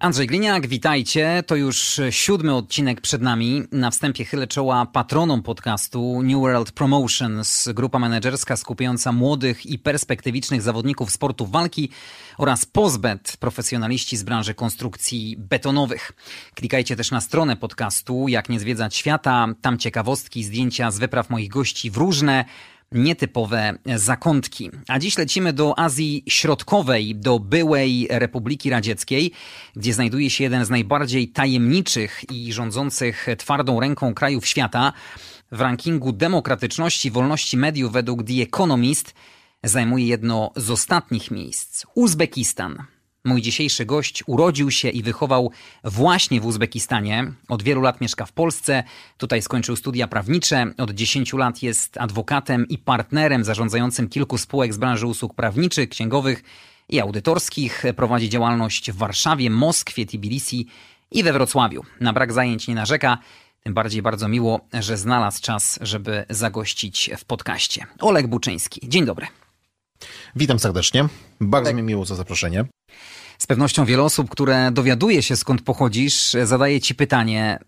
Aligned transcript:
Andrzej 0.00 0.26
Gliniak, 0.26 0.66
witajcie. 0.66 1.42
To 1.46 1.56
już 1.56 2.00
siódmy 2.10 2.54
odcinek 2.54 3.00
przed 3.00 3.22
nami. 3.22 3.62
Na 3.72 3.90
wstępie 3.90 4.24
chylę 4.24 4.46
czoła 4.46 4.86
patronom 4.86 5.42
podcastu 5.42 6.22
New 6.22 6.40
World 6.40 6.72
Promotions, 6.72 7.68
grupa 7.74 7.98
menedżerska 7.98 8.56
skupiająca 8.56 9.12
młodych 9.12 9.66
i 9.66 9.78
perspektywicznych 9.78 10.62
zawodników 10.62 11.10
sportu 11.10 11.46
walki 11.46 11.90
oraz 12.38 12.64
Pozbet, 12.64 13.36
profesjonaliści 13.40 14.16
z 14.16 14.22
branży 14.22 14.54
konstrukcji 14.54 15.36
betonowych. 15.38 16.12
Klikajcie 16.54 16.96
też 16.96 17.10
na 17.10 17.20
stronę 17.20 17.56
podcastu 17.56 18.28
Jak 18.28 18.48
nie 18.48 18.60
zwiedzać 18.60 18.96
świata. 18.96 19.46
Tam 19.60 19.78
ciekawostki, 19.78 20.44
zdjęcia 20.44 20.90
z 20.90 20.98
wypraw 20.98 21.30
moich 21.30 21.48
gości 21.48 21.90
w 21.90 21.96
różne 21.96 22.44
nietypowe 22.92 23.78
zakątki. 23.96 24.70
A 24.88 24.98
dziś 24.98 25.18
lecimy 25.18 25.52
do 25.52 25.78
Azji 25.78 26.24
Środkowej, 26.28 27.16
do 27.16 27.38
byłej 27.38 28.06
Republiki 28.10 28.70
Radzieckiej, 28.70 29.32
gdzie 29.76 29.94
znajduje 29.94 30.30
się 30.30 30.44
jeden 30.44 30.64
z 30.64 30.70
najbardziej 30.70 31.28
tajemniczych 31.28 32.30
i 32.32 32.52
rządzących 32.52 33.26
twardą 33.38 33.80
ręką 33.80 34.14
krajów 34.14 34.46
świata. 34.46 34.92
W 35.52 35.60
rankingu 35.60 36.12
demokratyczności, 36.12 37.10
wolności 37.10 37.56
mediów 37.56 37.92
według 37.92 38.22
The 38.22 38.42
Economist 38.42 39.14
zajmuje 39.64 40.06
jedno 40.06 40.50
z 40.56 40.70
ostatnich 40.70 41.30
miejsc 41.30 41.86
Uzbekistan. 41.94 42.84
Mój 43.24 43.42
dzisiejszy 43.42 43.84
gość 43.84 44.24
urodził 44.26 44.70
się 44.70 44.88
i 44.88 45.02
wychował 45.02 45.52
właśnie 45.84 46.40
w 46.40 46.46
Uzbekistanie. 46.46 47.32
Od 47.48 47.62
wielu 47.62 47.80
lat 47.80 48.00
mieszka 48.00 48.26
w 48.26 48.32
Polsce. 48.32 48.84
Tutaj 49.16 49.42
skończył 49.42 49.76
studia 49.76 50.08
prawnicze. 50.08 50.72
Od 50.78 50.90
10 50.90 51.32
lat 51.32 51.62
jest 51.62 51.98
adwokatem 51.98 52.68
i 52.68 52.78
partnerem 52.78 53.44
zarządzającym 53.44 54.08
kilku 54.08 54.38
spółek 54.38 54.74
z 54.74 54.76
branży 54.76 55.06
usług 55.06 55.34
prawniczych, 55.34 55.88
księgowych 55.88 56.42
i 56.88 57.00
audytorskich. 57.00 57.84
Prowadzi 57.96 58.28
działalność 58.28 58.90
w 58.90 58.96
Warszawie, 58.96 59.50
Moskwie, 59.50 60.06
Tbilisi 60.06 60.66
i 61.10 61.22
we 61.22 61.32
Wrocławiu. 61.32 61.82
Na 62.00 62.12
brak 62.12 62.32
zajęć 62.32 62.68
nie 62.68 62.74
narzeka. 62.74 63.18
Tym 63.62 63.74
bardziej 63.74 64.02
bardzo 64.02 64.28
miło, 64.28 64.60
że 64.80 64.96
znalazł 64.96 65.42
czas, 65.42 65.78
żeby 65.82 66.24
zagościć 66.30 67.10
w 67.18 67.24
podcaście. 67.24 67.86
Oleg 68.00 68.26
Buczyński. 68.26 68.80
Dzień 68.88 69.04
dobry. 69.04 69.26
Witam 70.36 70.58
serdecznie. 70.58 71.08
Bardzo 71.40 71.74
mi 71.74 71.82
miło 71.82 72.04
za 72.04 72.14
zaproszenie. 72.14 72.64
Z 73.38 73.46
pewnością 73.46 73.84
wiele 73.84 74.02
osób, 74.02 74.30
które 74.30 74.70
dowiaduje 74.72 75.22
się 75.22 75.36
skąd 75.36 75.62
pochodzisz, 75.62 76.36
zadaje 76.44 76.80
ci 76.80 76.94
pytanie: 76.94 77.58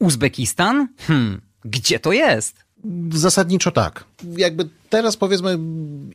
Uzbekistan? 0.00 0.88
Hmm, 0.98 1.40
gdzie 1.64 2.00
to 2.00 2.12
jest? 2.12 2.65
Zasadniczo 3.12 3.70
tak. 3.70 4.04
Jakby 4.36 4.68
teraz 4.88 5.16
powiedzmy, 5.16 5.58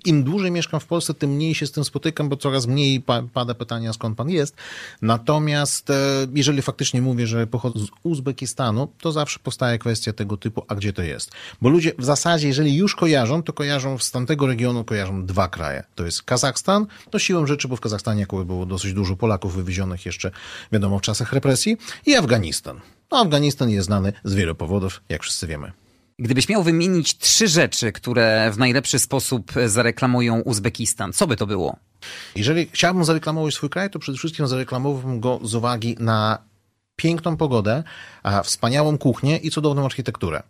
im 0.05 0.23
dłużej 0.23 0.52
mieszkam 0.52 0.80
w 0.80 0.86
Polsce, 0.86 1.14
tym 1.14 1.30
mniej 1.30 1.55
się 1.55 1.67
z 1.67 1.72
tym 1.72 1.83
spotykam, 1.83 2.30
bo 2.30 2.38
coraz 2.38 2.67
mniej 2.67 3.02
pa 3.02 3.23
pada 3.33 3.53
pytania, 3.53 3.94
skąd 3.94 4.17
pan 4.17 4.30
jest. 4.30 4.55
Natomiast 5.02 5.89
e, 5.89 5.94
jeżeli 6.33 6.61
faktycznie 6.61 7.02
mówię, 7.02 7.27
że 7.27 7.47
pochodzę 7.47 7.80
z 7.80 7.88
Uzbekistanu, 8.03 8.88
to 9.02 9.11
zawsze 9.11 9.39
powstaje 9.39 9.80
kwestia 9.80 10.14
tego 10.14 10.38
typu, 10.38 10.64
a 10.67 10.75
gdzie 10.75 10.94
to 10.94 11.02
jest? 11.02 11.31
Bo 11.61 11.69
ludzie 11.69 11.92
w 11.99 12.05
zasadzie, 12.05 12.47
jeżeli 12.47 12.75
już 12.75 12.95
kojarzą, 12.95 13.44
to 13.44 13.53
kojarzą 13.53 13.97
z 13.97 14.11
tamtego 14.11 14.47
regionu, 14.47 14.83
kojarzą 14.83 15.25
dwa 15.25 15.47
kraje. 15.47 15.83
To 15.95 16.05
jest 16.05 16.23
Kazachstan, 16.23 16.86
to 17.09 17.19
siłą 17.19 17.47
rzeczy, 17.47 17.67
bo 17.67 17.75
w 17.75 17.81
Kazachstanie 17.81 18.23
akurat 18.23 18.47
było 18.47 18.66
dosyć 18.66 18.94
dużo 18.94 19.16
Polaków 19.16 19.55
wywiezionych 19.55 20.05
jeszcze, 20.05 20.31
wiadomo, 20.72 20.99
w 20.99 21.02
czasach 21.02 21.33
represji, 21.33 21.77
i 22.05 22.15
Afganistan. 22.15 22.80
No, 23.11 23.17
Afganistan 23.17 23.70
jest 23.70 23.86
znany 23.86 24.14
z 24.23 24.33
wielu 24.33 24.55
powodów, 24.55 25.02
jak 25.09 25.23
wszyscy 25.23 25.48
wiemy. 25.48 25.71
Gdybyś 26.21 26.49
miał 26.49 26.64
wymienić 26.64 27.17
trzy 27.17 27.48
rzeczy, 27.48 27.92
które 27.92 28.52
w 28.54 28.58
najlepszy 28.58 28.99
sposób 28.99 29.52
zareklamują 29.65 30.42
Uzbekistan, 30.42 31.14
co 31.14 31.27
by 31.27 31.36
to 31.36 31.48
było? 31.48 31.76
Jeżeli 32.36 32.70
chciałbym 32.73 33.05
zareklamować 33.05 33.54
swój 33.54 33.70
kraj, 33.70 33.89
to 33.89 33.99
przede 33.99 34.17
wszystkim 34.17 34.48
zareklamowałbym 34.48 35.20
go 35.20 35.39
z 35.43 35.55
uwagi 35.55 35.95
na 35.99 36.37
piękną 36.95 37.37
pogodę, 37.37 37.83
wspaniałą 38.43 38.98
kuchnię 38.98 39.37
i 39.37 39.52
cudowną 39.52 39.86
architekturę 39.86 40.43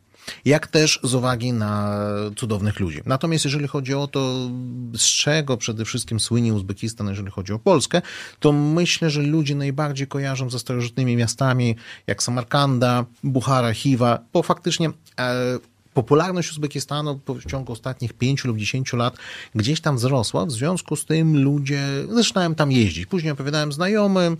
jak 0.45 0.67
też 0.67 0.99
z 1.03 1.13
uwagi 1.13 1.53
na 1.53 1.99
cudownych 2.35 2.79
ludzi. 2.79 3.01
Natomiast 3.05 3.45
jeżeli 3.45 3.67
chodzi 3.67 3.93
o 3.93 4.07
to, 4.07 4.49
z 4.97 5.03
czego 5.03 5.57
przede 5.57 5.85
wszystkim 5.85 6.19
słynie 6.19 6.53
Uzbekistan, 6.53 7.07
jeżeli 7.07 7.31
chodzi 7.31 7.53
o 7.53 7.59
Polskę, 7.59 8.01
to 8.39 8.51
myślę, 8.51 9.09
że 9.09 9.21
ludzie 9.21 9.55
najbardziej 9.55 10.07
kojarzą 10.07 10.49
ze 10.49 10.59
starożytnymi 10.59 11.15
miastami 11.15 11.75
jak 12.07 12.23
Samarkanda, 12.23 13.05
Buchara, 13.23 13.73
Hiwa, 13.73 14.19
bo 14.33 14.43
faktycznie 14.43 14.89
e, 15.19 15.59
popularność 15.93 16.51
Uzbekistanu 16.51 17.19
w 17.27 17.45
ciągu 17.45 17.73
ostatnich 17.73 18.13
pięciu 18.13 18.47
lub 18.47 18.57
dziesięciu 18.57 18.97
lat 18.97 19.17
gdzieś 19.55 19.81
tam 19.81 19.95
wzrosła, 19.95 20.45
w 20.45 20.51
związku 20.51 20.95
z 20.95 21.05
tym 21.05 21.43
ludzie 21.43 21.81
zaczynają 22.09 22.55
tam 22.55 22.71
jeździć. 22.71 23.05
Później 23.05 23.31
opowiadałem 23.31 23.71
znajomym, 23.71 24.37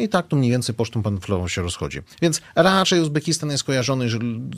i 0.00 0.08
tak 0.08 0.28
tu 0.28 0.36
mniej 0.36 0.50
więcej 0.50 0.74
pocztą 0.74 1.02
panflową 1.02 1.48
się 1.48 1.62
rozchodzi. 1.62 1.98
Więc 2.22 2.40
raczej 2.54 3.00
Uzbekistan 3.00 3.50
jest 3.50 3.64
kojarzony 3.64 4.08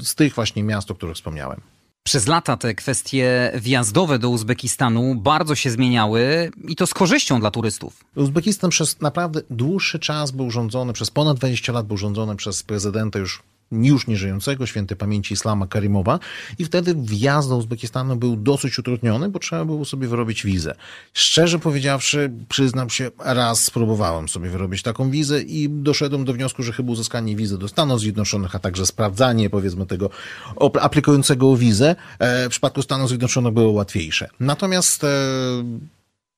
z 0.02 0.14
tych 0.14 0.34
właśnie 0.34 0.62
miast, 0.62 0.90
o 0.90 0.94
których 0.94 1.16
wspomniałem. 1.16 1.60
Przez 2.04 2.26
lata 2.26 2.56
te 2.56 2.74
kwestie 2.74 3.52
wjazdowe 3.54 4.18
do 4.18 4.30
Uzbekistanu 4.30 5.14
bardzo 5.14 5.54
się 5.54 5.70
zmieniały 5.70 6.50
i 6.68 6.76
to 6.76 6.86
z 6.86 6.94
korzyścią 6.94 7.40
dla 7.40 7.50
turystów. 7.50 8.04
Uzbekistan 8.16 8.70
przez 8.70 9.00
naprawdę 9.00 9.40
dłuższy 9.50 9.98
czas 9.98 10.30
był 10.30 10.50
rządzony, 10.50 10.92
przez 10.92 11.10
ponad 11.10 11.36
20 11.36 11.72
lat 11.72 11.86
był 11.86 11.96
rządzony 11.96 12.36
przez 12.36 12.62
prezydenta 12.62 13.18
już 13.18 13.42
już 13.72 14.06
nieżyjącego, 14.06 14.66
świętej 14.66 14.96
pamięci 14.96 15.34
Islama 15.34 15.66
Karimowa 15.66 16.18
i 16.58 16.64
wtedy 16.64 16.94
wjazd 16.98 17.48
do 17.48 17.56
Uzbekistanu 17.56 18.16
był 18.16 18.36
dosyć 18.36 18.78
utrudniony, 18.78 19.28
bo 19.28 19.38
trzeba 19.38 19.64
było 19.64 19.84
sobie 19.84 20.08
wyrobić 20.08 20.44
wizę. 20.44 20.74
Szczerze 21.12 21.58
powiedziawszy, 21.58 22.32
przyznam 22.48 22.90
się, 22.90 23.10
raz 23.18 23.64
spróbowałem 23.64 24.28
sobie 24.28 24.50
wyrobić 24.50 24.82
taką 24.82 25.10
wizę 25.10 25.42
i 25.42 25.68
doszedłem 25.70 26.24
do 26.24 26.32
wniosku, 26.32 26.62
że 26.62 26.72
chyba 26.72 26.92
uzyskanie 26.92 27.36
wizy 27.36 27.58
do 27.58 27.68
Stanów 27.68 28.00
Zjednoczonych, 28.00 28.54
a 28.54 28.58
także 28.58 28.86
sprawdzanie, 28.86 29.50
powiedzmy, 29.50 29.86
tego 29.86 30.10
aplikującego 30.80 31.50
o 31.50 31.56
wizę 31.56 31.96
e, 32.18 32.46
w 32.46 32.50
przypadku 32.50 32.82
Stanów 32.82 33.08
Zjednoczonych 33.08 33.52
było 33.52 33.72
łatwiejsze. 33.72 34.28
Natomiast 34.40 35.04
e, 35.04 35.08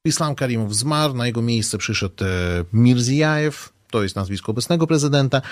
Islam 0.05 0.35
Karimow 0.35 0.73
zmarł, 0.73 1.15
na 1.15 1.27
jego 1.27 1.43
miejsce 1.43 1.79
przyszedł 1.79 2.25
e, 2.25 2.27
Mirziajew, 2.73 3.74
to 3.95 4.03
jest 4.03 4.17
nazwisko 4.17 4.53
obecnego 4.53 4.87
prezydenta, 4.87 5.43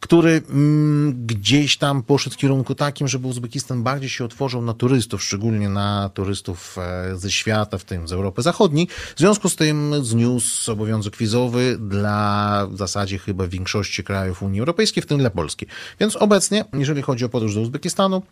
który 0.00 0.42
mm, 0.50 1.26
gdzieś 1.26 1.76
tam 1.78 2.02
poszedł 2.02 2.34
w 2.34 2.38
kierunku 2.38 2.74
takim, 2.74 3.08
żeby 3.08 3.26
Uzbekistan 3.26 3.82
bardziej 3.82 4.08
się 4.08 4.24
otworzył 4.24 4.62
na 4.62 4.74
turystów, 4.74 5.22
szczególnie 5.22 5.68
na 5.68 6.10
turystów 6.14 6.78
e, 6.78 7.16
ze 7.16 7.30
świata, 7.30 7.78
w 7.78 7.84
tym 7.84 8.08
z 8.08 8.12
Europy 8.12 8.42
Zachodniej. 8.42 8.88
W 9.16 9.18
związku 9.18 9.48
z 9.48 9.56
tym 9.56 10.04
zniósł 10.04 10.72
obowiązek 10.72 11.16
wizowy 11.16 11.78
dla 11.78 12.66
w 12.70 12.76
zasadzie 12.76 13.18
chyba 13.18 13.46
większości 13.46 14.04
krajów 14.04 14.42
Unii 14.42 14.60
Europejskiej, 14.60 15.02
w 15.02 15.06
tym 15.06 15.18
dla 15.18 15.30
Polski. 15.30 15.66
Więc 16.00 16.16
obecnie, 16.16 16.64
jeżeli 16.72 17.02
chodzi 17.02 17.24
o 17.24 17.28
podróż 17.28 17.54
do 17.54 17.60
Uzbekistanu, 17.60 18.22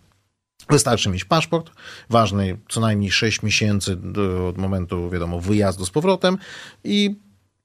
Wystarczy 0.70 1.08
mieć 1.08 1.25
paszport, 1.25 1.70
ważny 2.10 2.58
co 2.69 2.81
najmniej 2.81 3.10
6 3.10 3.42
miesięcy 3.42 3.98
od 4.48 4.58
momentu, 4.58 5.10
wiadomo, 5.10 5.41
wyjazdu 5.41 5.87
z 5.87 5.91
powrotem 5.91 6.38
i 6.84 7.16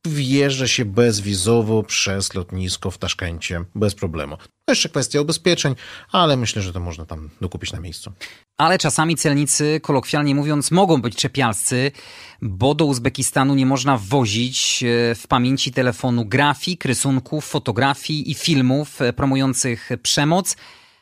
wjeżdża 0.10 0.68
się 0.68 0.86
bezwizowo 0.86 1.84
przez 1.84 2.34
lotnisko 2.34 2.92
w 2.92 2.98
Taszkencie 2.98 3.66
bez 3.76 3.96
problemu. 3.96 4.38
To 4.38 4.72
jeszcze 4.72 4.90
kwestia 4.90 5.22
ubezpieczeń, 5.22 5.76
ale 6.12 6.38
myślę, 6.38 6.62
że 6.62 6.74
to 6.74 6.80
można 6.80 7.06
tam 7.06 7.30
dokupić 7.42 7.72
na 7.72 7.80
miejscu. 7.80 8.12
Ale 8.58 8.78
czasami 8.78 9.16
celnicy, 9.16 9.80
kolokwialnie 9.84 10.36
mówiąc, 10.36 10.72
mogą 10.72 11.02
być 11.02 11.16
czepialscy, 11.16 11.92
bo 12.42 12.76
do 12.76 12.86
Uzbekistanu 12.86 13.56
nie 13.56 13.66
można 13.66 13.98
wwozić 13.98 14.84
e, 14.84 15.16
w 15.16 15.28
pamięci 15.28 15.72
telefonu 15.72 16.26
grafik, 16.26 16.86
rysunków, 16.86 17.46
fotografii 17.46 18.32
i 18.32 18.34
filmów 18.34 19.02
e, 19.02 19.14
promujących 19.14 19.90
przemoc, 20.04 20.58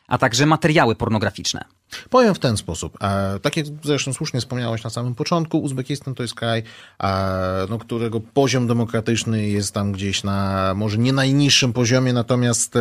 a 0.08 0.18
także 0.18 0.46
materiały 0.46 0.94
pornograficzne. 0.94 1.64
Powiem 2.10 2.34
w 2.34 2.38
ten 2.38 2.56
sposób. 2.56 2.98
Tak 3.42 3.56
jak 3.56 3.66
zresztą 3.84 4.12
słusznie 4.12 4.40
wspomniałeś 4.40 4.84
na 4.84 4.90
samym 4.90 5.14
początku, 5.14 5.58
Uzbekistan 5.58 6.14
to 6.14 6.22
jest 6.22 6.34
kraj, 6.34 6.62
no, 7.70 7.78
którego 7.78 8.20
poziom 8.20 8.66
demokratyczny 8.66 9.48
jest 9.48 9.74
tam 9.74 9.92
gdzieś 9.92 10.24
na 10.24 10.72
może 10.76 10.98
nie 10.98 11.12
najniższym 11.12 11.72
poziomie, 11.72 12.12
natomiast 12.12 12.76
e, 12.76 12.80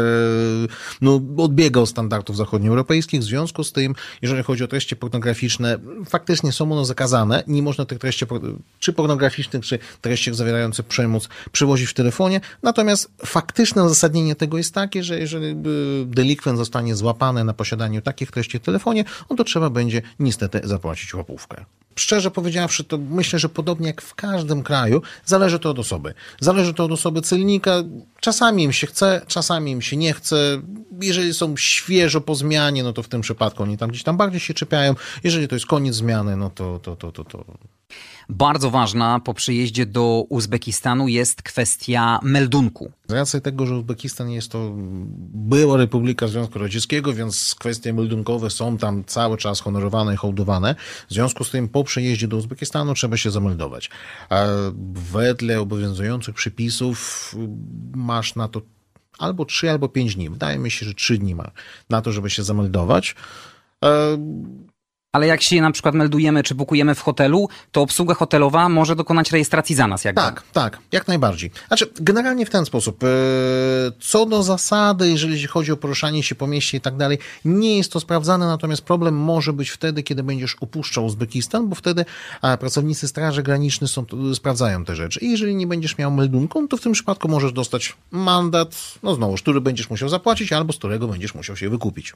no, 1.01 1.21
odbiega 1.37 1.81
od 1.81 1.89
standardów 1.89 2.37
zachodnioeuropejskich. 2.37 3.21
W 3.21 3.23
związku 3.23 3.63
z 3.63 3.71
tym, 3.71 3.95
jeżeli 4.21 4.43
chodzi 4.43 4.63
o 4.63 4.67
treści 4.67 4.95
pornograficzne, 4.95 5.79
faktycznie 6.09 6.51
są 6.51 6.71
one 6.71 6.85
zakazane. 6.85 7.43
Nie 7.47 7.61
można 7.61 7.85
tych 7.85 7.99
treści, 7.99 8.25
czy 8.79 8.93
pornograficznych, 8.93 9.65
czy 9.65 9.79
treści 10.01 10.33
zawierających 10.33 10.85
przemoc, 10.85 11.29
przewozić 11.51 11.89
w 11.89 11.93
telefonie. 11.93 12.41
Natomiast 12.63 13.11
faktyczne 13.25 13.83
uzasadnienie 13.83 14.35
tego 14.35 14.57
jest 14.57 14.73
takie, 14.73 15.03
że 15.03 15.19
jeżeli 15.19 15.47
e, 15.47 15.55
delikwent 16.05 16.57
zostanie 16.57 16.95
złapany 16.95 17.43
na 17.43 17.53
posiadaniu 17.53 18.01
takich 18.01 18.31
treści 18.31 18.59
w 18.59 18.61
telefonie, 18.61 19.02
no 19.29 19.35
to 19.35 19.43
trzeba 19.43 19.69
będzie 19.69 20.01
niestety 20.19 20.61
zapłacić 20.63 21.13
łapówkę. 21.13 21.65
Szczerze 21.95 22.31
powiedziawszy, 22.31 22.83
to 22.83 22.97
myślę, 22.97 23.39
że 23.39 23.49
podobnie 23.49 23.87
jak 23.87 24.01
w 24.01 24.15
każdym 24.15 24.63
kraju, 24.63 25.01
zależy 25.25 25.59
to 25.59 25.69
od 25.69 25.79
osoby. 25.79 26.13
Zależy 26.39 26.73
to 26.73 26.83
od 26.83 26.91
osoby 26.91 27.21
celnika. 27.21 27.83
Czasami 28.19 28.63
im 28.63 28.73
się 28.73 28.87
chce, 28.87 29.21
czasami 29.27 29.71
im 29.71 29.81
się 29.81 29.97
nie 29.97 30.13
chce. 30.13 30.61
Jeżeli 31.01 31.33
są 31.33 31.57
świeżo 31.57 32.21
po 32.21 32.35
zmianie, 32.35 32.83
no 32.83 32.93
to 32.93 33.03
w 33.03 33.07
tym 33.07 33.21
przypadku 33.21 33.63
oni 33.63 33.77
tam 33.77 33.89
gdzieś 33.89 34.03
tam 34.03 34.17
bardziej 34.17 34.39
się 34.39 34.53
czepiają. 34.53 34.95
Jeżeli 35.23 35.47
to 35.47 35.55
jest 35.55 35.65
koniec 35.65 35.95
zmiany, 35.95 36.37
no 36.37 36.49
to, 36.49 36.79
to, 36.79 36.95
to, 36.95 37.11
to, 37.11 37.23
to 37.23 37.45
bardzo 38.29 38.69
ważna 38.69 39.19
po 39.19 39.33
przyjeździe 39.33 39.85
do 39.85 40.25
Uzbekistanu 40.29 41.07
jest 41.07 41.41
kwestia 41.41 42.19
meldunku. 42.23 42.91
Z 43.07 43.13
racji 43.13 43.41
tego, 43.41 43.65
że 43.65 43.75
Uzbekistan 43.75 44.29
jest 44.29 44.51
to 44.51 44.71
była 45.33 45.77
Republika 45.77 46.27
Związku 46.27 46.59
Radzieckiego, 46.59 47.13
więc 47.13 47.55
kwestie 47.59 47.93
meldunkowe 47.93 48.49
są 48.49 48.77
tam 48.77 49.03
cały 49.03 49.37
czas 49.37 49.59
honorowane 49.59 50.13
i 50.13 50.17
hołdowane. 50.17 50.75
W 51.09 51.13
związku 51.13 51.43
z 51.43 51.51
tym 51.51 51.69
po 51.69 51.82
przyjeździe 51.83 52.27
do 52.27 52.37
Uzbekistanu 52.37 52.93
trzeba 52.93 53.17
się 53.17 53.31
zameldować. 53.31 53.89
Wedle 54.93 55.59
obowiązujących 55.59 56.35
przepisów 56.35 57.35
masz 57.95 58.35
na 58.35 58.47
to 58.47 58.61
albo 59.17 59.45
3, 59.45 59.71
albo 59.71 59.89
5 59.89 60.15
dni. 60.15 60.29
Wydaje 60.29 60.59
mi 60.59 60.71
się, 60.71 60.85
że 60.85 60.93
3 60.93 61.17
dni 61.17 61.35
ma 61.35 61.51
na 61.89 62.01
to, 62.01 62.11
żeby 62.11 62.29
się 62.29 62.43
zameldować. 62.43 63.15
Ale 65.13 65.27
jak 65.27 65.41
się 65.41 65.61
na 65.61 65.71
przykład 65.71 65.95
meldujemy 65.95 66.43
czy 66.43 66.55
bukujemy 66.55 66.95
w 66.95 66.99
hotelu, 67.01 67.49
to 67.71 67.81
obsługa 67.81 68.13
hotelowa 68.13 68.69
może 68.69 68.95
dokonać 68.95 69.31
rejestracji 69.31 69.75
za 69.75 69.87
nas. 69.87 70.05
Jakby. 70.05 70.21
Tak, 70.21 70.43
tak, 70.53 70.79
jak 70.91 71.07
najbardziej. 71.07 71.51
Znaczy, 71.67 71.87
generalnie 71.95 72.45
w 72.45 72.49
ten 72.49 72.65
sposób. 72.65 73.03
E, 73.03 73.07
co 73.99 74.25
do 74.25 74.43
zasady, 74.43 75.09
jeżeli 75.09 75.47
chodzi 75.47 75.71
o 75.71 75.77
poruszanie 75.77 76.23
się 76.23 76.35
po 76.35 76.47
mieście 76.47 76.77
i 76.77 76.81
tak 76.81 76.97
dalej, 76.97 77.17
nie 77.45 77.77
jest 77.77 77.91
to 77.91 77.99
sprawdzane, 77.99 78.47
natomiast 78.47 78.81
problem 78.81 79.15
może 79.15 79.53
być 79.53 79.69
wtedy, 79.69 80.03
kiedy 80.03 80.23
będziesz 80.23 80.55
opuszczał 80.55 81.05
Uzbekistan, 81.05 81.69
bo 81.69 81.75
wtedy 81.75 82.05
pracownicy 82.59 83.07
Straży 83.07 83.43
Granicznej 83.43 83.87
są, 83.87 84.05
sprawdzają 84.33 84.85
te 84.85 84.95
rzeczy. 84.95 85.19
I 85.19 85.31
jeżeli 85.31 85.55
nie 85.55 85.67
będziesz 85.67 85.97
miał 85.97 86.11
meldunku, 86.11 86.67
to 86.67 86.77
w 86.77 86.81
tym 86.81 86.91
przypadku 86.91 87.27
możesz 87.27 87.53
dostać 87.53 87.95
mandat, 88.11 88.75
no 89.03 89.15
znowu, 89.15 89.35
który 89.35 89.61
będziesz 89.61 89.89
musiał 89.89 90.09
zapłacić, 90.09 90.53
albo 90.53 90.73
z 90.73 90.77
którego 90.77 91.07
będziesz 91.07 91.35
musiał 91.35 91.55
się 91.55 91.69
wykupić. 91.69 92.13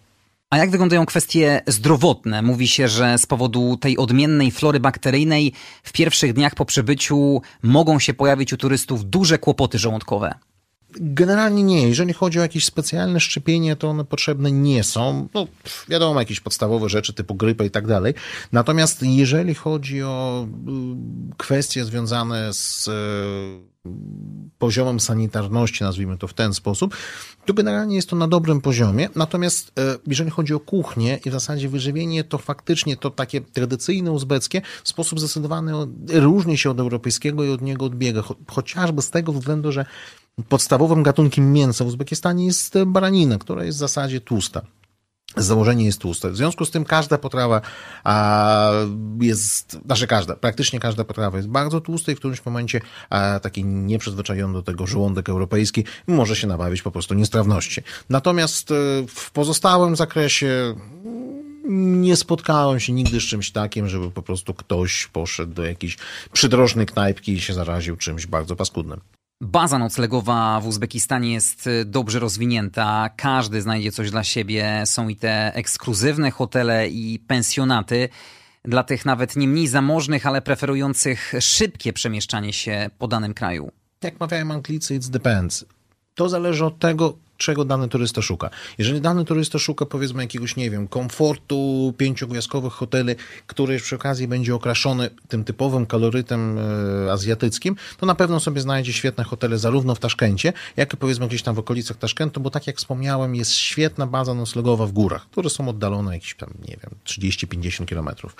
A 0.49 0.57
jak 0.57 0.71
wyglądają 0.71 1.05
kwestie 1.05 1.61
zdrowotne? 1.67 2.41
Mówi 2.41 2.67
się, 2.67 2.87
że 2.87 3.17
z 3.17 3.25
powodu 3.25 3.77
tej 3.77 3.97
odmiennej 3.97 4.51
flory 4.51 4.79
bakteryjnej 4.79 5.53
w 5.83 5.91
pierwszych 5.91 6.33
dniach 6.33 6.55
po 6.55 6.65
przybyciu 6.65 7.41
mogą 7.63 7.99
się 7.99 8.13
pojawić 8.13 8.53
u 8.53 8.57
turystów 8.57 9.09
duże 9.09 9.39
kłopoty 9.39 9.79
żołądkowe. 9.79 10.33
Generalnie 10.99 11.63
nie. 11.63 11.87
Jeżeli 11.87 12.13
chodzi 12.13 12.39
o 12.39 12.41
jakieś 12.41 12.65
specjalne 12.65 13.19
szczepienie, 13.19 13.75
to 13.75 13.89
one 13.89 14.05
potrzebne 14.05 14.51
nie 14.51 14.83
są. 14.83 15.27
No, 15.33 15.47
wiadomo, 15.89 16.19
jakieś 16.19 16.39
podstawowe 16.39 16.89
rzeczy 16.89 17.13
typu 17.13 17.35
grypę 17.35 17.65
i 17.65 17.71
tak 17.71 17.87
dalej. 17.87 18.13
Natomiast 18.51 19.03
jeżeli 19.03 19.55
chodzi 19.55 20.03
o 20.03 20.47
y, 21.31 21.35
kwestie 21.37 21.85
związane 21.85 22.53
z 22.53 22.87
y, 22.87 22.91
poziomem 24.57 24.99
sanitarności, 24.99 25.83
nazwijmy 25.83 26.17
to 26.17 26.27
w 26.27 26.33
ten 26.33 26.53
sposób, 26.53 26.95
to 27.45 27.53
generalnie 27.53 27.95
jest 27.95 28.09
to 28.09 28.15
na 28.15 28.27
dobrym 28.27 28.61
poziomie. 28.61 29.09
Natomiast 29.15 29.67
y, 29.67 29.71
jeżeli 30.07 30.31
chodzi 30.31 30.53
o 30.53 30.59
kuchnię 30.59 31.19
i 31.25 31.29
w 31.29 31.33
zasadzie 31.33 31.69
wyżywienie, 31.69 32.23
to 32.23 32.37
faktycznie 32.37 32.97
to 32.97 33.09
takie 33.09 33.41
tradycyjne 33.41 34.11
uzbeckie 34.11 34.61
w 34.83 34.89
sposób 34.89 35.19
zdecydowany 35.19 35.71
różni 36.13 36.57
się 36.57 36.69
od 36.69 36.79
europejskiego 36.79 37.43
i 37.43 37.49
od 37.49 37.61
niego 37.61 37.85
odbiega. 37.85 38.23
Chociażby 38.47 39.01
z 39.01 39.09
tego 39.09 39.33
względu, 39.33 39.71
że 39.71 39.85
podstawowym 40.49 41.03
gatunkiem 41.03 41.53
mięsa 41.53 41.83
w 41.83 41.87
Uzbekistanie 41.87 42.45
jest 42.45 42.73
baranina, 42.85 43.37
która 43.37 43.63
jest 43.63 43.77
w 43.77 43.79
zasadzie 43.79 44.21
tłusta. 44.21 44.61
Założenie 45.35 45.85
jest 45.85 46.01
tłuste. 46.01 46.31
W 46.31 46.37
związku 46.37 46.65
z 46.65 46.71
tym 46.71 46.85
każda 46.85 47.17
potrawa 47.17 47.61
a, 48.03 48.71
jest, 49.21 49.79
znaczy 49.85 50.07
każda, 50.07 50.35
praktycznie 50.35 50.79
każda 50.79 51.03
potrawa 51.03 51.37
jest 51.37 51.49
bardzo 51.49 51.81
tłusta 51.81 52.11
i 52.11 52.15
w 52.15 52.17
którymś 52.17 52.45
momencie 52.45 52.81
a, 53.09 53.39
taki 53.39 53.65
nieprzyzwyczajony 53.65 54.53
do 54.53 54.63
tego 54.63 54.87
żołądek 54.87 55.29
europejski 55.29 55.83
może 56.07 56.35
się 56.35 56.47
nabawić 56.47 56.81
po 56.81 56.91
prostu 56.91 57.13
niestrawności. 57.13 57.81
Natomiast 58.09 58.71
e, 58.71 58.75
w 59.07 59.31
pozostałym 59.31 59.95
zakresie 59.95 60.75
nie 61.69 62.15
spotkałem 62.15 62.79
się 62.79 62.93
nigdy 62.93 63.21
z 63.21 63.23
czymś 63.23 63.51
takim, 63.51 63.87
żeby 63.87 64.11
po 64.11 64.21
prostu 64.21 64.53
ktoś 64.53 65.07
poszedł 65.07 65.53
do 65.53 65.65
jakiejś 65.65 65.97
przydrożnej 66.31 66.85
knajpki 66.85 67.33
i 67.33 67.41
się 67.41 67.53
zaraził 67.53 67.97
czymś 67.97 68.27
bardzo 68.27 68.55
paskudnym. 68.55 69.01
Baza 69.41 69.79
noclegowa 69.79 70.59
w 70.61 70.67
Uzbekistanie 70.67 71.33
jest 71.33 71.67
y, 71.67 71.85
dobrze 71.85 72.19
rozwinięta. 72.19 73.09
Każdy 73.17 73.61
znajdzie 73.61 73.91
coś 73.91 74.11
dla 74.11 74.23
siebie. 74.23 74.83
Są 74.85 75.07
i 75.07 75.15
te 75.15 75.55
ekskluzywne 75.55 76.31
hotele 76.31 76.87
i 76.87 77.19
pensjonaty 77.19 78.09
dla 78.65 78.83
tych 78.83 79.05
nawet 79.05 79.35
nie 79.35 79.47
mniej 79.47 79.67
zamożnych, 79.67 80.25
ale 80.25 80.41
preferujących 80.41 81.33
szybkie 81.39 81.93
przemieszczanie 81.93 82.53
się 82.53 82.89
po 82.97 83.07
danym 83.07 83.33
kraju. 83.33 83.71
Jak 84.03 84.19
mawiają 84.19 84.51
Anglicy, 84.51 84.95
it 84.95 85.07
depends. 85.07 85.65
To 86.15 86.29
zależy 86.29 86.65
od 86.65 86.79
tego, 86.79 87.17
czego 87.37 87.65
dany 87.65 87.87
turysta 87.87 88.21
szuka. 88.21 88.49
Jeżeli 88.77 89.01
dany 89.01 89.25
turysta 89.25 89.59
szuka 89.59 89.85
powiedzmy 89.85 90.23
jakiegoś, 90.23 90.55
nie 90.55 90.69
wiem, 90.69 90.87
komfortu 90.87 91.93
pięciogwiazdkowych 91.97 92.73
hoteli, 92.73 93.15
który 93.47 93.79
przy 93.79 93.95
okazji 93.95 94.27
będzie 94.27 94.55
okraszony 94.55 95.09
tym 95.27 95.43
typowym 95.43 95.85
kalorytem 95.85 96.57
e, 96.57 97.11
azjatyckim, 97.11 97.75
to 97.97 98.05
na 98.05 98.15
pewno 98.15 98.39
sobie 98.39 98.61
znajdzie 98.61 98.93
świetne 98.93 99.23
hotele 99.23 99.57
zarówno 99.57 99.95
w 99.95 99.99
Taszkencie, 99.99 100.53
jak 100.77 100.93
i 100.93 100.97
powiedzmy 100.97 101.27
gdzieś 101.27 101.41
tam 101.41 101.55
w 101.55 101.59
okolicach 101.59 101.97
Taszkentu, 101.97 102.41
bo 102.41 102.49
tak 102.49 102.67
jak 102.67 102.77
wspomniałem, 102.77 103.35
jest 103.35 103.51
świetna 103.51 104.07
baza 104.07 104.33
noclegowa 104.33 104.85
w 104.85 104.91
górach, 104.91 105.29
które 105.29 105.49
są 105.49 105.69
oddalone 105.69 106.13
jakieś 106.13 106.35
tam, 106.35 106.49
nie 106.67 106.77
wiem, 106.83 106.91
30-50 107.05 107.85
kilometrów. 107.85 108.35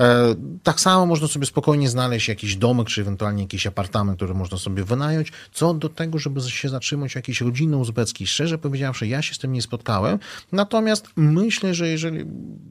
E, 0.00 0.34
tak 0.62 0.80
samo 0.80 1.06
można 1.06 1.28
sobie 1.28 1.46
spokojnie 1.46 1.88
znaleźć 1.88 2.28
jakiś 2.28 2.56
domek, 2.56 2.88
czy 2.88 3.00
ewentualnie 3.00 3.42
jakiś 3.42 3.66
apartament, 3.66 4.16
który 4.16 4.34
można 4.34 4.58
sobie 4.58 4.84
wynająć, 4.84 5.32
co 5.52 5.74
do 5.74 5.88
tego, 5.88 6.18
żeby 6.18 6.40
się 6.40 6.68
zatrzymać 6.68 7.12
w 7.12 7.16
jakiejś 7.16 7.40
rodzinie 7.40 7.76
uzbeckiej, 7.76 8.26
szczerze 8.30 8.58
powiedziawszy, 8.58 9.06
ja 9.06 9.22
się 9.22 9.34
z 9.34 9.38
tym 9.38 9.52
nie 9.52 9.62
spotkałem. 9.62 10.18
Natomiast 10.52 11.08
myślę, 11.16 11.74
że 11.74 11.88
jeżeli 11.88 12.22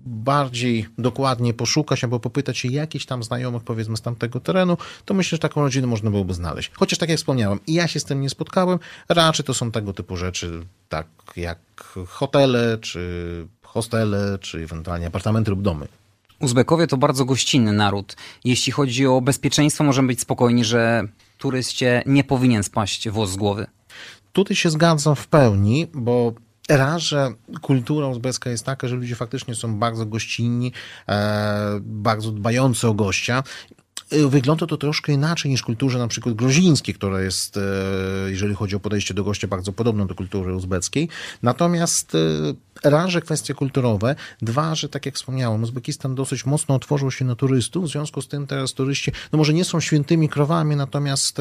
bardziej 0.05 0.87
dokładnie 0.97 1.53
poszukać 1.53 2.03
albo 2.03 2.19
popytać 2.19 2.57
się 2.57 2.67
jakichś 2.67 3.05
tam 3.05 3.23
znajomych, 3.23 3.63
powiedzmy, 3.63 3.97
z 3.97 4.01
tamtego 4.01 4.39
terenu, 4.39 4.77
to 5.05 5.13
myślę, 5.13 5.35
że 5.35 5.39
taką 5.39 5.61
rodzinę 5.61 5.87
można 5.87 6.09
byłoby 6.09 6.33
znaleźć. 6.33 6.71
Chociaż 6.73 6.99
tak 6.99 7.09
jak 7.09 7.17
wspomniałem, 7.17 7.59
ja 7.67 7.87
się 7.87 7.99
z 7.99 8.03
tym 8.03 8.21
nie 8.21 8.29
spotkałem. 8.29 8.79
Raczej 9.09 9.45
to 9.45 9.53
są 9.53 9.71
tego 9.71 9.93
typu 9.93 10.17
rzeczy, 10.17 10.65
tak 10.89 11.07
jak 11.35 11.59
hotele, 12.07 12.77
czy 12.81 13.47
hostele, 13.63 14.39
czy 14.41 14.63
ewentualnie 14.63 15.07
apartamenty 15.07 15.51
lub 15.51 15.61
domy. 15.61 15.87
Uzbekowie 16.39 16.87
to 16.87 16.97
bardzo 16.97 17.25
gościnny 17.25 17.73
naród. 17.73 18.15
Jeśli 18.43 18.71
chodzi 18.71 19.07
o 19.07 19.21
bezpieczeństwo, 19.21 19.83
możemy 19.83 20.07
być 20.07 20.21
spokojni, 20.21 20.65
że 20.65 21.03
turyście 21.37 22.03
nie 22.05 22.23
powinien 22.23 22.63
spaść 22.63 23.09
włos 23.09 23.29
z 23.29 23.35
głowy. 23.35 23.67
Tutaj 24.39 24.55
się 24.55 24.69
zgadzam 24.69 25.15
w 25.15 25.27
pełni, 25.27 25.87
bo 25.93 26.33
raz, 26.69 27.01
że 27.01 27.33
kultura 27.61 28.07
uzbecka 28.07 28.49
jest 28.49 28.65
taka, 28.65 28.87
że 28.87 28.95
ludzie 28.95 29.15
faktycznie 29.15 29.55
są 29.55 29.79
bardzo 29.79 30.05
gościnni, 30.05 30.71
e, 31.07 31.79
bardzo 31.81 32.31
dbający 32.31 32.87
o 32.87 32.93
gościa. 32.93 33.43
E, 34.11 34.27
wygląda 34.27 34.67
to 34.67 34.77
troszkę 34.77 35.13
inaczej 35.13 35.51
niż 35.51 35.63
kulturze 35.63 35.99
na 35.99 36.07
przykład 36.07 36.35
gruzińskiej, 36.35 36.95
która 36.95 37.21
jest, 37.21 37.57
e, 37.57 37.61
jeżeli 38.29 38.55
chodzi 38.55 38.75
o 38.75 38.79
podejście 38.79 39.13
do 39.13 39.23
gościa, 39.23 39.47
bardzo 39.47 39.73
podobna 39.73 40.05
do 40.05 40.15
kultury 40.15 40.55
uzbeckiej. 40.55 41.09
Natomiast 41.43 42.17
raz, 42.83 43.09
że 43.09 43.21
kwestie 43.21 43.53
kulturowe, 43.53 44.15
dwa, 44.41 44.75
że 44.75 44.89
tak 44.89 45.05
jak 45.05 45.15
wspomniałem, 45.15 45.63
Uzbekistan 45.63 46.15
dosyć 46.15 46.45
mocno 46.45 46.75
otworzył 46.75 47.11
się 47.11 47.25
na 47.25 47.35
turystów, 47.35 47.85
w 47.85 47.87
związku 47.87 48.21
z 48.21 48.27
tym 48.27 48.47
teraz 48.47 48.73
turyści, 48.73 49.11
no 49.31 49.37
może 49.37 49.53
nie 49.53 49.65
są 49.65 49.79
świętymi 49.79 50.29
krowami, 50.29 50.75
natomiast 50.75 51.37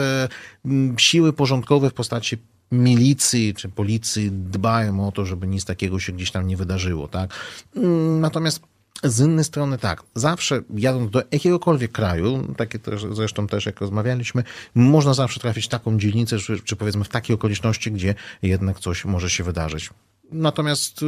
siły 0.97 1.33
porządkowe 1.33 1.91
w 1.91 1.95
postaci 1.95 2.39
milicji 2.73 3.55
czy 3.55 3.69
policji 3.69 4.31
dbają 4.31 5.09
o 5.09 5.13
to, 5.13 5.25
żeby 5.25 5.47
nic 5.47 5.65
takiego 5.65 5.99
się 5.99 6.13
gdzieś 6.13 6.31
tam 6.31 6.47
nie 6.47 6.57
wydarzyło, 6.57 7.09
tak? 7.09 7.35
Mm, 7.77 8.21
natomiast 8.21 8.61
z 9.05 9.21
innej 9.21 9.45
strony 9.45 9.79
tak, 9.79 10.03
zawsze 10.15 10.61
jadąc 10.75 11.11
do 11.11 11.23
jakiegokolwiek 11.33 11.93
kraju, 11.93 12.55
takie 12.57 12.79
też, 12.79 13.07
zresztą 13.13 13.47
też 13.47 13.67
jak 13.67 13.81
rozmawialiśmy, 13.81 14.45
można 14.75 15.15
zawsze 15.15 15.41
trafić 15.41 15.65
w 15.65 15.69
taką 15.69 15.99
dzielnicę, 15.99 16.39
czy, 16.39 16.61
czy 16.61 16.77
powiedzmy 16.77 17.05
w 17.05 17.09
takie 17.09 17.35
okoliczności, 17.35 17.93
gdzie 17.93 18.15
jednak 18.43 18.81
coś 18.81 19.05
może 19.05 19.31
się 19.31 19.45
wydarzyć. 19.45 19.91
Natomiast 20.33 21.03
y, 21.03 21.07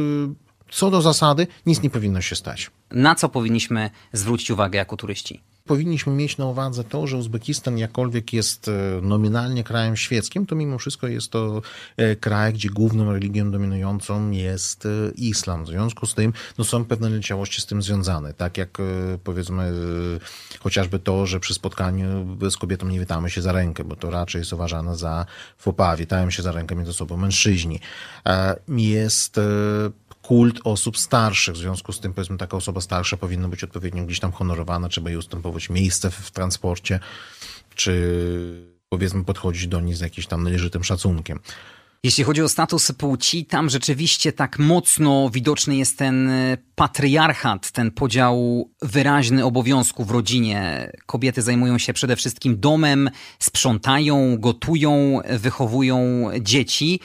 co 0.71 0.91
do 0.91 1.01
zasady, 1.01 1.47
nic 1.65 1.81
nie 1.81 1.89
powinno 1.89 2.21
się 2.21 2.35
stać. 2.35 2.71
Na 2.91 3.15
co 3.15 3.29
powinniśmy 3.29 3.89
zwrócić 4.13 4.51
uwagę 4.51 4.77
jako 4.77 4.97
turyści? 4.97 5.41
Powinniśmy 5.65 6.13
mieć 6.13 6.37
na 6.37 6.45
uwadze 6.45 6.83
to, 6.83 7.07
że 7.07 7.17
Uzbekistan 7.17 7.77
jakkolwiek 7.77 8.33
jest 8.33 8.67
e, 8.67 8.71
nominalnie 9.01 9.63
krajem 9.63 9.97
świeckim, 9.97 10.45
to 10.45 10.55
mimo 10.55 10.77
wszystko 10.77 11.07
jest 11.07 11.31
to 11.31 11.61
e, 11.97 12.15
kraj, 12.15 12.53
gdzie 12.53 12.69
główną 12.69 13.13
religią 13.13 13.51
dominującą 13.51 14.31
jest 14.31 14.85
e, 14.85 14.89
islam. 15.15 15.63
W 15.65 15.67
związku 15.67 16.05
z 16.05 16.15
tym 16.15 16.33
no, 16.57 16.63
są 16.63 16.85
pewne 16.85 17.09
leciałości 17.09 17.61
z 17.61 17.65
tym 17.65 17.81
związane. 17.81 18.33
Tak 18.33 18.57
jak 18.57 18.77
powiedzmy 19.23 19.73
chociażby 20.59 20.99
to, 20.99 21.25
że 21.25 21.39
przy 21.39 21.53
spotkaniu 21.53 22.37
z 22.49 22.57
kobietą 22.57 22.87
nie 22.87 22.99
witamy 22.99 23.29
się 23.29 23.41
za 23.41 23.51
rękę, 23.51 23.83
bo 23.83 23.95
to 23.95 24.11
raczej 24.11 24.39
jest 24.39 24.53
uważane 24.53 24.95
za 24.95 25.25
fopa. 25.57 25.97
Witają 25.97 26.29
się 26.29 26.43
za 26.43 26.51
rękę 26.51 26.75
między 26.75 26.93
sobą 26.93 27.17
mężczyźni. 27.17 27.79
Jest 28.67 29.39
kult 30.31 30.59
osób 30.63 30.97
starszych. 30.97 31.53
W 31.53 31.57
związku 31.57 31.93
z 31.93 31.99
tym, 31.99 32.13
powiedzmy, 32.13 32.37
taka 32.37 32.57
osoba 32.57 32.81
starsza 32.81 33.17
powinna 33.17 33.47
być 33.47 33.63
odpowiednio 33.63 34.05
gdzieś 34.05 34.19
tam 34.19 34.31
honorowana, 34.31 34.89
trzeba 34.89 35.09
jej 35.09 35.19
ustępować 35.19 35.69
miejsce 35.69 36.11
w, 36.11 36.15
w 36.15 36.31
transporcie, 36.31 36.99
czy 37.75 37.93
powiedzmy 38.89 39.23
podchodzić 39.23 39.67
do 39.67 39.81
niej 39.81 39.95
z 39.95 39.99
jakimś 39.99 40.27
tam 40.27 40.43
należytym 40.43 40.83
szacunkiem. 40.83 41.39
Jeśli 42.03 42.23
chodzi 42.23 42.41
o 42.41 42.49
status 42.49 42.91
płci, 42.91 43.45
tam 43.45 43.69
rzeczywiście 43.69 44.33
tak 44.33 44.59
mocno 44.59 45.29
widoczny 45.29 45.75
jest 45.75 45.97
ten 45.97 46.29
e, 46.29 46.57
patriarchat, 46.75 47.71
ten 47.71 47.91
podział 47.91 48.69
wyraźny 48.81 49.45
obowiązków 49.45 50.07
w 50.07 50.11
rodzinie. 50.11 50.91
Kobiety 51.05 51.41
zajmują 51.41 51.77
się 51.77 51.93
przede 51.93 52.15
wszystkim 52.15 52.59
domem, 52.59 53.09
sprzątają, 53.39 54.37
gotują, 54.37 55.19
wychowują 55.29 56.29
dzieci. 56.41 56.99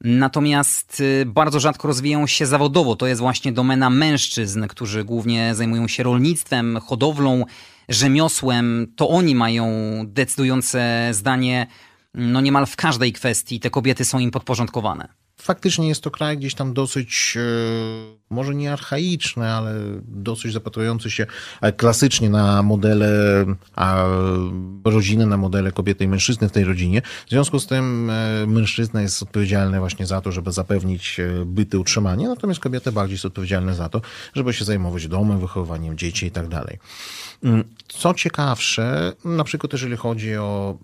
Natomiast 0.00 1.02
e, 1.22 1.26
bardzo 1.26 1.60
rzadko 1.60 1.88
rozwijają 1.88 2.26
się 2.26 2.46
zawodowo. 2.46 2.96
To 2.96 3.06
jest 3.06 3.20
właśnie 3.20 3.52
domena 3.52 3.90
mężczyzn, 3.90 4.66
którzy 4.66 5.04
głównie 5.04 5.54
zajmują 5.54 5.88
się 5.88 6.02
rolnictwem, 6.02 6.78
hodowlą, 6.82 7.44
rzemiosłem. 7.88 8.92
To 8.96 9.08
oni 9.08 9.34
mają 9.34 9.66
decydujące 10.06 11.08
zdanie 11.12 11.66
no 12.14 12.40
niemal 12.40 12.66
w 12.66 12.76
każdej 12.76 13.12
kwestii 13.12 13.60
te 13.60 13.70
kobiety 13.70 14.04
są 14.04 14.18
im 14.18 14.30
podporządkowane. 14.30 15.08
Faktycznie 15.40 15.88
jest 15.88 16.02
to 16.02 16.10
kraj 16.10 16.38
gdzieś 16.38 16.54
tam 16.54 16.74
dosyć, 16.74 17.36
e, 17.36 17.40
może 18.30 18.54
nie 18.54 18.72
archaiczny, 18.72 19.52
ale 19.52 19.74
dosyć 20.02 20.52
zapatrujący 20.52 21.10
się 21.10 21.26
e, 21.60 21.72
klasycznie 21.72 22.30
na 22.30 22.62
modele 22.62 23.10
rodziny, 24.84 25.26
na 25.26 25.36
modele 25.36 25.72
kobiety 25.72 26.04
i 26.04 26.08
mężczyzny 26.08 26.48
w 26.48 26.52
tej 26.52 26.64
rodzinie. 26.64 27.02
W 27.26 27.30
związku 27.30 27.60
z 27.60 27.66
tym 27.66 28.10
e, 28.10 28.46
mężczyzna 28.46 29.02
jest 29.02 29.22
odpowiedzialny 29.22 29.78
właśnie 29.78 30.06
za 30.06 30.20
to, 30.20 30.32
żeby 30.32 30.52
zapewnić 30.52 31.20
byty, 31.46 31.78
utrzymanie, 31.78 32.28
natomiast 32.28 32.60
kobieta 32.60 32.92
bardziej 32.92 33.14
jest 33.14 33.24
odpowiedzialna 33.24 33.74
za 33.74 33.88
to, 33.88 34.00
żeby 34.34 34.52
się 34.52 34.64
zajmować 34.64 35.08
domem, 35.08 35.40
wychowywaniem 35.40 35.98
dzieci 35.98 36.26
i 36.26 36.30
tak 36.30 36.48
dalej. 36.48 36.78
Mm, 37.44 37.64
co 37.88 38.14
ciekawsze, 38.14 39.12
na 39.24 39.44
przykład 39.44 39.72
jeżeli 39.72 39.96
chodzi 39.96 40.36
o 40.36 40.78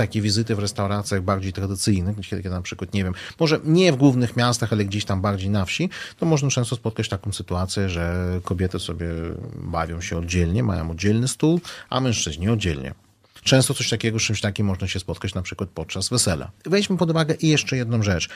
takie 0.00 0.20
wizyty 0.20 0.54
w 0.54 0.58
restauracjach 0.58 1.22
bardziej 1.22 1.52
tradycyjnych, 1.52 2.16
kiedy 2.30 2.50
na 2.50 2.62
przykład, 2.62 2.94
nie 2.94 3.04
wiem, 3.04 3.14
może 3.40 3.60
nie 3.64 3.92
w 3.92 3.96
głównych 3.96 4.36
miastach, 4.36 4.72
ale 4.72 4.84
gdzieś 4.84 5.04
tam 5.04 5.20
bardziej 5.20 5.50
na 5.50 5.64
wsi, 5.64 5.90
to 6.18 6.26
można 6.26 6.50
często 6.50 6.76
spotkać 6.76 7.08
taką 7.08 7.32
sytuację, 7.32 7.88
że 7.88 8.26
kobiety 8.44 8.78
sobie 8.78 9.06
bawią 9.54 10.00
się 10.00 10.18
oddzielnie, 10.18 10.62
mają 10.62 10.90
oddzielny 10.90 11.28
stół, 11.28 11.60
a 11.90 12.00
mężczyźni 12.00 12.48
oddzielnie. 12.48 12.94
Często 13.42 13.74
coś 13.74 13.88
takiego, 13.88 14.18
z 14.18 14.22
czymś 14.22 14.40
takim 14.40 14.66
można 14.66 14.88
się 14.88 15.00
spotkać 15.00 15.34
na 15.34 15.42
przykład 15.42 15.70
podczas 15.70 16.08
wesela. 16.08 16.50
Weźmy 16.66 16.96
pod 16.96 17.10
uwagę 17.10 17.34
jeszcze 17.42 17.76
jedną 17.76 18.02
rzecz. 18.02 18.28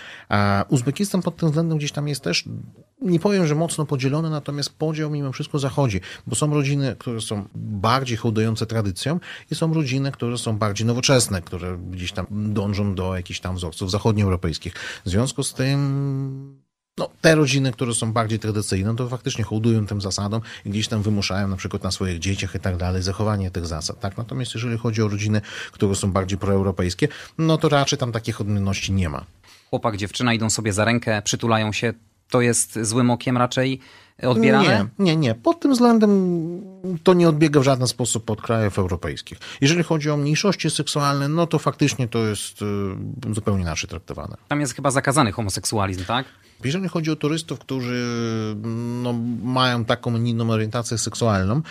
Uzbekistan 0.68 1.22
pod 1.22 1.36
tym 1.36 1.48
względem 1.48 1.78
gdzieś 1.78 1.92
tam 1.92 2.08
jest 2.08 2.20
też, 2.20 2.44
nie 3.02 3.20
powiem, 3.20 3.46
że 3.46 3.54
mocno 3.54 3.86
podzielony, 3.86 4.30
natomiast 4.30 4.78
podział 4.78 5.10
mimo 5.10 5.32
wszystko 5.32 5.58
zachodzi, 5.58 6.00
bo 6.26 6.36
są 6.36 6.54
rodziny, 6.54 6.96
które 6.98 7.20
są 7.20 7.48
bardziej 7.54 8.16
hołdujące 8.16 8.66
tradycją 8.66 9.20
i 9.50 9.54
są 9.54 9.74
rodziny, 9.74 10.12
które 10.12 10.38
są 10.38 10.58
bardziej 10.58 10.86
nowoczesne, 10.86 11.42
które 11.42 11.78
gdzieś 11.90 12.12
tam 12.12 12.26
dążą 12.30 12.94
do 12.94 13.16
jakichś 13.16 13.40
tam 13.40 13.56
wzorców 13.56 13.90
zachodnioeuropejskich. 13.90 14.74
W 15.04 15.10
związku 15.10 15.42
z 15.42 15.54
tym 15.54 16.63
no, 16.98 17.10
te 17.20 17.34
rodziny, 17.34 17.72
które 17.72 17.94
są 17.94 18.12
bardziej 18.12 18.38
tradycyjne, 18.38 18.96
to 18.96 19.08
faktycznie 19.08 19.44
hołdują 19.44 19.86
tym 19.86 20.00
zasadom 20.00 20.40
i 20.64 20.70
gdzieś 20.70 20.88
tam 20.88 21.02
wymuszają 21.02 21.48
na 21.48 21.56
przykład 21.56 21.82
na 21.82 21.90
swoich 21.90 22.18
dzieciach 22.18 22.54
i 22.54 22.60
tak 22.60 22.76
dalej 22.76 23.02
zachowanie 23.02 23.50
tych 23.50 23.66
zasad. 23.66 24.00
Tak? 24.00 24.16
Natomiast 24.16 24.54
jeżeli 24.54 24.78
chodzi 24.78 25.02
o 25.02 25.08
rodziny, 25.08 25.40
które 25.72 25.94
są 25.94 26.12
bardziej 26.12 26.38
proeuropejskie, 26.38 27.08
no 27.38 27.58
to 27.58 27.68
raczej 27.68 27.98
tam 27.98 28.12
takich 28.12 28.40
odmienności 28.40 28.92
nie 28.92 29.08
ma. 29.08 29.24
Chłopak, 29.70 29.96
dziewczyna 29.96 30.34
idą 30.34 30.50
sobie 30.50 30.72
za 30.72 30.84
rękę, 30.84 31.22
przytulają 31.22 31.72
się. 31.72 31.92
To 32.30 32.40
jest 32.40 32.78
złym 32.82 33.10
okiem 33.10 33.36
raczej 33.36 33.80
odbierane? 34.22 34.88
Nie, 34.98 35.04
nie, 35.04 35.16
nie. 35.16 35.34
Pod 35.34 35.60
tym 35.60 35.72
względem 35.72 36.10
to 37.02 37.14
nie 37.14 37.28
odbiega 37.28 37.60
w 37.60 37.62
żaden 37.62 37.86
sposób 37.86 38.30
od 38.30 38.42
krajów 38.42 38.78
europejskich. 38.78 39.38
Jeżeli 39.60 39.82
chodzi 39.82 40.10
o 40.10 40.16
mniejszości 40.16 40.70
seksualne, 40.70 41.28
no 41.28 41.46
to 41.46 41.58
faktycznie 41.58 42.08
to 42.08 42.18
jest 42.18 42.62
y, 42.62 43.34
zupełnie 43.34 43.62
inaczej 43.62 43.90
traktowane. 43.90 44.36
Tam 44.48 44.60
jest 44.60 44.74
chyba 44.74 44.90
zakazany 44.90 45.32
homoseksualizm, 45.32 46.04
tak? 46.04 46.26
Jeżeli 46.64 46.88
chodzi 46.88 47.10
o 47.10 47.16
turystów, 47.16 47.58
którzy 47.58 48.06
no, 49.02 49.12
mają 49.42 49.84
taką 49.84 50.14
inną 50.14 50.50
orientację 50.50 50.98
seksualną, 50.98 51.62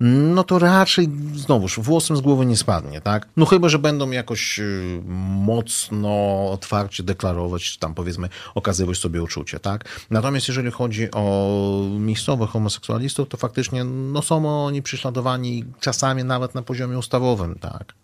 no 0.00 0.44
to 0.44 0.58
raczej 0.58 1.08
znowuż 1.34 1.80
włosem 1.80 2.16
z 2.16 2.20
głowy 2.20 2.46
nie 2.46 2.56
spadnie, 2.56 3.00
tak? 3.00 3.28
No 3.36 3.46
chyba, 3.46 3.68
że 3.68 3.78
będą 3.78 4.10
jakoś 4.10 4.58
y, 4.58 5.02
mocno 5.28 6.10
otwarcie 6.50 7.02
deklarować, 7.02 7.62
czy 7.62 7.78
tam 7.78 7.94
powiedzmy 7.94 8.28
okazywać 8.54 8.98
sobie 8.98 9.22
uczucie, 9.22 9.60
tak? 9.60 9.84
Natomiast 10.10 10.48
jeżeli 10.48 10.70
chodzi 10.70 11.10
o 11.10 11.88
miejscowych 11.98 12.50
homoseksualistów, 12.50 13.28
to 13.28 13.36
faktycznie 13.36 13.84
no 13.84 14.22
są 14.22 14.64
oni 14.66 14.82
prześladowani 14.82 15.64
czasami 15.80 16.24
nawet 16.24 16.54
na 16.54 16.62
poziomie 16.62 16.98
ustawowym, 16.98 17.58
tak? 17.58 17.94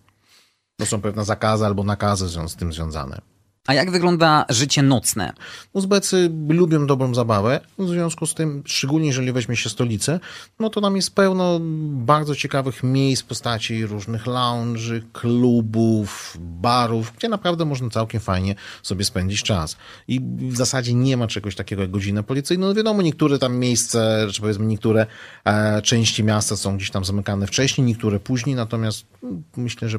To 0.76 0.86
są 0.86 1.00
pewne 1.00 1.24
zakazy 1.24 1.66
albo 1.66 1.84
nakazy 1.84 2.28
z 2.48 2.56
tym 2.56 2.72
związane. 2.72 3.20
A 3.66 3.74
jak 3.74 3.90
wygląda 3.90 4.44
życie 4.48 4.82
nocne? 4.82 5.32
Uzbecy 5.72 6.30
lubią 6.48 6.86
dobrą 6.86 7.14
zabawę, 7.14 7.60
w 7.78 7.88
związku 7.88 8.26
z 8.26 8.34
tym, 8.34 8.62
szczególnie 8.66 9.06
jeżeli 9.06 9.32
weźmie 9.32 9.56
się 9.56 9.68
stolicę, 9.68 10.20
no 10.60 10.70
to 10.70 10.80
tam 10.80 10.96
jest 10.96 11.14
pełno 11.14 11.58
bardzo 11.90 12.34
ciekawych 12.34 12.82
miejsc 12.82 13.22
w 13.22 13.26
postaci 13.26 13.86
różnych 13.86 14.24
lounge'y, 14.24 15.02
klubów, 15.12 16.36
barów, 16.40 17.12
gdzie 17.16 17.28
naprawdę 17.28 17.64
można 17.64 17.90
całkiem 17.90 18.20
fajnie 18.20 18.54
sobie 18.82 19.04
spędzić 19.04 19.42
czas. 19.42 19.76
I 20.08 20.20
w 20.38 20.56
zasadzie 20.56 20.94
nie 20.94 21.16
ma 21.16 21.26
czegoś 21.26 21.54
takiego 21.54 21.82
jak 21.82 21.90
godzina 21.90 22.22
policyjna. 22.22 22.66
No 22.66 22.74
wiadomo, 22.74 23.02
niektóre 23.02 23.38
tam 23.38 23.56
miejsca, 23.56 24.00
czy 24.32 24.40
powiedzmy 24.40 24.66
niektóre 24.66 25.06
e, 25.44 25.82
części 25.82 26.24
miasta 26.24 26.56
są 26.56 26.76
gdzieś 26.76 26.90
tam 26.90 27.04
zamykane 27.04 27.46
wcześniej, 27.46 27.86
niektóre 27.86 28.20
później, 28.20 28.56
natomiast 28.56 29.04
mm, 29.22 29.42
myślę, 29.56 29.88
że 29.88 29.98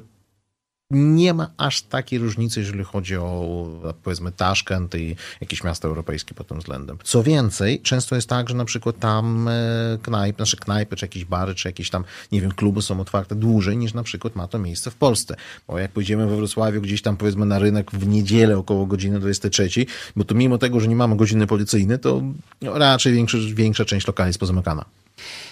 nie 0.91 1.33
ma 1.33 1.49
aż 1.57 1.81
takiej 1.81 2.19
różnicy, 2.19 2.59
jeżeli 2.59 2.83
chodzi 2.83 3.17
o 3.17 3.67
powiedzmy 4.03 4.31
Taszkent 4.31 4.95
i 4.95 5.15
jakieś 5.41 5.63
miasta 5.63 5.87
europejskie 5.87 6.35
pod 6.35 6.47
tym 6.47 6.59
względem. 6.59 6.97
Co 7.03 7.23
więcej, 7.23 7.79
często 7.81 8.15
jest 8.15 8.29
tak, 8.29 8.49
że 8.49 8.55
na 8.55 8.65
przykład 8.65 8.99
tam 8.99 9.47
e, 9.47 9.97
knajpy, 10.01 10.39
nasze 10.39 10.57
knajpy, 10.57 10.95
czy 10.95 11.05
jakieś 11.05 11.25
bary, 11.25 11.55
czy 11.55 11.67
jakieś 11.67 11.89
tam, 11.89 12.03
nie 12.31 12.41
wiem, 12.41 12.51
kluby 12.51 12.81
są 12.81 12.99
otwarte 12.99 13.35
dłużej 13.35 13.77
niż 13.77 13.93
na 13.93 14.03
przykład 14.03 14.35
ma 14.35 14.47
to 14.47 14.59
miejsce 14.59 14.91
w 14.91 14.95
Polsce. 14.95 15.35
Bo 15.67 15.79
jak 15.79 15.91
pójdziemy 15.91 16.27
we 16.27 16.35
Wrocławiu 16.35 16.81
gdzieś 16.81 17.01
tam 17.01 17.17
powiedzmy 17.17 17.45
na 17.45 17.59
rynek 17.59 17.91
w 17.91 18.07
niedzielę 18.07 18.57
około 18.57 18.85
godziny 18.85 19.19
23, 19.19 19.69
bo 20.15 20.23
to 20.23 20.35
mimo 20.35 20.57
tego, 20.57 20.79
że 20.79 20.87
nie 20.87 20.95
mamy 20.95 21.15
godziny 21.15 21.47
policyjnej, 21.47 21.99
to 21.99 22.21
raczej 22.61 23.13
większa, 23.13 23.37
większa 23.53 23.85
część 23.85 24.07
lokali 24.07 24.29
jest 24.29 24.39
pozamykana. 24.39 24.85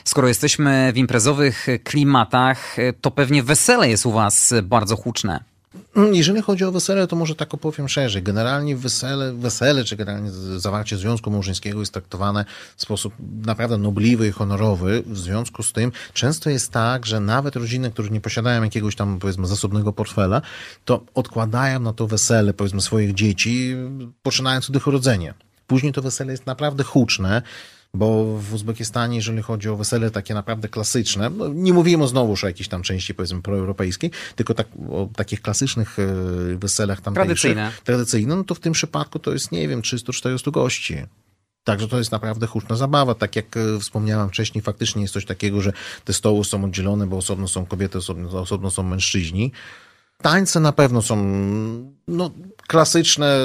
Skoro 0.04 0.28
jesteśmy 0.28 0.92
w 0.94 0.98
imprezowych 0.98 1.68
klimatach, 1.84 2.76
to 3.02 3.12
pewnie 3.12 3.44
wesele 3.44 3.90
jest 3.90 4.06
u 4.06 4.12
Was 4.12 4.54
bardzo 4.64 4.96
huczne. 4.96 5.44
Mm, 5.96 6.16
jeżeli 6.16 6.42
chodzi 6.42 6.66
o 6.66 6.72
wesele, 6.72 7.08
to 7.08 7.16
może 7.16 7.36
tak 7.36 7.54
opowiem 7.54 7.90
szerzej. 7.90 8.24
Generalnie 8.24 8.76
wesele, 8.76 9.34
wesele 9.34 9.84
czy 9.84 9.96
generalnie 9.96 10.32
zawarcie 10.58 10.98
związku 10.98 11.32
małżeńskiego 11.32 11.80
jest 11.80 11.94
traktowane 11.94 12.46
w 12.76 12.82
sposób 12.82 13.14
naprawdę 13.46 13.78
nobliwy 13.78 14.28
i 14.28 14.32
honorowy. 14.32 15.04
W 15.06 15.18
związku 15.18 15.64
z 15.64 15.74
tym 15.74 15.92
często 16.14 16.50
jest 16.50 16.72
tak, 16.72 17.06
że 17.06 17.20
nawet 17.20 17.56
rodziny, 17.56 17.92
które 17.92 18.10
nie 18.10 18.22
posiadają 18.22 18.64
jakiegoś 18.64 18.96
tam 18.96 19.20
powiedzmy 19.20 19.48
zasobnego 19.48 19.94
portfela, 19.94 20.42
to 20.86 21.04
odkładają 21.14 21.80
na 21.80 21.94
to 21.94 22.08
wesele 22.08 22.54
powiedzmy 22.54 22.82
swoich 22.82 23.14
dzieci, 23.14 23.76
poczynając 24.24 24.70
od 24.70 24.76
ich 24.76 24.88
urodzenia. 24.88 25.34
Później 25.68 25.94
to 25.94 26.02
wesele 26.02 26.32
jest 26.32 26.46
naprawdę 26.46 26.84
huczne 26.84 27.42
bo 27.94 28.38
w 28.38 28.54
Uzbekistanie, 28.54 29.16
jeżeli 29.16 29.42
chodzi 29.42 29.70
o 29.70 29.76
wesele 29.76 30.12
takie 30.12 30.34
naprawdę 30.34 30.68
klasyczne, 30.68 31.30
no 31.30 31.48
nie 31.48 31.74
mówimy 31.74 32.08
znowuż 32.08 32.44
o 32.44 32.48
jakiejś 32.48 32.68
tam 32.68 32.84
części 32.84 33.14
powiedzmy 33.14 33.42
proeuropejskiej, 33.42 34.12
tylko 34.36 34.54
tak, 34.54 34.68
o 34.90 35.10
takich 35.16 35.42
klasycznych 35.42 36.00
e, 36.00 36.06
weselach 36.58 37.02
tam 37.02 37.14
tradycyjne. 37.14 37.72
tradycyjne, 37.84 38.36
no 38.36 38.44
to 38.44 38.56
w 38.56 38.60
tym 38.60 38.74
przypadku 38.74 39.20
to 39.20 39.34
jest, 39.34 39.52
nie 39.52 39.68
wiem, 39.68 39.82
300-400 39.82 40.52
gości. 40.52 40.98
Także 41.64 41.88
to 41.88 41.98
jest 41.98 42.12
naprawdę 42.12 42.48
huczna 42.48 42.76
zabawa. 42.76 43.16
Tak 43.16 43.36
jak 43.36 43.58
e, 43.58 43.80
wspomniałem 43.80 44.30
wcześniej, 44.30 44.62
faktycznie 44.62 45.02
jest 45.02 45.14
coś 45.14 45.26
takiego, 45.26 45.62
że 45.62 45.74
te 46.06 46.14
stoły 46.14 46.46
są 46.46 46.64
oddzielone, 46.64 47.08
bo 47.08 47.18
osobno 47.18 47.48
są 47.48 47.66
kobiety, 47.66 47.98
osobno, 47.98 48.40
osobno 48.40 48.72
są 48.72 48.84
mężczyźni. 48.84 49.52
Tańce 50.22 50.60
na 50.60 50.72
pewno 50.72 51.02
są 51.02 51.18
no, 52.08 52.32
klasyczne, 52.68 53.40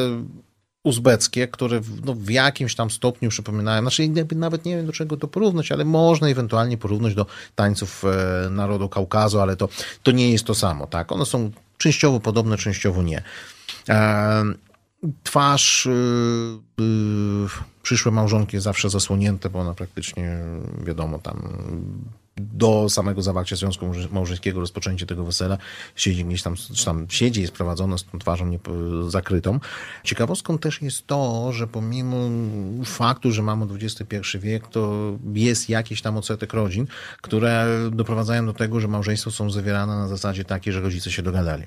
uzbeckie, 0.84 1.48
które 1.48 1.80
w, 1.80 2.04
no, 2.04 2.14
w 2.14 2.30
jakimś 2.30 2.74
tam 2.74 2.90
stopniu 2.90 3.30
przypominają, 3.30 3.80
znaczy 3.80 4.08
nawet 4.34 4.64
nie 4.64 4.76
wiem 4.76 4.86
do 4.86 4.92
czego 4.92 5.16
to 5.16 5.28
porównać, 5.28 5.72
ale 5.72 5.84
można 5.84 6.28
ewentualnie 6.28 6.78
porównać 6.78 7.14
do 7.14 7.26
tańców 7.54 8.04
e, 8.04 8.50
narodu 8.50 8.88
Kaukazu, 8.88 9.40
ale 9.40 9.56
to, 9.56 9.68
to 10.02 10.10
nie 10.10 10.30
jest 10.30 10.44
to 10.44 10.54
samo, 10.54 10.86
tak? 10.86 11.12
One 11.12 11.26
są 11.26 11.50
częściowo 11.78 12.20
podobne, 12.20 12.56
częściowo 12.56 13.02
nie. 13.02 13.22
E, 13.88 14.44
twarz 15.22 15.86
y, 15.86 15.90
y, 16.80 16.84
przyszłe 17.82 18.12
małżonki 18.12 18.60
zawsze 18.60 18.90
zasłonięte, 18.90 19.50
bo 19.50 19.60
ona 19.60 19.74
praktycznie, 19.74 20.38
wiadomo, 20.84 21.18
tam 21.18 21.48
do 22.36 22.88
samego 22.88 23.22
zawarcia 23.22 23.56
związku 23.56 23.86
małżeńskiego, 24.10 24.60
rozpoczęcia 24.60 25.06
tego 25.06 25.24
wesela, 25.24 25.58
siedzi 25.96 26.24
gdzieś 26.24 26.42
tam, 26.42 26.54
czy 26.56 26.84
tam 26.84 27.06
siedzi, 27.10 27.40
jest 27.40 27.52
prowadzone 27.52 27.98
z 27.98 28.04
tą 28.04 28.18
twarzą 28.18 28.46
nie, 28.46 28.58
zakrytą. 29.08 29.60
Ciekawostką 30.04 30.58
też 30.58 30.82
jest 30.82 31.06
to, 31.06 31.52
że 31.52 31.66
pomimo 31.66 32.16
faktu, 32.84 33.32
że 33.32 33.42
mamy 33.42 33.66
XXI 33.74 34.38
wiek, 34.38 34.68
to 34.68 35.12
jest 35.34 35.68
jakiś 35.68 36.02
tam 36.02 36.16
odsetek 36.16 36.52
rodzin, 36.52 36.86
które 37.22 37.66
doprowadzają 37.92 38.46
do 38.46 38.52
tego, 38.52 38.80
że 38.80 38.88
małżeństwa 38.88 39.30
są 39.30 39.50
zawierane 39.50 39.96
na 39.96 40.08
zasadzie 40.08 40.44
takiej, 40.44 40.72
że 40.72 40.80
rodzice 40.80 41.10
się 41.10 41.22
dogadali. 41.22 41.64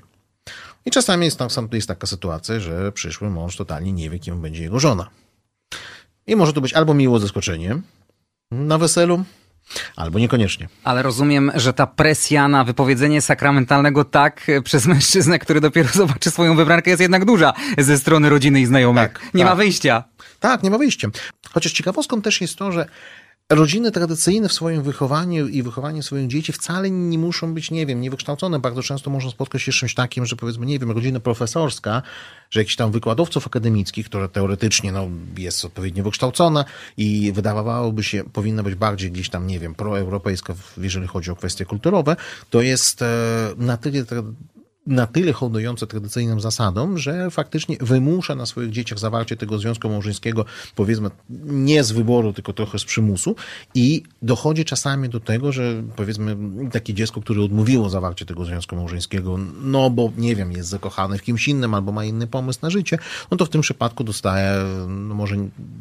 I 0.84 0.90
czasami 0.90 1.24
jest, 1.24 1.38
tam, 1.38 1.68
jest 1.72 1.88
taka 1.88 2.06
sytuacja, 2.06 2.60
że 2.60 2.92
przyszły 2.92 3.30
mąż 3.30 3.56
totalnie 3.56 3.92
nie 3.92 4.10
wie, 4.10 4.18
kim 4.18 4.42
będzie 4.42 4.62
jego 4.62 4.78
żona. 4.78 5.10
I 6.26 6.36
może 6.36 6.52
to 6.52 6.60
być 6.60 6.72
albo 6.72 6.94
miło 6.94 7.18
zaskoczenie 7.18 7.80
na 8.50 8.78
weselu, 8.78 9.24
Albo 9.96 10.18
niekoniecznie. 10.18 10.68
Ale 10.84 11.02
rozumiem, 11.02 11.52
że 11.54 11.72
ta 11.72 11.86
presja 11.86 12.48
na 12.48 12.64
wypowiedzenie 12.64 13.22
sakramentalnego 13.22 14.04
tak 14.04 14.46
przez 14.64 14.86
mężczyznę, 14.86 15.38
który 15.38 15.60
dopiero 15.60 15.88
zobaczy 15.92 16.30
swoją 16.30 16.56
wybrankę, 16.56 16.90
jest 16.90 17.02
jednak 17.02 17.24
duża 17.24 17.52
ze 17.78 17.98
strony 17.98 18.28
rodziny 18.28 18.60
i 18.60 18.66
znajomych. 18.66 19.12
Tak, 19.12 19.34
nie 19.34 19.44
tak. 19.44 19.52
ma 19.52 19.56
wyjścia. 19.56 20.04
Tak, 20.40 20.62
nie 20.62 20.70
ma 20.70 20.78
wyjścia. 20.78 21.08
Chociaż 21.50 21.72
ciekawostką 21.72 22.22
też 22.22 22.40
jest 22.40 22.56
to, 22.56 22.72
że 22.72 22.86
rodziny 23.52 23.92
tradycyjne 23.92 24.48
w 24.48 24.52
swoim 24.52 24.82
wychowaniu 24.82 25.48
i 25.48 25.62
wychowaniu 25.62 26.02
swoich 26.02 26.28
dzieci 26.28 26.52
wcale 26.52 26.90
nie 26.90 27.18
muszą 27.18 27.54
być, 27.54 27.70
nie 27.70 27.86
wiem, 27.86 28.00
niewykształcone. 28.00 28.58
Bardzo 28.58 28.82
często 28.82 29.10
można 29.10 29.30
spotkać 29.30 29.62
się 29.62 29.72
z 29.72 29.74
czymś 29.74 29.94
takim, 29.94 30.26
że 30.26 30.36
powiedzmy, 30.36 30.66
nie 30.66 30.78
wiem, 30.78 30.90
rodzina 30.90 31.20
profesorska, 31.20 32.02
że 32.50 32.60
jakiś 32.60 32.76
tam 32.76 32.92
wykładowców 32.92 33.46
akademickich, 33.46 34.06
która 34.06 34.28
teoretycznie 34.28 34.92
no, 34.92 35.08
jest 35.38 35.64
odpowiednio 35.64 36.04
wykształcona 36.04 36.64
i 36.96 37.32
wydawałoby 37.32 38.02
się, 38.02 38.24
powinna 38.32 38.62
być 38.62 38.74
bardziej 38.74 39.12
gdzieś 39.12 39.30
tam, 39.30 39.46
nie 39.46 39.58
wiem, 39.58 39.74
proeuropejska, 39.74 40.54
jeżeli 40.78 41.06
chodzi 41.06 41.30
o 41.30 41.36
kwestie 41.36 41.64
kulturowe, 41.64 42.16
to 42.50 42.62
jest 42.62 43.02
e, 43.02 43.06
na 43.56 43.76
tyle 43.76 44.04
na 44.88 45.06
tyle 45.06 45.32
hołdujące 45.32 45.86
tradycyjnym 45.86 46.40
zasadom, 46.40 46.98
że 46.98 47.30
faktycznie 47.30 47.76
wymusza 47.80 48.34
na 48.34 48.46
swoich 48.46 48.70
dzieciach 48.70 48.98
zawarcie 48.98 49.36
tego 49.36 49.58
związku 49.58 49.88
małżeńskiego, 49.88 50.44
powiedzmy, 50.74 51.10
nie 51.44 51.84
z 51.84 51.92
wyboru, 51.92 52.32
tylko 52.32 52.52
trochę 52.52 52.78
z 52.78 52.84
przymusu 52.84 53.36
i 53.74 54.02
dochodzi 54.22 54.64
czasami 54.64 55.08
do 55.08 55.20
tego, 55.20 55.52
że 55.52 55.82
powiedzmy 55.96 56.36
takie 56.72 56.94
dziecko, 56.94 57.20
które 57.20 57.42
odmówiło 57.42 57.90
zawarcie 57.90 58.26
tego 58.26 58.44
związku 58.44 58.76
małżeńskiego, 58.76 59.38
no 59.62 59.90
bo 59.90 60.12
nie 60.16 60.36
wiem, 60.36 60.52
jest 60.52 60.68
zakochane 60.68 61.18
w 61.18 61.22
kimś 61.22 61.48
innym 61.48 61.74
albo 61.74 61.92
ma 61.92 62.04
inny 62.04 62.26
pomysł 62.26 62.58
na 62.62 62.70
życie, 62.70 62.98
no 63.30 63.36
to 63.36 63.46
w 63.46 63.48
tym 63.48 63.60
przypadku 63.60 64.04
dostaje, 64.04 64.52
no 64.88 65.14
może, 65.14 65.36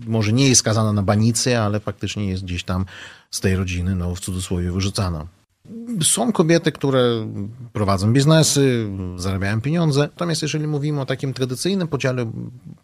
może 0.08 0.34
nie 0.34 0.50
jest 0.50 0.60
skazana 0.60 0.94
na 0.94 1.04
banicę, 1.04 1.62
ale 1.62 1.80
faktycznie 1.80 2.28
jest 2.28 2.44
gdzieś 2.44 2.64
tam 2.64 2.86
z 3.32 3.40
tej 3.40 3.56
rodziny, 3.56 3.96
no 3.96 4.16
w 4.16 4.20
cudzysłowie 4.20 4.72
wyrzucana. 4.72 5.28
Są 6.04 6.32
kobiety, 6.32 6.72
które 6.72 7.28
prowadzą 7.74 8.14
biznesy, 8.14 8.90
zarabiają 9.16 9.62
pieniądze. 9.62 10.02
Natomiast 10.02 10.42
jeżeli 10.42 10.68
mówimy 10.68 11.02
o 11.02 11.06
takim 11.06 11.34
tradycyjnym 11.34 11.88
podziale 11.88 12.32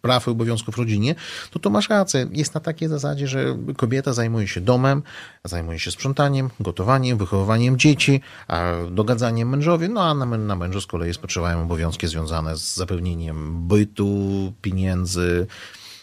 praw 0.02 0.26
i 0.26 0.30
obowiązków 0.30 0.74
w 0.74 0.78
rodzinie, 0.78 1.14
to 1.50 1.58
to 1.58 1.70
masz 1.70 1.88
rację. 1.88 2.26
Jest 2.32 2.54
na 2.54 2.60
takiej 2.60 2.88
zasadzie, 2.88 3.28
że 3.28 3.56
kobieta 3.76 4.12
zajmuje 4.12 4.48
się 4.48 4.60
domem, 4.60 5.02
zajmuje 5.44 5.78
się 5.78 5.90
sprzątaniem, 5.90 6.50
gotowaniem, 6.60 7.18
wychowywaniem 7.18 7.78
dzieci, 7.78 8.20
dogadzaniem 8.90 9.48
mężowi, 9.48 9.88
no 9.88 10.02
a 10.02 10.14
na, 10.14 10.26
na 10.26 10.56
mężu 10.56 10.80
z 10.80 10.86
kolei 10.86 11.14
spoczywają 11.14 11.62
obowiązki 11.62 12.06
związane 12.06 12.56
z 12.56 12.74
zapewnieniem 12.74 13.68
bytu, 13.68 14.52
pieniędzy 14.62 15.46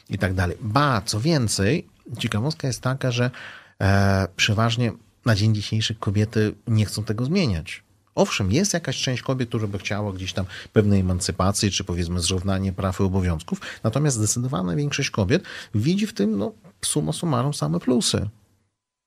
i 0.09 0.17
tak 0.17 0.33
dalej. 0.33 0.57
Ba, 0.61 1.01
co 1.05 1.19
więcej, 1.19 1.87
ciekawostka 2.17 2.67
jest 2.67 2.81
taka, 2.81 3.11
że 3.11 3.31
e, 3.81 4.27
przeważnie 4.35 4.91
na 5.25 5.35
dzień 5.35 5.55
dzisiejszy 5.55 5.95
kobiety 5.95 6.53
nie 6.67 6.85
chcą 6.85 7.03
tego 7.03 7.25
zmieniać. 7.25 7.83
Owszem, 8.15 8.51
jest 8.51 8.73
jakaś 8.73 9.01
część 9.01 9.21
kobiet, 9.21 9.49
która 9.49 9.67
by 9.67 9.79
chciała 9.79 10.13
gdzieś 10.13 10.33
tam 10.33 10.45
pewnej 10.73 10.99
emancypacji, 10.99 11.71
czy 11.71 11.83
powiedzmy 11.83 12.19
zrównanie 12.19 12.73
praw 12.73 12.99
i 12.99 13.03
obowiązków, 13.03 13.61
natomiast 13.83 14.17
zdecydowana 14.17 14.75
większość 14.75 15.09
kobiet 15.09 15.43
widzi 15.75 16.07
w 16.07 16.13
tym, 16.13 16.37
no, 16.37 16.51
summa 16.81 17.13
summarum 17.13 17.53
same 17.53 17.79
plusy. 17.79 18.29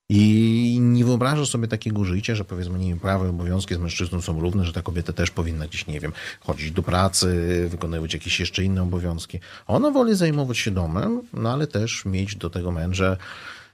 I 0.09 0.77
nie 0.81 1.05
wyobraża 1.05 1.45
sobie 1.45 1.67
takiego 1.67 2.05
życia, 2.05 2.35
że 2.35 2.45
powiedzmy, 2.45 2.79
nie 2.79 2.89
wiem, 2.89 2.99
prawa 2.99 3.25
i 3.25 3.29
obowiązki 3.29 3.75
z 3.75 3.77
mężczyzną 3.77 4.21
są 4.21 4.39
równe, 4.39 4.65
że 4.65 4.73
ta 4.73 4.81
kobieta 4.81 5.13
też 5.13 5.31
powinna 5.31 5.67
gdzieś, 5.67 5.87
nie 5.87 5.99
wiem, 5.99 6.11
chodzić 6.39 6.71
do 6.71 6.83
pracy, 6.83 7.67
wykonywać 7.69 8.13
jakieś 8.13 8.39
jeszcze 8.39 8.63
inne 8.63 8.83
obowiązki. 8.83 9.39
Ona 9.67 9.91
woli 9.91 10.15
zajmować 10.15 10.57
się 10.57 10.71
domem, 10.71 11.21
no 11.33 11.53
ale 11.53 11.67
też 11.67 12.05
mieć 12.05 12.35
do 12.35 12.49
tego 12.49 12.71
męża 12.71 13.17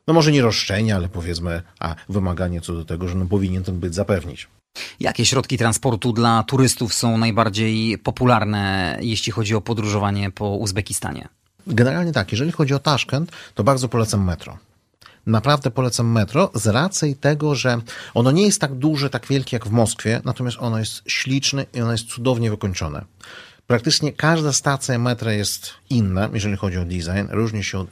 no 0.08 0.14
może 0.14 0.32
nie 0.32 0.42
roszczenia, 0.42 0.96
ale 0.96 1.10
powiedzmy, 1.10 1.62
a 1.80 1.96
wymaganie 2.10 2.62
co 2.62 2.74
do 2.74 2.86
tego, 2.86 3.08
że 3.08 3.16
no 3.16 3.26
powinien 3.26 3.64
ten 3.64 3.80
byt 3.80 3.96
zapewnić. 3.96 4.48
Jakie 5.00 5.26
środki 5.26 5.58
transportu 5.58 6.14
dla 6.14 6.44
turystów 6.44 6.94
są 6.94 7.18
najbardziej 7.18 7.98
popularne, 7.98 8.98
jeśli 9.02 9.32
chodzi 9.32 9.56
o 9.56 9.62
podróżowanie 9.62 10.32
po 10.32 10.50
Uzbekistanie? 10.56 11.28
Generalnie 11.68 12.12
tak, 12.12 12.32
jeżeli 12.32 12.52
chodzi 12.52 12.74
o 12.74 12.80
Taszkent, 12.80 13.32
to 13.56 13.64
bardzo 13.64 13.90
polecam 13.90 14.24
metro. 14.24 14.58
Naprawdę 15.26 15.72
polecam 15.72 16.12
metro 16.12 16.52
z 16.54 16.68
racji 16.68 17.16
tego, 17.16 17.56
że 17.56 17.82
ono 18.14 18.32
nie 18.32 18.46
jest 18.46 18.62
tak 18.62 18.76
duże, 18.76 19.10
tak 19.10 19.28
wielkie 19.28 19.56
jak 19.56 19.68
w 19.68 19.72
Moskwie, 19.72 20.22
natomiast 20.26 20.58
ono 20.60 20.80
jest 20.80 21.04
śliczne 21.08 21.66
i 21.74 21.82
ono 21.82 21.92
jest 21.92 22.08
cudownie 22.08 22.50
wykończone. 22.50 23.06
Praktycznie 23.72 24.14
każda 24.14 24.54
stacja 24.54 25.00
metra 25.00 25.34
jest 25.34 25.74
inna, 25.90 26.30
jeżeli 26.34 26.58
chodzi 26.58 26.78
o 26.78 26.86
design. 26.86 27.28
Różni 27.30 27.64
się 27.64 27.80
od 27.80 27.88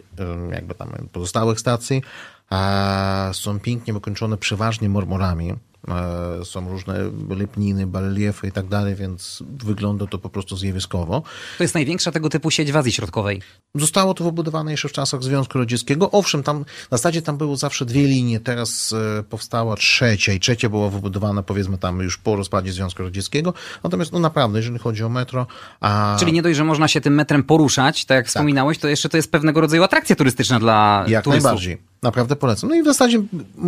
jakby 0.51 0.75
tam 0.75 0.89
pozostałych 1.11 1.59
stacji. 1.59 2.01
A 2.49 3.29
są 3.33 3.59
pięknie 3.59 3.93
wykończone 3.93 4.37
przeważnie 4.37 4.89
marmurami. 4.89 5.53
E, 5.87 6.45
są 6.45 6.69
różne 6.69 6.97
lepniny, 7.29 7.87
bareliefy 7.87 8.47
i 8.47 8.51
tak 8.51 8.67
dalej, 8.67 8.95
więc 8.95 9.43
wygląda 9.63 10.07
to 10.07 10.17
po 10.17 10.29
prostu 10.29 10.57
zjawiskowo. 10.57 11.23
To 11.57 11.63
jest 11.63 11.73
największa 11.73 12.11
tego 12.11 12.29
typu 12.29 12.51
sieć 12.51 12.71
w 12.71 12.77
Azji 12.77 12.91
Środkowej. 12.91 13.41
Zostało 13.75 14.13
to 14.13 14.23
wybudowane 14.23 14.71
jeszcze 14.71 14.89
w 14.89 14.91
czasach 14.91 15.23
Związku 15.23 15.57
Radzieckiego. 15.57 16.11
Owszem, 16.11 16.43
tam 16.43 16.59
na 16.91 16.97
zasadzie 16.97 17.21
tam 17.21 17.37
było 17.37 17.55
zawsze 17.55 17.85
dwie 17.85 18.03
linie, 18.03 18.39
teraz 18.39 18.93
e, 19.19 19.23
powstała 19.23 19.75
trzecia 19.75 20.33
i 20.33 20.39
trzecia 20.39 20.69
była 20.69 20.89
wybudowana 20.89 21.43
powiedzmy 21.43 21.77
tam 21.77 21.99
już 21.99 22.17
po 22.17 22.35
rozpadzie 22.35 22.71
Związku 22.71 23.03
Radzieckiego. 23.03 23.53
Natomiast 23.83 24.11
no 24.11 24.19
naprawdę, 24.19 24.59
jeżeli 24.59 24.79
chodzi 24.79 25.03
o 25.03 25.09
metro... 25.09 25.47
A... 25.79 26.17
Czyli 26.19 26.33
nie 26.33 26.41
dość, 26.41 26.57
że 26.57 26.63
można 26.63 26.87
się 26.87 27.01
tym 27.01 27.13
metrem 27.13 27.43
poruszać, 27.43 28.05
tak 28.05 28.15
jak 28.15 28.25
tak. 28.25 28.29
wspominałeś, 28.29 28.77
to 28.77 28.87
jeszcze 28.87 29.09
to 29.09 29.17
jest 29.17 29.31
pewnego 29.31 29.61
rodzaju 29.61 29.83
atrakcja 29.83 30.15
turystyczna 30.15 30.59
dla 30.59 31.05
jak 31.07 31.23
turystów. 31.23 31.43
najbardziej. 31.43 31.88
Naprawdę 32.01 32.35
polecam. 32.35 32.69
No 32.69 32.75
i 32.75 32.81
w 32.81 32.85
zasadzie, 32.85 33.19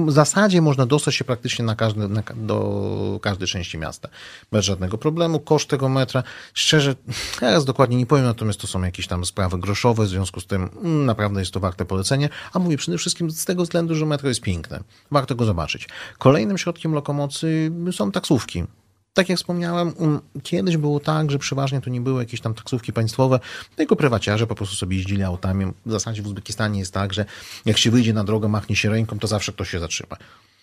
w 0.08 0.12
zasadzie 0.12 0.62
można 0.62 0.86
dostać 0.86 1.16
się 1.16 1.24
praktycznie 1.24 1.66
na 1.66 1.76
każdy, 1.76 2.08
na, 2.08 2.24
do 2.36 3.20
każdej 3.22 3.48
części 3.48 3.78
miasta. 3.78 4.10
Bez 4.52 4.66
żadnego 4.66 4.98
problemu. 4.98 5.40
Koszt 5.40 5.70
tego 5.70 5.90
metra, 5.90 6.24
szczerze, 6.54 6.96
teraz 7.40 7.66
dokładnie 7.66 7.98
nie 7.98 8.06
powiem, 8.06 8.26
natomiast 8.26 8.60
to 8.60 8.68
są 8.68 8.84
jakieś 8.84 9.08
tam 9.08 9.26
sprawy 9.26 9.58
groszowe, 9.58 10.06
w 10.06 10.10
związku 10.10 10.40
z 10.40 10.48
tym 10.48 10.70
mm, 10.84 11.06
naprawdę 11.06 11.40
jest 11.40 11.52
to 11.52 11.60
warte 11.60 11.86
polecenia. 11.86 12.30
A 12.54 12.60
mówię 12.60 12.78
przede 12.78 12.98
wszystkim 12.98 13.32
z 13.32 13.46
tego 13.46 13.64
względu, 13.64 13.96
że 13.96 14.06
metro 14.06 14.30
jest 14.30 14.42
piękne. 14.42 14.80
Warto 15.12 15.36
go 15.36 15.46
zobaczyć. 15.46 15.90
Kolejnym 16.18 16.58
środkiem 16.58 16.94
lokomocji 16.94 17.50
są 17.92 18.12
taksówki 18.12 18.64
tak 19.14 19.30
jak 19.30 19.38
wspomniałem, 19.38 19.94
um, 19.98 20.20
kiedyś 20.44 20.78
było 20.78 21.00
tak, 21.00 21.32
że 21.32 21.40
przeważnie 21.40 21.82
to 21.82 21.90
nie 21.90 22.02
były 22.02 22.22
jakieś 22.22 22.42
tam 22.42 22.54
taksówki 22.54 22.94
państwowe, 22.94 23.40
tylko 23.76 23.96
prywaciarze 23.96 24.48
po 24.48 24.56
prostu 24.56 24.76
sobie 24.76 24.98
jeździli 24.98 25.24
autami. 25.24 25.66
W 25.86 25.92
zasadzie 25.92 26.22
w 26.22 26.28
Uzbekistanie 26.28 26.80
jest 26.80 26.94
tak, 26.94 27.14
że 27.14 27.26
jak 27.66 27.78
się 27.78 27.92
wyjdzie 27.92 28.14
na 28.14 28.24
drogę, 28.24 28.48
machnie 28.48 28.76
się 28.76 28.90
ręką, 28.90 29.20
to 29.20 29.28
zawsze 29.28 29.52
ktoś 29.54 29.70
się 29.70 29.80
zatrzyma. 29.80 30.18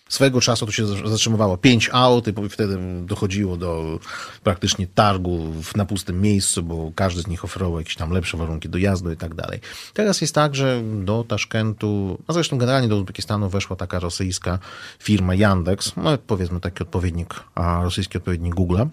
Swego 0.09 0.41
czasu 0.41 0.65
to 0.65 0.71
się 0.71 0.87
zatrzymywało 1.09 1.57
pięć 1.57 1.89
aut 1.93 2.27
i 2.27 2.49
wtedy 2.49 2.77
dochodziło 3.05 3.57
do 3.57 3.99
praktycznie 4.43 4.87
targu 4.87 5.53
na 5.75 5.85
pustym 5.85 6.21
miejscu, 6.21 6.63
bo 6.63 6.91
każdy 6.95 7.21
z 7.21 7.27
nich 7.27 7.45
oferował 7.45 7.79
jakieś 7.79 7.95
tam 7.95 8.11
lepsze 8.11 8.37
warunki 8.37 8.69
dojazdu 8.69 9.11
i 9.11 9.17
tak 9.17 9.33
dalej. 9.33 9.59
Teraz 9.93 10.21
jest 10.21 10.35
tak, 10.35 10.55
że 10.55 10.81
do 11.03 11.23
Taszkentu, 11.23 12.19
a 12.27 12.33
zresztą 12.33 12.57
generalnie 12.57 12.87
do 12.87 12.97
Uzbekistanu 12.97 13.49
weszła 13.49 13.75
taka 13.75 13.99
rosyjska 13.99 14.59
firma 14.99 15.35
Yandex, 15.35 15.93
no 15.97 16.17
powiedzmy 16.17 16.59
taki 16.59 16.83
odpowiednik, 16.83 17.35
a 17.55 17.83
rosyjski 17.83 18.17
odpowiednik 18.17 18.55
Google'a, 18.55 18.87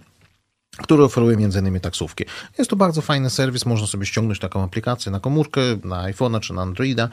który 0.76 1.04
oferuje 1.04 1.36
innymi 1.36 1.80
taksówki. 1.80 2.24
Jest 2.58 2.70
to 2.70 2.76
bardzo 2.76 3.02
fajny 3.02 3.30
serwis, 3.30 3.66
można 3.66 3.86
sobie 3.86 4.06
ściągnąć 4.06 4.38
taką 4.38 4.62
aplikację 4.62 5.12
na 5.12 5.20
komórkę, 5.20 5.60
na 5.84 6.12
iPhone'a 6.12 6.40
czy 6.40 6.52
na 6.52 6.62
Androida 6.62 7.08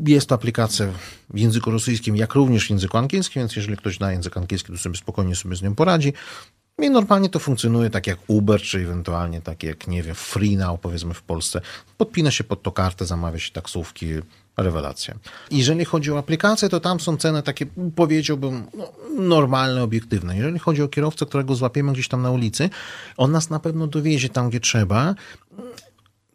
jest 0.00 0.28
to 0.28 0.34
aplikacja 0.34 0.86
w 1.30 1.38
języku 1.38 1.70
rosyjskim, 1.70 2.16
jak 2.16 2.34
również 2.34 2.66
w 2.66 2.70
języku 2.70 2.98
angielskim, 2.98 3.42
więc 3.42 3.56
jeżeli 3.56 3.76
ktoś 3.76 3.96
zna 3.96 4.12
język 4.12 4.36
angielski, 4.36 4.72
to 4.72 4.78
sobie 4.78 4.96
spokojnie 4.96 5.36
sobie 5.36 5.56
z 5.56 5.62
nią 5.62 5.74
poradzi. 5.74 6.12
I 6.82 6.90
normalnie 6.90 7.28
to 7.28 7.38
funkcjonuje 7.38 7.90
tak 7.90 8.06
jak 8.06 8.18
Uber, 8.26 8.62
czy 8.62 8.78
ewentualnie 8.78 9.40
tak 9.40 9.62
jak, 9.62 9.86
nie 9.86 10.02
wiem, 10.02 10.14
FreeNow, 10.14 10.80
powiedzmy 10.80 11.14
w 11.14 11.22
Polsce. 11.22 11.60
Podpina 11.96 12.30
się 12.30 12.44
pod 12.44 12.62
to 12.62 12.72
kartę, 12.72 13.06
zamawia 13.06 13.38
się 13.38 13.52
taksówki, 13.52 14.06
rewelacja. 14.56 15.14
Jeżeli 15.50 15.84
chodzi 15.84 16.12
o 16.12 16.18
aplikacje, 16.18 16.68
to 16.68 16.80
tam 16.80 17.00
są 17.00 17.16
ceny 17.16 17.42
takie, 17.42 17.66
powiedziałbym, 17.94 18.66
no, 18.76 18.92
normalne, 19.18 19.82
obiektywne. 19.82 20.36
Jeżeli 20.36 20.58
chodzi 20.58 20.82
o 20.82 20.88
kierowcę, 20.88 21.26
którego 21.26 21.54
złapiemy 21.54 21.92
gdzieś 21.92 22.08
tam 22.08 22.22
na 22.22 22.30
ulicy, 22.30 22.70
on 23.16 23.32
nas 23.32 23.50
na 23.50 23.60
pewno 23.60 23.86
dowiezie 23.86 24.28
tam, 24.28 24.48
gdzie 24.48 24.60
trzeba 24.60 25.14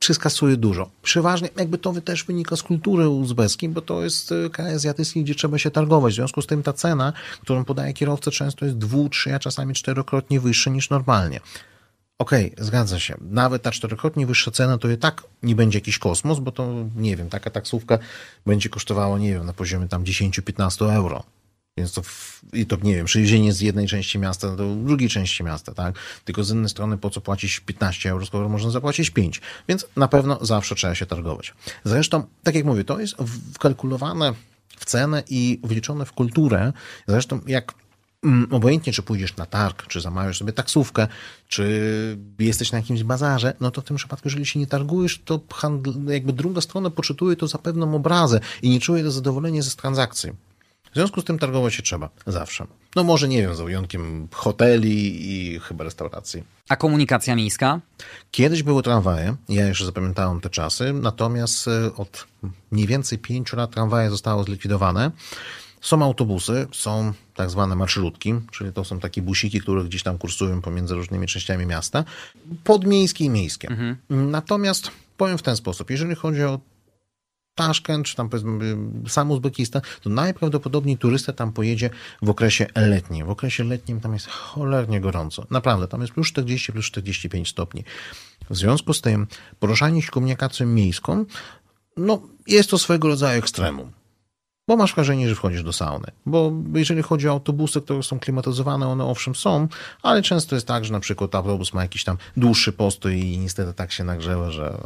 czy 0.02 0.14
skasuje 0.14 0.58
dużo. 0.58 0.90
Przeważnie 1.02 1.50
jakby 1.58 1.78
to 1.78 1.94
też 2.02 2.24
wynika 2.24 2.56
z 2.56 2.64
kultury 2.64 3.10
uzbeckiej, 3.10 3.70
bo 3.70 3.82
to 3.82 4.04
jest 4.04 4.32
e, 4.32 4.50
kraj 4.50 4.74
azjatycki, 4.74 5.24
gdzie 5.24 5.36
trzeba 5.36 5.58
się 5.58 5.72
targować. 5.72 6.14
W 6.14 6.16
związku 6.16 6.42
z 6.42 6.48
tym 6.48 6.64
ta 6.64 6.74
cena, 6.74 7.14
którą 7.42 7.66
podaje 7.66 7.94
kierowca, 7.94 8.32
często 8.32 8.66
jest 8.66 8.78
dwu, 8.78 9.10
trzy, 9.10 9.36
a 9.36 9.40
czasami 9.40 9.74
czterokrotnie 9.74 10.40
wyższa 10.40 10.70
niż 10.70 10.90
normalnie. 10.90 11.40
Okej, 12.20 12.54
okay, 12.54 12.66
zgadza 12.66 13.00
się. 13.00 13.18
Nawet 13.22 13.62
ta 13.62 13.72
czterokrotnie 13.72 14.26
wyższa 14.26 14.52
cena 14.52 14.78
to 14.78 14.90
i 14.90 14.98
tak 14.98 15.24
nie 15.44 15.56
będzie 15.56 15.78
jakiś 15.78 16.00
kosmos, 16.00 16.40
bo 16.40 16.52
to, 16.52 16.74
nie 16.96 17.16
wiem, 17.16 17.30
taka 17.30 17.50
taksówka 17.50 18.00
będzie 18.46 18.70
kosztowała, 18.70 19.20
nie 19.20 19.34
wiem, 19.34 19.46
na 19.46 19.54
poziomie 19.54 19.88
tam 19.88 20.04
10-15 20.04 20.96
euro. 20.96 21.24
Więc 21.78 21.94
to, 21.94 22.02
w, 22.02 22.42
i 22.54 22.66
to 22.66 22.78
nie 22.84 22.96
wiem, 22.96 23.06
przewiezienie 23.06 23.54
z 23.54 23.62
jednej 23.62 23.88
części 23.88 24.20
miasta 24.20 24.56
do 24.56 24.76
drugiej 24.76 25.10
części 25.10 25.44
miasta, 25.44 25.74
tak? 25.74 25.96
Tylko 26.26 26.44
z 26.44 26.50
jednej 26.50 26.70
strony 26.70 26.98
po 26.98 27.10
co 27.10 27.22
płacić 27.22 27.60
15 27.60 28.10
euro, 28.10 28.26
skoro 28.26 28.50
można 28.50 28.72
zapłacić 28.72 29.10
5. 29.10 29.42
Więc 29.68 29.88
na 29.96 30.08
pewno 30.08 30.46
zawsze 30.46 30.76
trzeba 30.76 30.96
się 30.96 31.06
targować. 31.06 31.54
Zresztą, 31.84 32.24
tak 32.44 32.56
jak 32.56 32.66
mówię, 32.66 32.84
to 32.84 33.00
jest 33.00 33.16
wkalkulowane 33.54 34.34
w 34.78 34.86
cenę 34.86 35.24
i 35.30 35.60
wliczone 35.64 36.06
w 36.06 36.12
kulturę. 36.12 36.74
Zresztą 37.08 37.40
jak 37.48 37.74
mm, 38.24 38.48
obojętnie, 38.54 38.94
czy 38.94 39.04
pójdziesz 39.04 39.38
na 39.38 39.46
targ, 39.46 39.88
czy 39.88 40.02
zamawiasz 40.02 40.40
sobie 40.40 40.54
taksówkę, 40.54 41.08
czy 41.48 42.18
jesteś 42.40 42.72
na 42.72 42.78
jakimś 42.78 43.04
bazarze, 43.04 43.54
no 43.60 43.72
to 43.72 43.82
w 43.82 43.84
tym 43.84 43.98
przypadku, 43.98 44.28
jeżeli 44.28 44.46
się 44.46 44.60
nie 44.60 44.68
targujesz, 44.68 45.22
to 45.26 45.40
handl, 45.54 45.94
jakby 46.08 46.34
druga 46.34 46.62
strona 46.62 46.90
poczytuje 46.90 47.36
to 47.36 47.48
za 47.48 47.58
pewną 47.58 47.96
obrazę 47.96 48.40
i 48.62 48.70
nie 48.70 48.80
czuje 48.80 49.04
to 49.04 49.12
zadowolenia 49.12 49.62
ze 49.62 49.72
transakcji. 49.72 50.51
W 50.92 50.94
związku 50.94 51.22
z 51.22 51.24
tym 51.24 51.40
targować 51.40 51.74
się 51.74 51.84
trzeba. 51.84 52.10
Zawsze. 52.28 52.68
No 52.96 53.04
może 53.04 53.28
nie 53.28 53.42
wiem, 53.42 53.56
za 53.56 53.64
wyjątkiem 53.64 54.28
hoteli 54.32 55.32
i 55.32 55.60
chyba 55.60 55.84
restauracji. 55.84 56.44
A 56.70 56.76
komunikacja 56.76 57.36
miejska? 57.36 57.80
Kiedyś 58.32 58.64
były 58.64 58.84
tramwaje, 58.84 59.36
ja 59.50 59.68
jeszcze 59.68 59.86
zapamiętałem 59.86 60.42
te 60.42 60.50
czasy, 60.50 60.94
natomiast 60.94 61.68
e, 61.68 61.96
od 61.96 62.28
mniej 62.72 62.88
więcej 62.88 63.18
pięciu 63.18 63.56
lat 63.56 63.72
tramwaje 63.72 64.10
zostały 64.10 64.44
zlikwidowane. 64.44 65.12
Są 65.82 66.04
autobusy, 66.04 66.68
są 66.72 67.14
tak 67.36 67.50
zwane 67.50 67.76
marszrutki, 67.76 68.34
czyli 68.52 68.74
to 68.74 68.86
są 68.86 69.00
takie 69.00 69.22
busiki, 69.22 69.62
które 69.62 69.84
gdzieś 69.84 70.04
tam 70.04 70.18
kursują 70.18 70.62
pomiędzy 70.62 70.96
różnymi 70.96 71.28
częściami 71.28 71.66
miasta, 71.66 72.04
podmiejskie 72.64 73.26
i 73.26 73.30
miejskie. 73.30 73.68
Mhm. 73.68 73.98
Natomiast 74.10 74.92
powiem 75.18 75.38
w 75.38 75.42
ten 75.42 75.56
sposób, 75.56 75.90
jeżeli 75.90 76.16
chodzi 76.16 76.44
o 76.44 76.60
Taszkent, 77.56 78.06
czy 78.06 78.16
tam 78.16 78.30
powiedzmy 78.30 78.78
sam 79.08 79.32
Uzbekistan, 79.32 79.82
to 80.02 80.10
najprawdopodobniej 80.10 80.98
turysta 80.98 81.34
tam 81.34 81.54
pojedzie 81.54 81.90
w 82.22 82.30
okresie 82.30 82.68
letnim. 82.76 83.26
W 83.26 83.30
okresie 83.30 83.64
letnim 83.64 84.02
tam 84.02 84.14
jest 84.14 84.28
cholernie 84.28 85.02
gorąco. 85.02 85.46
Naprawdę, 85.50 85.88
tam 85.88 86.02
jest 86.02 86.14
plus 86.14 86.28
40, 86.28 86.72
plus 86.72 86.86
45 86.86 87.50
stopni. 87.50 87.84
W 88.50 88.58
związku 88.58 88.94
z 88.94 89.02
tym 89.02 89.28
poruszanie 89.60 90.02
się 90.02 90.12
komunikacją 90.12 90.68
miejską, 90.68 91.26
no 91.98 92.22
jest 92.48 92.70
to 92.70 92.78
swego 92.78 93.08
rodzaju 93.08 93.40
ekstremum 93.40 94.01
bo 94.68 94.78
masz 94.78 94.96
wrażenie, 94.96 95.30
że 95.30 95.36
wchodzisz 95.36 95.64
do 95.64 95.74
sauny. 95.74 96.08
Bo 96.26 96.52
jeżeli 96.74 97.02
chodzi 97.02 97.28
o 97.28 97.32
autobusy, 97.32 97.82
które 97.82 98.04
są 98.04 98.20
klimatyzowane, 98.20 98.88
one 98.88 99.06
owszem 99.06 99.36
są, 99.36 99.68
ale 100.02 100.22
często 100.22 100.56
jest 100.56 100.68
tak, 100.68 100.86
że 100.86 100.94
na 100.94 101.00
przykład 101.00 101.36
autobus 101.36 101.74
ma 101.74 101.82
jakiś 101.82 102.04
tam 102.04 102.18
dłuższy 102.38 102.74
postój 102.74 103.20
i 103.20 103.38
niestety 103.38 103.74
tak 103.74 103.92
się 103.92 104.04
nagrzewa, 104.04 104.52
że, 104.52 104.78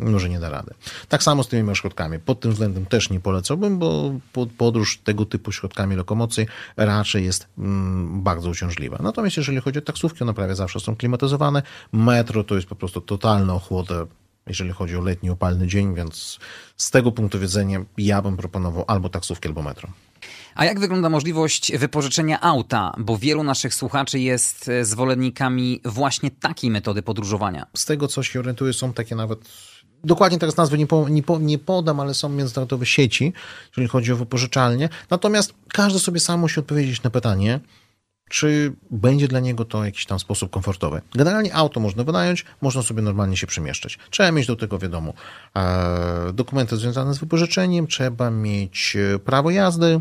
no, 0.00 0.18
że 0.18 0.28
nie 0.28 0.40
da 0.40 0.48
rady. 0.48 0.74
Tak 1.08 1.22
samo 1.22 1.42
z 1.42 1.48
tymi 1.48 1.76
środkami. 1.76 2.18
Pod 2.18 2.40
tym 2.40 2.52
względem 2.52 2.86
też 2.86 3.10
nie 3.10 3.20
polecałbym, 3.20 3.78
bo 3.78 4.12
podróż 4.58 4.98
tego 4.98 5.24
typu 5.24 5.52
środkami 5.52 5.96
lokomocji 5.96 6.46
raczej 6.76 7.24
jest 7.24 7.48
mm, 7.58 8.22
bardzo 8.22 8.50
uciążliwa. 8.50 8.98
Natomiast 9.02 9.36
jeżeli 9.36 9.60
chodzi 9.60 9.78
o 9.78 9.82
taksówki, 9.82 10.22
one 10.22 10.34
prawie 10.34 10.54
zawsze 10.54 10.80
są 10.80 10.96
klimatyzowane. 10.96 11.62
Metro 11.92 12.44
to 12.44 12.54
jest 12.54 12.66
po 12.66 12.76
prostu 12.76 13.00
totalna 13.00 13.54
ochłoda 13.54 14.06
jeżeli 14.46 14.72
chodzi 14.72 14.96
o 14.96 15.00
letni, 15.00 15.30
upalny 15.30 15.66
dzień, 15.66 15.94
więc 15.94 16.38
z 16.76 16.90
tego 16.90 17.12
punktu 17.12 17.40
widzenia 17.40 17.84
ja 17.98 18.22
bym 18.22 18.36
proponował 18.36 18.84
albo 18.86 19.08
taksówkę, 19.08 19.48
albo 19.48 19.62
metro. 19.62 19.88
A 20.54 20.64
jak 20.64 20.80
wygląda 20.80 21.08
możliwość 21.08 21.72
wypożyczenia 21.78 22.40
auta? 22.40 22.92
Bo 22.98 23.18
wielu 23.18 23.42
naszych 23.42 23.74
słuchaczy 23.74 24.18
jest 24.18 24.68
e, 24.68 24.84
zwolennikami 24.84 25.80
właśnie 25.84 26.30
takiej 26.30 26.70
metody 26.70 27.02
podróżowania. 27.02 27.66
Z 27.76 27.84
tego, 27.84 28.08
co 28.08 28.22
się 28.22 28.40
orientuję, 28.40 28.72
są 28.72 28.92
takie 28.92 29.16
nawet 29.16 29.40
dokładnie 30.04 30.38
teraz 30.38 30.56
nazwy 30.56 30.78
nie, 30.78 30.86
po, 30.86 31.08
nie, 31.08 31.22
po, 31.22 31.38
nie, 31.38 31.58
podam, 31.58 32.00
ale 32.00 32.14
są 32.14 32.28
międzynarodowe 32.28 32.86
sieci, 32.86 33.32
jeżeli 33.68 33.88
chodzi 33.88 34.12
o 34.12 34.16
wypożyczalnie. 34.16 34.88
Natomiast 35.10 35.54
każdy 35.68 35.98
sobie 35.98 36.20
sam 36.20 36.40
musi 36.40 36.60
odpowiedzieć 36.60 37.02
na 37.02 37.10
pytanie, 37.10 37.60
czy 38.32 38.72
będzie 38.90 39.28
dla 39.28 39.40
niego 39.40 39.64
to 39.64 39.84
jakiś 39.84 40.06
tam 40.06 40.18
sposób 40.18 40.50
komfortowy. 40.50 41.00
Generalnie 41.14 41.54
auto 41.54 41.80
można 41.80 42.04
wynająć, 42.04 42.44
można 42.60 42.82
sobie 42.82 43.02
normalnie 43.02 43.36
się 43.36 43.46
przemieszczać. 43.46 43.98
Trzeba 44.10 44.32
mieć 44.32 44.46
do 44.46 44.56
tego, 44.56 44.78
wiadomo, 44.78 45.12
e, 45.56 46.32
dokumenty 46.32 46.76
związane 46.76 47.14
z 47.14 47.18
wypożyczeniem, 47.18 47.86
trzeba 47.86 48.30
mieć 48.30 48.96
e, 48.96 49.18
prawo 49.18 49.50
jazdy, 49.50 50.00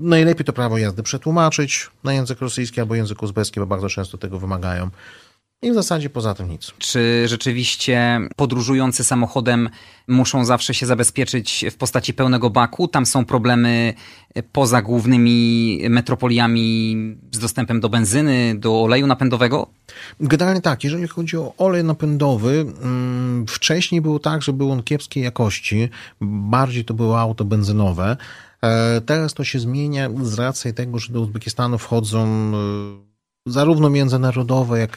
Najlepiej 0.00 0.44
to 0.44 0.52
prawo 0.52 0.78
jazdy 0.78 1.02
przetłumaczyć 1.02 1.90
na 2.04 2.12
język 2.12 2.40
rosyjski 2.40 2.80
albo 2.80 2.94
język 2.94 3.22
uzbecki, 3.22 3.60
bo 3.60 3.66
bardzo 3.66 3.88
często 3.88 4.18
tego 4.18 4.38
wymagają. 4.38 4.90
I 5.64 5.70
w 5.70 5.74
zasadzie 5.74 6.10
poza 6.10 6.34
tym 6.34 6.48
nic. 6.48 6.72
Czy 6.78 7.24
rzeczywiście 7.28 8.20
podróżujący 8.36 9.04
samochodem 9.04 9.68
muszą 10.08 10.44
zawsze 10.44 10.74
się 10.74 10.86
zabezpieczyć 10.86 11.64
w 11.70 11.76
postaci 11.76 12.14
pełnego 12.14 12.50
baku? 12.50 12.88
Tam 12.88 13.06
są 13.06 13.24
problemy 13.24 13.94
poza 14.52 14.82
głównymi 14.82 15.80
metropoliami 15.90 16.96
z 17.32 17.38
dostępem 17.38 17.80
do 17.80 17.88
benzyny, 17.88 18.54
do 18.58 18.82
oleju 18.82 19.06
napędowego? 19.06 19.66
Generalnie 20.20 20.60
tak, 20.60 20.84
jeżeli 20.84 21.08
chodzi 21.08 21.36
o 21.36 21.54
olej 21.58 21.84
napędowy, 21.84 22.66
mm, 22.82 23.46
wcześniej 23.48 24.00
było 24.00 24.18
tak, 24.18 24.42
że 24.42 24.52
był 24.52 24.72
on 24.72 24.82
kiepskiej 24.82 25.24
jakości, 25.24 25.88
bardziej 26.20 26.84
to 26.84 26.94
były 26.94 27.16
auto 27.16 27.44
benzynowe. 27.44 28.16
E, 28.62 29.00
teraz 29.00 29.34
to 29.34 29.44
się 29.44 29.58
zmienia 29.58 30.10
z 30.22 30.34
racji 30.34 30.74
tego, 30.74 30.98
że 30.98 31.12
do 31.12 31.20
Uzbekistanu 31.20 31.78
wchodzą 31.78 32.26
e, 32.26 33.13
zarówno 33.46 33.90
międzynarodowe, 33.90 34.78
jak 34.78 34.96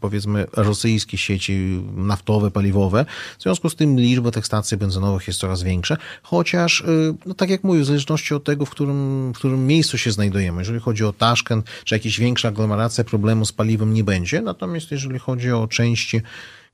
powiedzmy 0.00 0.46
rosyjskie 0.52 1.18
sieci 1.18 1.82
naftowe, 1.96 2.50
paliwowe. 2.50 3.06
W 3.38 3.42
związku 3.42 3.70
z 3.70 3.76
tym 3.76 3.96
liczba 3.96 4.30
tych 4.30 4.46
stacji 4.46 4.76
benzynowych 4.76 5.26
jest 5.26 5.40
coraz 5.40 5.62
większa, 5.62 5.96
chociaż, 6.22 6.80
y, 6.80 7.14
no 7.26 7.34
tak 7.34 7.50
jak 7.50 7.64
mówię, 7.64 7.80
w 7.80 7.84
zależności 7.84 8.34
od 8.34 8.44
tego, 8.44 8.66
w 8.66 8.70
którym, 8.70 9.32
w 9.32 9.38
którym 9.38 9.66
miejscu 9.66 9.98
się 9.98 10.12
znajdujemy, 10.12 10.60
jeżeli 10.60 10.80
chodzi 10.80 11.04
o 11.04 11.12
Taszkent, 11.12 11.66
czy 11.84 11.94
jakieś 11.94 12.20
większa 12.20 12.48
aglomeracja, 12.48 13.04
problemu 13.04 13.44
z 13.44 13.52
paliwem 13.52 13.94
nie 13.94 14.04
będzie, 14.04 14.42
natomiast 14.42 14.90
jeżeli 14.90 15.18
chodzi 15.18 15.52
o 15.52 15.68
części 15.68 16.20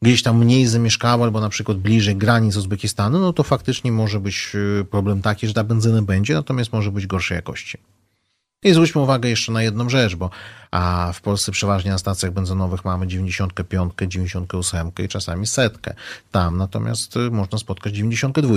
gdzieś 0.02 0.22
tam 0.22 0.38
mniej 0.38 0.66
zamieszkałe, 0.66 1.24
albo 1.24 1.40
na 1.40 1.48
przykład 1.48 1.78
bliżej 1.78 2.16
granic 2.16 2.56
Uzbekistanu, 2.56 3.18
no 3.18 3.32
to 3.32 3.42
faktycznie 3.42 3.92
może 3.92 4.20
być 4.20 4.52
y, 4.54 4.84
problem 4.90 5.22
taki, 5.22 5.46
że 5.46 5.54
ta 5.54 5.64
benzyna 5.64 6.02
będzie, 6.02 6.34
natomiast 6.34 6.72
może 6.72 6.92
być 6.92 7.06
gorszej 7.06 7.36
jakości. 7.36 7.78
I 8.64 8.72
zwróćmy 8.72 9.00
uwagę 9.00 9.28
jeszcze 9.28 9.52
na 9.52 9.62
jedną 9.62 9.88
rzecz, 9.88 10.16
bo 10.16 10.30
a 10.70 11.12
w 11.14 11.20
Polsce 11.20 11.52
przeważnie 11.52 11.90
na 11.90 11.98
stacjach 11.98 12.32
benzynowych 12.32 12.84
mamy 12.84 13.06
95, 13.06 13.92
98 14.08 14.90
i 15.04 15.08
czasami 15.08 15.46
setkę. 15.46 15.94
Tam 16.30 16.56
natomiast 16.56 17.16
y, 17.16 17.30
można 17.30 17.58
spotkać 17.58 17.92
92. 17.92 18.54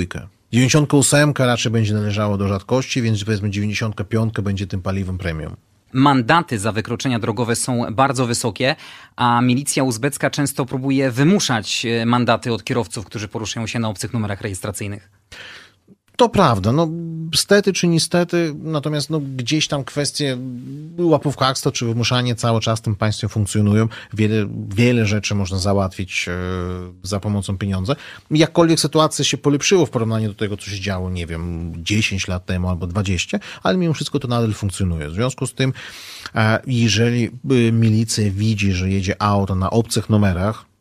98 0.52 1.34
raczej 1.38 1.72
będzie 1.72 1.94
należało 1.94 2.38
do 2.38 2.48
rzadkości, 2.48 3.02
więc 3.02 3.24
powiedzmy 3.24 3.50
95 3.50 4.34
będzie 4.34 4.68
tym 4.68 4.82
paliwem 4.82 5.18
premium. 5.18 5.56
Mandaty 5.94 6.60
za 6.60 6.72
wykroczenia 6.72 7.20
drogowe 7.20 7.56
są 7.56 7.86
bardzo 7.92 8.26
wysokie, 8.26 8.76
a 9.16 9.42
milicja 9.42 9.84
uzbecka 9.84 10.30
często 10.30 10.66
próbuje 10.66 11.12
wymuszać 11.12 11.86
y, 11.86 12.06
mandaty 12.06 12.54
od 12.54 12.64
kierowców, 12.64 13.06
którzy 13.06 13.28
poruszają 13.28 13.68
się 13.68 13.80
na 13.80 13.90
obcych 13.90 14.14
numerach 14.14 14.42
rejestracyjnych. 14.42 15.10
To 16.16 16.30
prawda, 16.30 16.72
no 16.72 16.90
stety 17.36 17.74
czy 17.74 17.88
niestety, 17.88 18.56
natomiast 18.58 19.10
no, 19.10 19.20
gdzieś 19.20 19.68
tam 19.68 19.84
kwestie 19.84 20.38
łapówkarstwa 20.98 21.72
czy 21.72 21.86
wymuszanie 21.86 22.36
cały 22.36 22.62
czas 22.62 22.80
w 22.80 22.82
tym 22.82 22.96
państwie 22.96 23.28
funkcjonują. 23.28 23.88
Wiele, 24.14 24.48
wiele 24.70 25.06
rzeczy 25.06 25.36
można 25.36 25.60
załatwić 25.60 26.26
e, 26.28 26.34
za 27.04 27.20
pomocą 27.20 27.58
pieniądza. 27.58 27.96
Jakkolwiek 28.32 28.80
sytuacja 28.80 29.26
się 29.26 29.38
polepszyła 29.38 29.86
w 29.86 29.90
porównaniu 29.90 30.28
do 30.28 30.36
tego, 30.36 30.58
co 30.58 30.66
się 30.66 30.80
działo, 30.80 31.10
nie 31.10 31.28
wiem, 31.28 31.74
10 31.78 32.28
lat 32.28 32.46
temu 32.46 32.70
albo 32.70 32.88
20, 32.88 33.40
ale 33.64 33.78
mimo 33.78 33.94
wszystko 33.94 34.20
to 34.20 34.28
nadal 34.28 34.54
funkcjonuje. 34.54 35.10
W 35.10 35.14
związku 35.14 35.48
z 35.48 35.54
tym, 35.54 35.74
e, 36.36 36.60
jeżeli 36.68 37.26
e, 37.26 37.72
milicja 37.72 38.32
widzi, 38.32 38.72
że 38.72 38.90
jedzie 38.90 39.22
auto 39.22 39.56
na 39.56 39.70
obcych 39.70 40.10
numerach, 40.10 40.73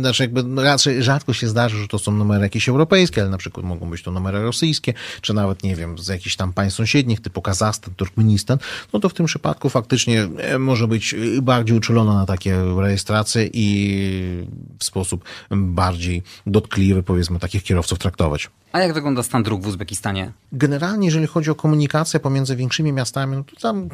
znaczy 0.00 0.22
jakby 0.22 0.62
raczej 0.62 1.02
rzadko 1.02 1.32
się 1.32 1.48
zdarzy, 1.48 1.78
że 1.78 1.88
to 1.88 1.98
są 1.98 2.12
numery 2.12 2.42
jakieś 2.42 2.68
europejskie, 2.68 3.20
ale 3.20 3.30
na 3.30 3.38
przykład 3.38 3.66
mogą 3.66 3.90
być 3.90 4.02
to 4.02 4.10
numery 4.10 4.42
rosyjskie, 4.42 4.94
czy 5.20 5.34
nawet, 5.34 5.62
nie 5.62 5.76
wiem, 5.76 5.98
z 5.98 6.08
jakichś 6.08 6.36
tam 6.36 6.52
państw 6.52 6.76
sąsiednich, 6.76 7.20
typu 7.20 7.42
Kazachstan, 7.42 7.94
Turkmenistan, 7.94 8.58
no 8.92 9.00
to 9.00 9.08
w 9.08 9.14
tym 9.14 9.26
przypadku 9.26 9.68
faktycznie 9.68 10.28
e, 10.38 10.58
może 10.58 10.88
być 10.88 11.14
bardziej 11.42 11.76
uczulona 11.76 12.14
na 12.14 12.26
takie 12.26 12.56
rejestracje 12.76 13.50
i 13.52 14.46
w 14.78 14.84
sposób 14.84 15.24
bardziej 15.50 16.22
dotkliwy, 16.46 17.02
powiedzmy, 17.02 17.38
takich 17.38 17.62
kierowców 17.62 17.98
traktować. 17.98 18.50
A 18.72 18.80
jak 18.80 18.92
wygląda 18.94 19.22
stan 19.22 19.42
dróg 19.42 19.62
w 19.62 19.66
Uzbekistanie? 19.66 20.32
Generalnie, 20.52 21.06
jeżeli 21.06 21.26
chodzi 21.26 21.50
o 21.50 21.54
komunikację 21.54 22.20
pomiędzy 22.20 22.56
większymi 22.56 22.92
miastami, 22.92 23.36
no 23.36 23.44
to 23.44 23.56
tam 23.60 23.88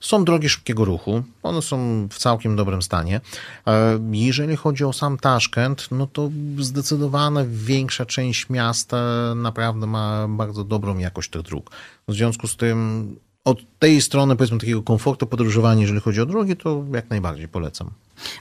są 0.00 0.24
drogi 0.24 0.48
szybkiego 0.48 0.84
ruchu. 0.84 1.22
One 1.42 1.62
są 1.62 2.08
w 2.10 2.18
całkiem 2.18 2.56
dobrym 2.56 2.82
stanie. 2.82 3.20
E, 3.66 3.98
jeżeli 4.12 4.56
chodzi 4.56 4.84
o 4.84 4.92
sam 4.92 5.18
Taszkent, 5.18 5.88
no 5.90 6.06
to 6.06 6.30
zdecydowana 6.58 7.44
większa 7.48 8.06
część 8.06 8.48
miasta 8.48 8.96
naprawdę 9.34 9.86
ma 9.86 10.28
bardzo 10.28 10.64
dobrą 10.64 10.98
jakość 10.98 11.30
tych 11.30 11.42
dróg. 11.42 11.70
W 12.08 12.14
związku 12.14 12.46
z 12.46 12.56
tym 12.56 13.16
od 13.46 13.58
tej 13.78 14.02
strony, 14.02 14.36
powiedzmy, 14.36 14.58
takiego 14.58 14.82
komfortu 14.82 15.26
podróżowania, 15.26 15.80
jeżeli 15.80 16.00
chodzi 16.00 16.20
o 16.20 16.26
drogi, 16.26 16.56
to 16.56 16.84
jak 16.94 17.10
najbardziej 17.10 17.48
polecam. 17.48 17.90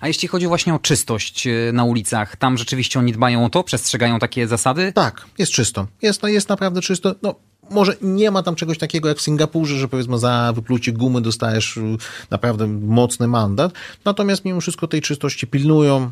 A 0.01 0.07
jeśli 0.07 0.27
chodzi 0.27 0.47
właśnie 0.47 0.73
o 0.73 0.79
czystość 0.79 1.47
e, 1.47 1.71
na 1.73 1.83
ulicach, 1.83 2.35
tam 2.35 2.57
rzeczywiście 2.57 2.99
oni 2.99 3.13
dbają 3.13 3.45
o 3.45 3.49
to, 3.49 3.63
przestrzegają 3.63 4.19
takie 4.19 4.47
zasady? 4.47 4.91
Tak, 4.93 5.25
jest 5.37 5.51
czysto. 5.51 5.87
Jest, 6.01 6.23
jest 6.23 6.49
naprawdę 6.49 6.81
czysto. 6.81 7.15
No, 7.21 7.35
może 7.69 7.95
nie 8.01 8.31
ma 8.31 8.43
tam 8.43 8.55
czegoś 8.55 8.77
takiego 8.77 9.09
jak 9.09 9.17
w 9.17 9.21
Singapurze, 9.21 9.75
że 9.77 9.87
powiedzmy 9.87 10.19
za 10.19 10.53
wyplucie 10.55 10.91
gumy 10.91 11.21
dostajesz 11.21 11.77
y, 11.77 11.97
naprawdę 12.29 12.67
mocny 12.67 13.27
mandat. 13.27 13.73
Natomiast 14.05 14.45
mimo 14.45 14.61
wszystko 14.61 14.87
tej 14.87 15.01
czystości 15.01 15.47
pilnują 15.47 16.11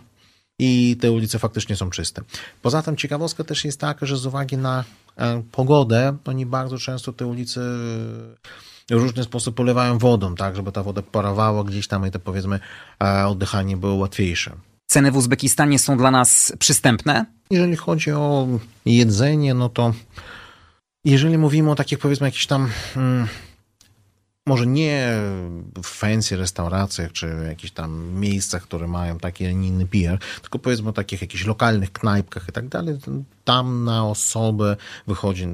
i 0.60 0.98
te 1.02 1.12
ulice 1.12 1.40
faktycznie 1.40 1.76
są 1.76 1.90
czyste. 1.90 2.22
Poza 2.62 2.82
tym 2.82 2.98
ciekawostka 2.98 3.44
też 3.44 3.66
jest 3.66 3.80
taka, 3.80 4.06
że 4.06 4.18
z 4.18 4.26
uwagi 4.26 4.58
na 4.58 4.84
e, 5.18 5.44
pogodę, 5.52 6.18
oni 6.26 6.46
bardzo 6.46 6.78
często 6.78 7.14
te 7.14 7.26
ulice 7.26 7.62
w 8.89 8.91
różny 8.91 9.24
sposób 9.24 9.56
polewają 9.56 9.98
wodą, 9.98 10.36
tak, 10.36 10.56
żeby 10.56 10.72
ta 10.72 10.84
woda 10.84 11.02
parowała 11.02 11.63
gdzieś 11.63 11.88
tam 11.88 12.08
i 12.08 12.12
to 12.12 12.19
powiedzmy 12.19 12.60
oddychanie 13.26 13.78
było 13.78 13.96
łatwiejsze. 13.96 14.56
Ceny 14.88 15.12
w 15.12 15.17
Uzbekistanie 15.17 15.80
są 15.80 15.98
dla 15.98 16.12
nas 16.12 16.54
przystępne? 16.60 17.26
Jeżeli 17.50 17.76
chodzi 17.76 18.12
o 18.12 18.48
jedzenie, 18.86 19.54
no 19.54 19.69
to 19.69 19.93
jeżeli 21.06 21.38
mówimy 21.38 21.72
o 21.72 21.76
takich 21.76 22.00
powiedzmy 22.00 22.28
jakichś 22.28 22.46
tam 22.46 22.69
hmm, 22.93 23.28
może 24.46 24.67
nie 24.67 25.13
w 25.84 25.88
fancy 25.88 26.38
restauracjach, 26.38 27.12
czy 27.12 27.46
jakichś 27.48 27.74
tam 27.74 28.13
miejscach, 28.13 28.63
które 28.63 28.88
mają 28.88 29.19
taki, 29.19 29.46
a 29.46 29.52
nie 29.52 29.67
inny 29.67 29.86
PR, 29.86 30.19
tylko 30.41 30.60
powiedzmy 30.60 30.89
o 30.89 30.93
takich 30.93 31.22
jakichś 31.22 31.46
lokalnych 31.46 31.91
knajpkach 31.91 32.50
i 32.50 32.52
tak 32.52 32.67
dalej, 32.67 32.98
tam 33.43 33.84
na 33.84 34.08
osobę 34.08 34.78
wychodzi 35.08 35.48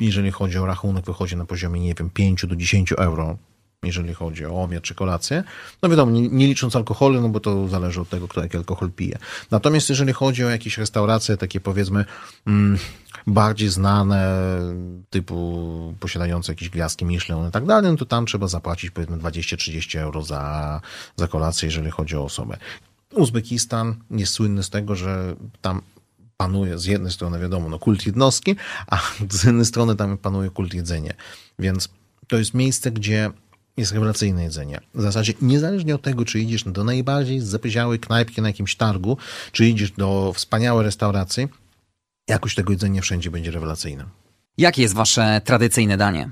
jeżeli 0.00 0.30
chodzi 0.30 0.58
o 0.58 0.66
rachunek, 0.66 1.04
wychodzi 1.04 1.36
na 1.36 1.44
poziomie, 1.44 1.80
nie 1.80 1.94
wiem, 1.94 2.10
5 2.10 2.46
do 2.46 2.56
10 2.56 2.92
euro, 2.92 3.38
jeżeli 3.82 4.14
chodzi 4.14 4.46
o 4.46 4.62
obiad 4.62 4.82
czy 4.82 4.94
kolację. 4.94 5.44
No 5.82 5.88
wiadomo, 5.88 6.12
nie, 6.12 6.28
nie, 6.28 6.46
licząc 6.46 6.76
alkoholu, 6.76 7.20
no 7.20 7.28
bo 7.28 7.40
to 7.40 7.68
zależy 7.68 8.00
od 8.00 8.08
tego, 8.08 8.28
kto 8.28 8.42
jaki 8.42 8.56
alkohol 8.56 8.90
pije. 8.90 9.18
Natomiast 9.50 9.88
jeżeli 9.88 10.12
chodzi 10.12 10.44
o 10.44 10.50
jakieś 10.50 10.78
restauracje 10.78 11.36
takie 11.36 11.60
powiedzmy 11.60 12.04
mm, 12.46 12.78
bardziej 13.26 13.68
znane, 13.68 14.38
typu 15.10 15.94
posiadające 16.00 16.52
jakieś 16.52 16.70
gwiazdki 16.70 17.04
Michelin 17.04 17.48
i 17.48 17.50
tak 17.50 17.66
dalej, 17.66 17.90
no 17.90 17.96
to 17.96 18.06
tam 18.06 18.26
trzeba 18.26 18.48
zapłacić 18.48 18.90
powiedzmy 18.90 19.16
20-30 19.16 19.98
euro 19.98 20.22
za, 20.22 20.80
za 21.16 21.28
kolację, 21.28 21.66
jeżeli 21.66 21.90
chodzi 21.90 22.16
o 22.16 22.24
osobę. 22.24 22.56
Uzbekistan 23.14 23.94
jest 24.10 24.32
słynny 24.32 24.62
z 24.62 24.70
tego, 24.70 24.96
że 24.96 25.36
tam 25.60 25.82
panuje 26.36 26.78
z 26.78 26.84
jednej 26.84 27.12
strony, 27.12 27.38
wiadomo, 27.38 27.68
no, 27.68 27.78
kult 27.78 28.06
jednostki, 28.06 28.56
a 28.86 29.00
z 29.30 29.44
jednej 29.44 29.64
strony 29.64 29.96
tam 29.96 30.18
panuje 30.18 30.50
kult 30.50 30.74
jedzenia. 30.74 31.12
Więc 31.58 31.88
to 32.26 32.38
jest 32.38 32.54
miejsce, 32.54 32.90
gdzie 32.90 33.30
jest 33.76 33.92
rewelacyjne 33.92 34.42
jedzenie. 34.42 34.80
W 34.94 35.02
zasadzie 35.02 35.32
niezależnie 35.42 35.94
od 35.94 36.02
tego, 36.02 36.24
czy 36.24 36.40
idziesz 36.40 36.64
do 36.64 36.84
najbardziej 36.84 37.40
zapyziałej 37.40 37.98
knajpki 37.98 38.42
na 38.42 38.48
jakimś 38.48 38.76
targu, 38.76 39.16
czy 39.52 39.66
idziesz 39.68 39.90
do 39.90 40.32
wspaniałej 40.34 40.84
restauracji, 40.84 41.48
jakość 42.28 42.56
tego 42.56 42.72
jedzenia 42.72 43.02
wszędzie 43.02 43.30
będzie 43.30 43.50
rewelacyjna. 43.50 44.08
Jakie 44.58 44.82
jest 44.82 44.94
wasze 44.94 45.40
tradycyjne 45.44 45.96
danie? 45.96 46.30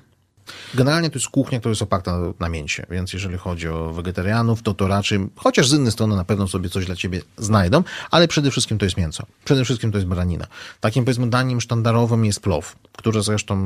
Generalnie 0.74 1.10
to 1.10 1.18
jest 1.18 1.28
kuchnia, 1.28 1.58
która 1.58 1.70
jest 1.70 1.82
oparta 1.82 2.18
na 2.40 2.48
mięsie, 2.48 2.86
więc 2.90 3.12
jeżeli 3.12 3.38
chodzi 3.38 3.68
o 3.68 3.92
wegetarianów, 3.92 4.62
to 4.62 4.74
to 4.74 4.88
raczej, 4.88 5.18
chociaż 5.36 5.68
z 5.68 5.72
innej 5.72 5.92
strony 5.92 6.16
na 6.16 6.24
pewno 6.24 6.48
sobie 6.48 6.68
coś 6.68 6.86
dla 6.86 6.96
ciebie 6.96 7.22
znajdą, 7.36 7.82
ale 8.10 8.28
przede 8.28 8.50
wszystkim 8.50 8.78
to 8.78 8.84
jest 8.84 8.96
mięso. 8.96 9.26
Przede 9.44 9.64
wszystkim 9.64 9.92
to 9.92 9.98
jest 9.98 10.08
baranina. 10.08 10.46
Takim 10.80 11.04
powiedzmy 11.04 11.30
daniem 11.30 11.60
sztandarowym 11.60 12.24
jest 12.24 12.40
plow, 12.40 12.76
które 12.98 13.22
zresztą 13.22 13.56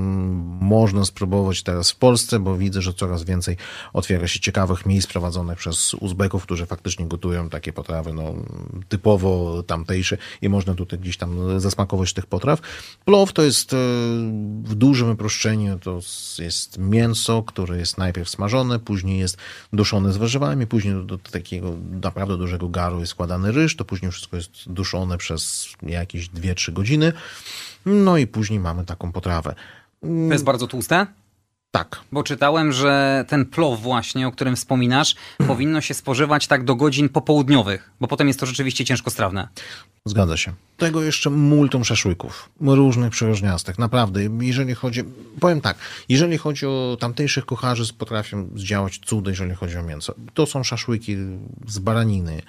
można 0.61 1.05
spróbować 1.05 1.63
teraz 1.63 1.91
w 1.91 1.97
Polsce, 1.97 2.39
bo 2.39 2.57
widzę, 2.57 2.83
że 2.83 2.95
coraz 2.95 3.25
więcej 3.25 3.57
otwiera 3.93 4.29
się 4.29 4.41
ciekawych 4.41 4.87
miejsc 4.87 5.07
prowadzonych 5.07 5.59
przez 5.59 5.95
Uzbeków, 5.95 6.43
którzy 6.43 6.67
faktycznie 6.67 7.07
gotują 7.07 7.49
takie 7.49 7.73
potrawy 7.73 8.13
no, 8.13 8.35
typowo 8.89 9.63
tamtejsze 9.63 10.19
i 10.43 10.49
można 10.49 10.75
tutaj 10.75 10.99
gdzieś 10.99 11.17
tam 11.17 11.61
zasmakować 11.61 12.13
tych 12.13 12.27
potraw. 12.27 12.61
Plow 13.05 13.33
to 13.33 13.43
jest 13.43 13.73
e, 13.73 13.77
w 14.63 14.75
dużym 14.75 15.11
uproszczeniu, 15.11 15.79
to 15.79 16.01
jest 16.39 16.79
mięso, 16.79 17.43
które 17.43 17.79
jest 17.79 17.99
najpierw 17.99 18.29
smażone, 18.29 18.79
później 18.79 19.19
jest 19.19 19.37
duszone 19.73 20.13
z 20.13 20.17
warzywami, 20.17 20.67
później 20.67 20.95
do, 20.95 21.03
do 21.03 21.19
takiego 21.19 21.75
naprawdę 21.91 22.37
dużego 22.37 22.69
garu 22.69 23.01
jest 23.01 23.13
składany 23.13 23.53
ryż, 23.53 23.77
to 23.77 23.85
później 23.85 24.13
wszystko 24.13 24.37
jest 24.37 24.53
duszone 24.67 25.19
przez 25.19 25.69
jakieś 25.83 26.31
2-3 26.31 26.73
godziny. 26.73 27.13
No 27.87 28.17
i 28.19 28.27
później 28.27 28.61
mamy 28.61 28.85
taką 28.85 29.13
potrawę. 29.13 29.55
To 30.01 30.33
jest 30.33 30.45
bardzo 30.45 30.67
tłuste? 30.67 31.07
Tak. 31.71 32.01
Bo 32.13 32.23
czytałem, 32.23 32.73
że 32.73 33.25
ten 33.29 33.47
plow 33.47 33.81
właśnie, 33.81 34.29
o 34.29 34.33
którym 34.33 34.57
wspominasz, 34.57 35.15
powinno 35.49 35.81
się 35.81 35.95
spożywać 35.95 36.47
tak 36.47 36.65
do 36.65 36.75
godzin 36.75 37.09
popołudniowych, 37.09 37.91
bo 38.01 38.09
potem 38.09 38.29
jest 38.29 38.41
to 38.41 38.47
rzeczywiście 38.47 38.85
ciężkostrawne. 38.85 39.49
Zgadza 40.05 40.37
się. 40.37 40.53
Tego 40.77 41.03
jeszcze 41.03 41.31
multum 41.31 41.85
szaszłyków, 41.85 42.51
różnych 42.61 43.11
przeróżniastek, 43.11 43.79
naprawdę. 43.79 44.21
Jeżeli 44.41 44.75
chodzi, 44.75 45.05
powiem 45.41 45.61
tak, 45.61 45.79
jeżeli 46.09 46.39
chodzi 46.39 46.67
o 46.67 46.97
tamtejszych 47.01 47.47
kucharzy, 47.47 47.95
potrafią 47.95 48.49
zdziałać 48.55 48.99
cudy, 48.99 49.31
jeżeli 49.31 49.55
chodzi 49.55 49.79
o 49.79 49.83
mięso. 49.83 50.15
To 50.35 50.47
są 50.47 50.65
szaszłyki 50.65 51.17
z 51.67 51.79
baraniny, 51.79 52.43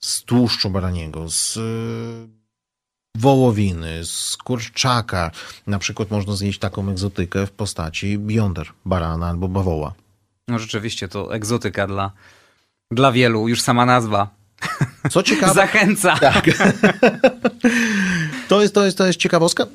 z 0.00 0.22
tłuszczu 0.22 0.70
baraniego, 0.70 1.28
z 1.28 1.58
wołowiny, 3.16 4.04
z 4.04 4.36
kurczaka. 4.36 5.30
Na 5.66 5.78
przykład 5.78 6.10
można 6.10 6.36
zjeść 6.36 6.58
taką 6.58 6.90
egzotykę 6.90 7.46
w 7.46 7.50
postaci 7.50 8.18
bionder, 8.18 8.68
barana 8.84 9.28
albo 9.28 9.48
bawoła. 9.48 9.94
No 10.48 10.58
rzeczywiście, 10.58 11.08
to 11.08 11.34
egzotyka 11.34 11.86
dla, 11.86 12.12
dla 12.90 13.12
wielu, 13.12 13.48
już 13.48 13.60
sama 13.60 13.86
nazwa. 13.86 14.28
Co 15.10 15.22
ciekawe. 15.22 15.54
Zachęca. 15.62 16.16
Tak. 16.16 16.44
to, 18.48 18.62
jest, 18.62 18.74
to, 18.74 18.84
jest, 18.84 18.98
to 18.98 19.06
jest 19.06 19.18
ciekawostka 19.18 19.66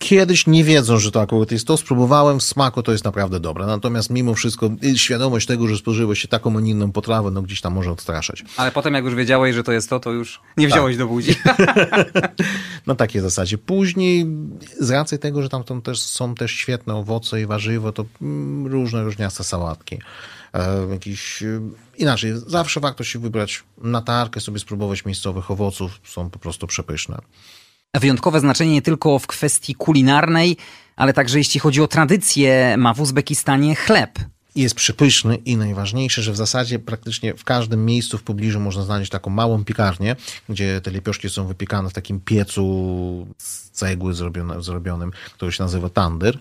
kiedyś 0.00 0.46
nie 0.46 0.64
wiedzą, 0.64 0.98
że 0.98 1.10
to 1.10 1.20
akurat 1.20 1.52
jest 1.52 1.66
to. 1.66 1.76
Spróbowałem 1.76 2.40
w 2.40 2.42
smaku, 2.42 2.82
to 2.82 2.92
jest 2.92 3.04
naprawdę 3.04 3.40
dobre. 3.40 3.66
Natomiast 3.66 4.10
mimo 4.10 4.34
wszystko 4.34 4.70
y, 4.84 4.98
świadomość 4.98 5.46
tego, 5.46 5.66
że 5.68 5.76
spożyłeś 5.76 6.18
się 6.18 6.28
taką, 6.28 6.58
a 6.58 6.60
inną 6.60 6.92
potrawę, 6.92 7.30
no 7.30 7.42
gdzieś 7.42 7.60
tam 7.60 7.72
może 7.72 7.90
odstraszać. 7.90 8.44
Ale 8.56 8.72
potem 8.72 8.94
jak 8.94 9.04
już 9.04 9.14
wiedziałeś, 9.14 9.54
że 9.54 9.62
to 9.62 9.72
jest 9.72 9.90
to, 9.90 10.00
to 10.00 10.12
już 10.12 10.40
nie 10.56 10.68
wziąłeś 10.68 10.96
tak. 10.96 10.98
do 10.98 11.06
buzi. 11.06 11.34
na 12.86 12.94
takiej 12.94 13.22
zasadzie. 13.22 13.58
Później 13.58 14.26
z 14.80 14.90
racji 14.90 15.18
tego, 15.18 15.42
że 15.42 15.48
tam 15.48 15.64
też, 15.82 16.00
są 16.00 16.34
też 16.34 16.52
świetne 16.52 16.94
owoce 16.94 17.40
i 17.40 17.46
warzywo, 17.46 17.92
to 17.92 18.04
mm, 18.22 18.66
różne 18.66 19.02
różniaste 19.04 19.44
sałatki. 19.44 19.98
E, 20.54 20.86
jakiś, 20.90 21.42
y, 21.42 21.60
inaczej, 21.98 22.32
zawsze 22.46 22.80
warto 22.80 23.04
się 23.04 23.18
wybrać 23.18 23.62
na 23.78 24.02
tarkę, 24.02 24.40
sobie 24.40 24.58
spróbować 24.58 25.04
miejscowych 25.04 25.50
owoców, 25.50 26.00
są 26.04 26.30
po 26.30 26.38
prostu 26.38 26.66
przepyszne 26.66 27.18
wyjątkowe 27.98 28.40
znaczenie 28.40 28.72
nie 28.72 28.82
tylko 28.82 29.18
w 29.18 29.26
kwestii 29.26 29.74
kulinarnej, 29.74 30.56
ale 30.96 31.12
także 31.12 31.38
jeśli 31.38 31.60
chodzi 31.60 31.80
o 31.82 31.88
tradycję, 31.88 32.74
ma 32.78 32.94
w 32.94 33.00
Uzbekistanie 33.00 33.74
chleb. 33.74 34.18
Jest 34.56 34.74
przepyszny 34.74 35.36
i 35.36 35.56
najważniejsze, 35.56 36.22
że 36.22 36.32
w 36.32 36.36
zasadzie 36.36 36.78
praktycznie 36.78 37.34
w 37.34 37.44
każdym 37.44 37.84
miejscu 37.84 38.18
w 38.18 38.22
pobliżu 38.22 38.60
można 38.60 38.82
znaleźć 38.82 39.10
taką 39.10 39.30
małą 39.30 39.64
piekarnię, 39.64 40.16
gdzie 40.48 40.80
te 40.80 40.90
lepioszki 40.90 41.30
są 41.30 41.46
wypiekane 41.46 41.90
w 41.90 41.92
takim 41.92 42.20
piecu 42.20 43.26
z 43.38 43.70
cegły 43.70 44.14
zrobionym, 44.60 45.10
który 45.34 45.52
się 45.52 45.62
nazywa 45.62 45.88
tandyr. 45.88 46.38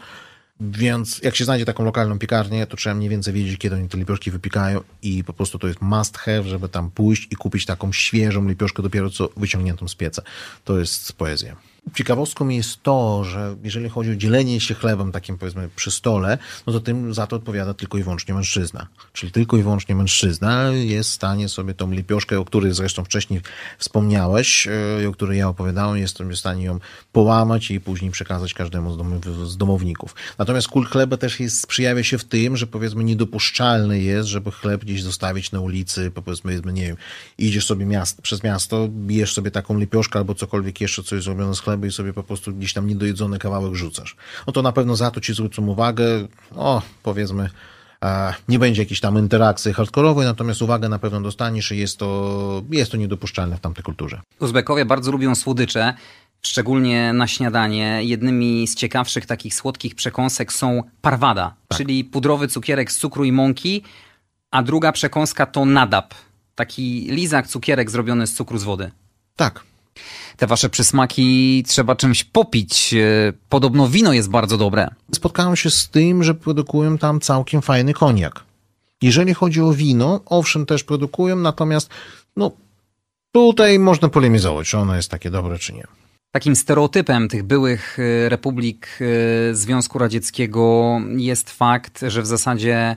Więc 0.60 1.20
jak 1.24 1.36
się 1.36 1.46
znajdzie 1.46 1.66
taką 1.66 1.84
lokalną 1.84 2.20
piekarnię, 2.20 2.68
to 2.68 2.78
trzeba 2.78 2.96
mniej 2.96 3.10
więcej 3.10 3.34
wiedzieć, 3.34 3.58
kiedy 3.58 3.76
oni 3.76 3.90
te 3.90 3.98
lipioszki 3.98 4.32
wypiekają 4.32 4.82
i 5.02 5.24
po 5.24 5.34
prostu 5.34 5.60
to 5.60 5.68
jest 5.68 5.82
must 5.82 6.18
have, 6.18 6.44
żeby 6.44 6.70
tam 6.70 6.92
pójść 6.92 7.28
i 7.32 7.36
kupić 7.36 7.66
taką 7.66 7.94
świeżą 7.94 8.48
lipioszkę 8.48 8.84
dopiero 8.84 9.10
co 9.10 9.30
wyciągniętą 9.38 9.88
z 9.88 9.96
pieca. 9.96 10.22
To 10.66 10.80
jest 10.80 11.14
poezja. 11.14 11.56
Ciekawostką 11.96 12.50
jest 12.50 12.84
to, 12.84 13.24
że 13.24 13.56
jeżeli 13.64 13.90
chodzi 13.90 14.12
o 14.12 14.16
dzielenie 14.16 14.60
się 14.60 14.74
chlebem 14.74 15.12
takim 15.12 15.38
powiedzmy 15.38 15.70
przy 15.76 15.92
stole, 15.92 16.38
no 16.68 16.74
to 16.74 16.80
tym 16.80 17.14
za 17.14 17.28
to 17.28 17.36
odpowiada 17.36 17.74
tylko 17.74 17.98
i 17.98 18.04
wyłącznie 18.04 18.34
mężczyzna. 18.34 18.88
Czyli 19.14 19.32
tylko 19.32 19.58
i 19.58 19.64
wyłącznie 19.64 19.96
mężczyzna 19.96 20.70
jest 20.70 21.10
w 21.10 21.14
stanie 21.14 21.50
sobie 21.50 21.74
tą 21.74 21.92
lipioszkę, 21.92 22.40
o 22.40 22.46
której 22.46 22.74
zresztą 22.74 23.04
wcześniej 23.04 23.42
wspomniałeś 23.78 24.68
e, 24.68 25.10
o 25.10 25.12
której 25.12 25.40
ja 25.40 25.48
opowiadałem, 25.48 25.98
jest 25.98 26.24
w 26.24 26.36
stanie 26.36 26.64
ją 26.66 26.80
połamać 27.12 27.72
i 27.72 27.80
później 27.80 28.12
przekazać 28.12 28.54
każdemu 28.54 29.16
z, 29.46 29.58
domowników. 29.58 30.16
Natomiast 30.38 30.68
kult 30.68 30.90
chleba 30.90 31.18
też 31.18 31.40
jest, 31.40 31.68
przejawia 31.68 32.04
się 32.04 32.18
w 32.18 32.24
tym, 32.24 32.58
że 32.58 32.68
powiedzmy 32.68 33.04
niedopuszczalne 33.04 34.00
jest, 34.00 34.30
żeby 34.30 34.52
chleb 34.52 34.82
gdzieś 34.82 35.04
zostawić 35.04 35.52
na 35.52 35.60
ulicy, 35.60 36.12
powiedzmy, 36.12 36.62
nie 36.74 36.88
wiem, 36.88 36.98
idziesz 37.38 37.66
sobie 37.66 37.86
miast, 37.86 38.22
przez 38.22 38.44
miasto, 38.44 38.88
bijesz 38.88 39.34
sobie 39.34 39.52
taką 39.52 39.80
lipioszkę 39.80 40.20
albo 40.20 40.36
cokolwiek 40.36 40.82
jeszcze, 40.82 41.04
co 41.04 41.16
jest 41.16 41.26
zrobione 41.26 41.56
z 41.56 41.60
chlebem, 41.60 41.79
zęby 41.80 41.88
i 41.88 41.92
sobie 41.92 42.14
po 42.14 42.24
prostu 42.24 42.54
gdzieś 42.54 42.74
tam 42.74 42.88
niedojedzony 42.88 43.40
kawałek 43.40 43.74
rzucasz. 43.74 44.16
No 44.48 44.54
to 44.54 44.62
na 44.62 44.72
pewno 44.72 44.96
za 44.96 45.12
to 45.12 45.22
ci 45.22 45.34
zwrócą 45.34 45.68
uwagę, 45.68 46.28
o, 46.56 46.82
powiedzmy, 47.04 47.50
nie 48.50 48.60
będzie 48.60 48.82
jakiejś 48.82 49.00
tam 49.00 49.18
interakcji 49.18 49.74
hardkorowej, 49.74 50.26
natomiast 50.26 50.62
uwagę 50.62 50.90
na 50.90 51.00
pewno 51.00 51.22
dostaniesz 51.22 51.72
i 51.72 51.78
jest 51.78 51.98
to, 51.98 52.64
jest 52.72 52.92
to 52.92 52.98
niedopuszczalne 52.98 53.58
w 53.58 53.60
tamtej 53.60 53.84
kulturze. 53.84 54.22
Uzbekowie 54.40 54.86
bardzo 54.86 55.12
lubią 55.12 55.36
słodycze, 55.36 55.94
szczególnie 56.42 57.14
na 57.14 57.28
śniadanie. 57.28 58.04
Jednymi 58.04 58.68
z 58.68 58.76
ciekawszych 58.76 59.26
takich 59.26 59.54
słodkich 59.54 59.96
przekąsek 59.96 60.54
są 60.54 60.84
parwada, 61.02 61.54
tak. 61.68 61.78
czyli 61.78 62.04
pudrowy 62.04 62.48
cukierek 62.48 62.92
z 62.92 62.98
cukru 62.98 63.24
i 63.24 63.32
mąki, 63.32 63.84
a 64.52 64.64
druga 64.64 64.92
przekąska 64.92 65.46
to 65.46 65.66
nadab, 65.66 66.14
taki 66.56 67.08
lizak 67.12 67.48
cukierek 67.48 67.92
zrobiony 67.92 68.28
z 68.28 68.34
cukru 68.34 68.58
z 68.58 68.64
wody. 68.64 68.92
Tak. 69.36 69.69
Te 70.38 70.48
wasze 70.48 70.70
przysmaki 70.70 71.64
trzeba 71.68 71.96
czymś 71.96 72.24
popić. 72.24 72.94
E, 72.94 73.34
podobno 73.50 73.88
wino 73.88 74.14
jest 74.14 74.30
bardzo 74.30 74.58
dobre. 74.58 74.88
Spotkałem 75.16 75.56
się 75.56 75.70
z 75.70 75.90
tym, 75.90 76.24
że 76.24 76.36
produkują 76.36 76.98
tam 76.98 77.20
całkiem 77.20 77.62
fajny 77.62 77.94
koniak. 77.94 78.44
Jeżeli 79.02 79.34
chodzi 79.34 79.62
o 79.62 79.74
wino, 79.74 80.22
owszem, 80.26 80.66
też 80.66 80.84
produkują, 80.84 81.36
natomiast 81.36 81.90
no, 82.36 82.52
tutaj 83.32 83.80
można 83.80 84.10
polemizować, 84.10 84.68
czy 84.68 84.78
ono 84.78 84.96
jest 84.96 85.12
takie 85.12 85.32
dobre, 85.32 85.60
czy 85.60 85.74
nie. 85.74 85.84
Takim 86.32 86.56
stereotypem 86.56 87.28
tych 87.28 87.44
byłych 87.44 87.98
e, 88.00 88.30
republik 88.30 89.00
e, 89.02 89.56
Związku 89.56 90.00
Radzieckiego 90.00 90.98
jest 91.18 91.50
fakt, 91.50 92.02
że 92.08 92.22
w 92.22 92.28
zasadzie 92.28 92.96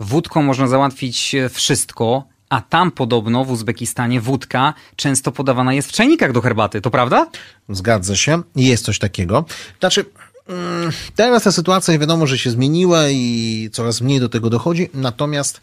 wódką 0.00 0.42
można 0.42 0.68
załatwić 0.68 1.36
wszystko, 1.50 2.31
a 2.52 2.60
tam 2.60 2.90
podobno 2.90 3.44
w 3.44 3.50
Uzbekistanie 3.50 4.20
wódka 4.20 4.74
często 4.96 5.32
podawana 5.32 5.74
jest 5.74 5.88
w 5.88 5.92
czajnikach 5.92 6.32
do 6.32 6.40
herbaty, 6.40 6.80
to 6.80 6.90
prawda? 6.90 7.26
Zgadza 7.68 8.16
się, 8.16 8.42
jest 8.56 8.84
coś 8.84 8.98
takiego. 8.98 9.44
Znaczy, 9.80 10.04
mm, 10.48 10.92
teraz 11.14 11.42
ta 11.42 11.52
sytuacja 11.52 11.98
wiadomo, 11.98 12.26
że 12.26 12.38
się 12.38 12.50
zmieniła 12.50 13.08
i 13.08 13.68
coraz 13.72 14.00
mniej 14.00 14.20
do 14.20 14.28
tego 14.28 14.50
dochodzi, 14.50 14.88
natomiast 14.94 15.60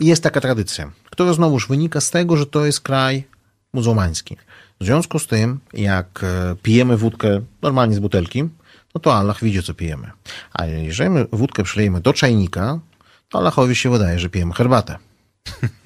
jest 0.00 0.22
taka 0.22 0.40
tradycja, 0.40 0.90
która 1.10 1.32
znowuż 1.32 1.68
wynika 1.68 2.00
z 2.00 2.10
tego, 2.10 2.36
że 2.36 2.46
to 2.46 2.66
jest 2.66 2.80
kraj 2.80 3.24
muzułmański. 3.72 4.36
W 4.80 4.84
związku 4.84 5.18
z 5.18 5.26
tym, 5.26 5.60
jak 5.72 6.20
e, 6.22 6.56
pijemy 6.62 6.96
wódkę 6.96 7.40
normalnie 7.62 7.94
z 7.94 7.98
butelki, 7.98 8.42
no 8.94 9.00
to 9.00 9.14
Allah 9.14 9.40
widzi, 9.42 9.62
co 9.62 9.74
pijemy. 9.74 10.10
A 10.52 10.66
jeżeli 10.66 11.10
wódkę 11.32 11.62
przylejemy 11.62 12.00
do 12.00 12.12
czajnika, 12.12 12.78
to 13.28 13.38
Allahowi 13.38 13.76
się 13.76 13.90
wydaje, 13.90 14.18
że 14.18 14.28
pijemy 14.30 14.52
herbatę. 14.52 15.09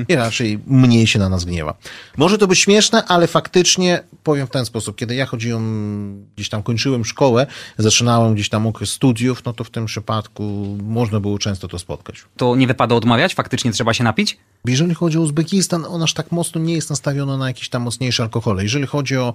I 0.09 0.15
raczej 0.15 0.59
mniej 0.67 1.07
się 1.07 1.19
na 1.19 1.29
nas 1.29 1.45
gniewa. 1.45 1.75
Może 2.17 2.39
to 2.39 2.47
być 2.47 2.61
śmieszne, 2.61 3.05
ale 3.05 3.27
faktycznie 3.27 4.03
powiem 4.23 4.47
w 4.47 4.51
ten 4.51 4.67
sposób. 4.67 4.97
Kiedy 4.97 5.15
ja 5.15 5.27
chodziłem, 5.27 6.27
gdzieś 6.37 6.49
tam 6.49 6.63
kończyłem 6.63 7.05
szkołę, 7.05 7.47
zaczynałem 7.79 8.35
gdzieś 8.35 8.49
tam 8.49 8.67
okres 8.67 8.91
studiów, 8.91 9.45
no 9.45 9.53
to 9.53 9.65
w 9.65 9.71
tym 9.71 9.87
przypadku 9.87 10.43
można 10.83 11.21
było 11.21 11.39
często 11.39 11.69
to 11.69 11.79
spotkać. 11.79 12.25
To 12.37 12.57
nie 12.57 12.67
wypada 12.67 12.95
odmawiać? 12.95 13.35
Faktycznie 13.35 13.73
trzeba 13.73 13.95
się 13.95 14.05
napić? 14.05 14.37
Jeżeli 14.65 14.95
chodzi 14.95 15.19
o 15.19 15.21
Uzbekistan, 15.21 15.85
on 15.85 16.03
aż 16.03 16.15
tak 16.15 16.33
mocno 16.33 16.61
nie 16.61 16.75
jest 16.75 16.91
nastawiony 16.91 17.39
na 17.39 17.49
jakieś 17.49 17.69
tam 17.69 17.83
mocniejsze 17.83 18.23
alkohole. 18.23 18.63
Jeżeli 18.63 18.87
chodzi 18.87 19.17
o 19.17 19.35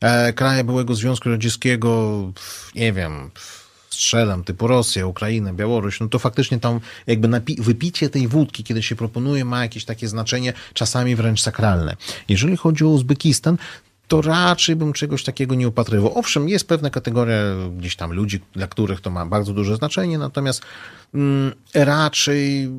e, 0.00 0.32
kraje 0.32 0.64
byłego 0.64 0.94
Związku 0.94 1.28
Radzieckiego, 1.28 2.22
nie 2.74 2.92
wiem, 2.92 3.30
strzelam, 3.90 4.44
typu 4.44 4.66
Rosja, 4.66 5.06
Ukraina, 5.06 5.52
Białoruś, 5.52 6.00
no 6.00 6.08
to 6.08 6.18
faktycznie 6.18 6.60
tam 6.60 6.80
jakby 7.06 7.28
wypicie 7.58 8.10
tej 8.10 8.28
wódki, 8.28 8.64
kiedy 8.64 8.82
się 8.82 8.96
proponuje, 8.96 9.44
ma 9.44 9.62
jakieś 9.62 9.84
takie 9.84 10.08
znaczenie, 10.08 10.52
czasami 10.74 11.16
wręcz 11.16 11.40
sakralne. 11.40 11.96
Jeżeli 12.28 12.56
chodzi 12.56 12.84
o 12.84 12.88
Uzbekistan, 12.88 13.56
to 14.08 14.22
raczej 14.22 14.76
bym 14.76 14.92
czegoś 14.92 15.24
takiego 15.24 15.54
nie 15.54 15.68
upatrywał. 15.68 16.18
Owszem, 16.18 16.48
jest 16.48 16.68
pewna 16.68 16.90
kategoria 16.90 17.36
gdzieś 17.76 17.96
tam 17.96 18.12
ludzi, 18.12 18.40
dla 18.52 18.66
których 18.66 19.00
to 19.00 19.10
ma 19.10 19.26
bardzo 19.26 19.52
duże 19.52 19.76
znaczenie, 19.76 20.18
natomiast 20.18 20.62
mm, 21.14 21.52
raczej 21.74 22.70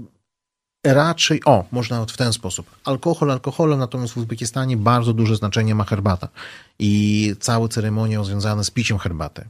raczej, 0.83 1.41
o, 1.45 1.65
można 1.71 2.05
w 2.05 2.17
ten 2.17 2.33
sposób. 2.33 2.71
Alkohol 2.85 3.31
alkoholem, 3.31 3.79
natomiast 3.79 4.13
w 4.13 4.17
Uzbekistanie 4.17 4.77
bardzo 4.77 5.13
duże 5.13 5.35
znaczenie 5.35 5.75
ma 5.75 5.83
herbata 5.83 6.27
i 6.79 7.35
całe 7.39 7.69
ceremonie 7.69 8.23
związane 8.23 8.63
z 8.63 8.71
piciem 8.71 8.97
herbaty. 8.97 9.45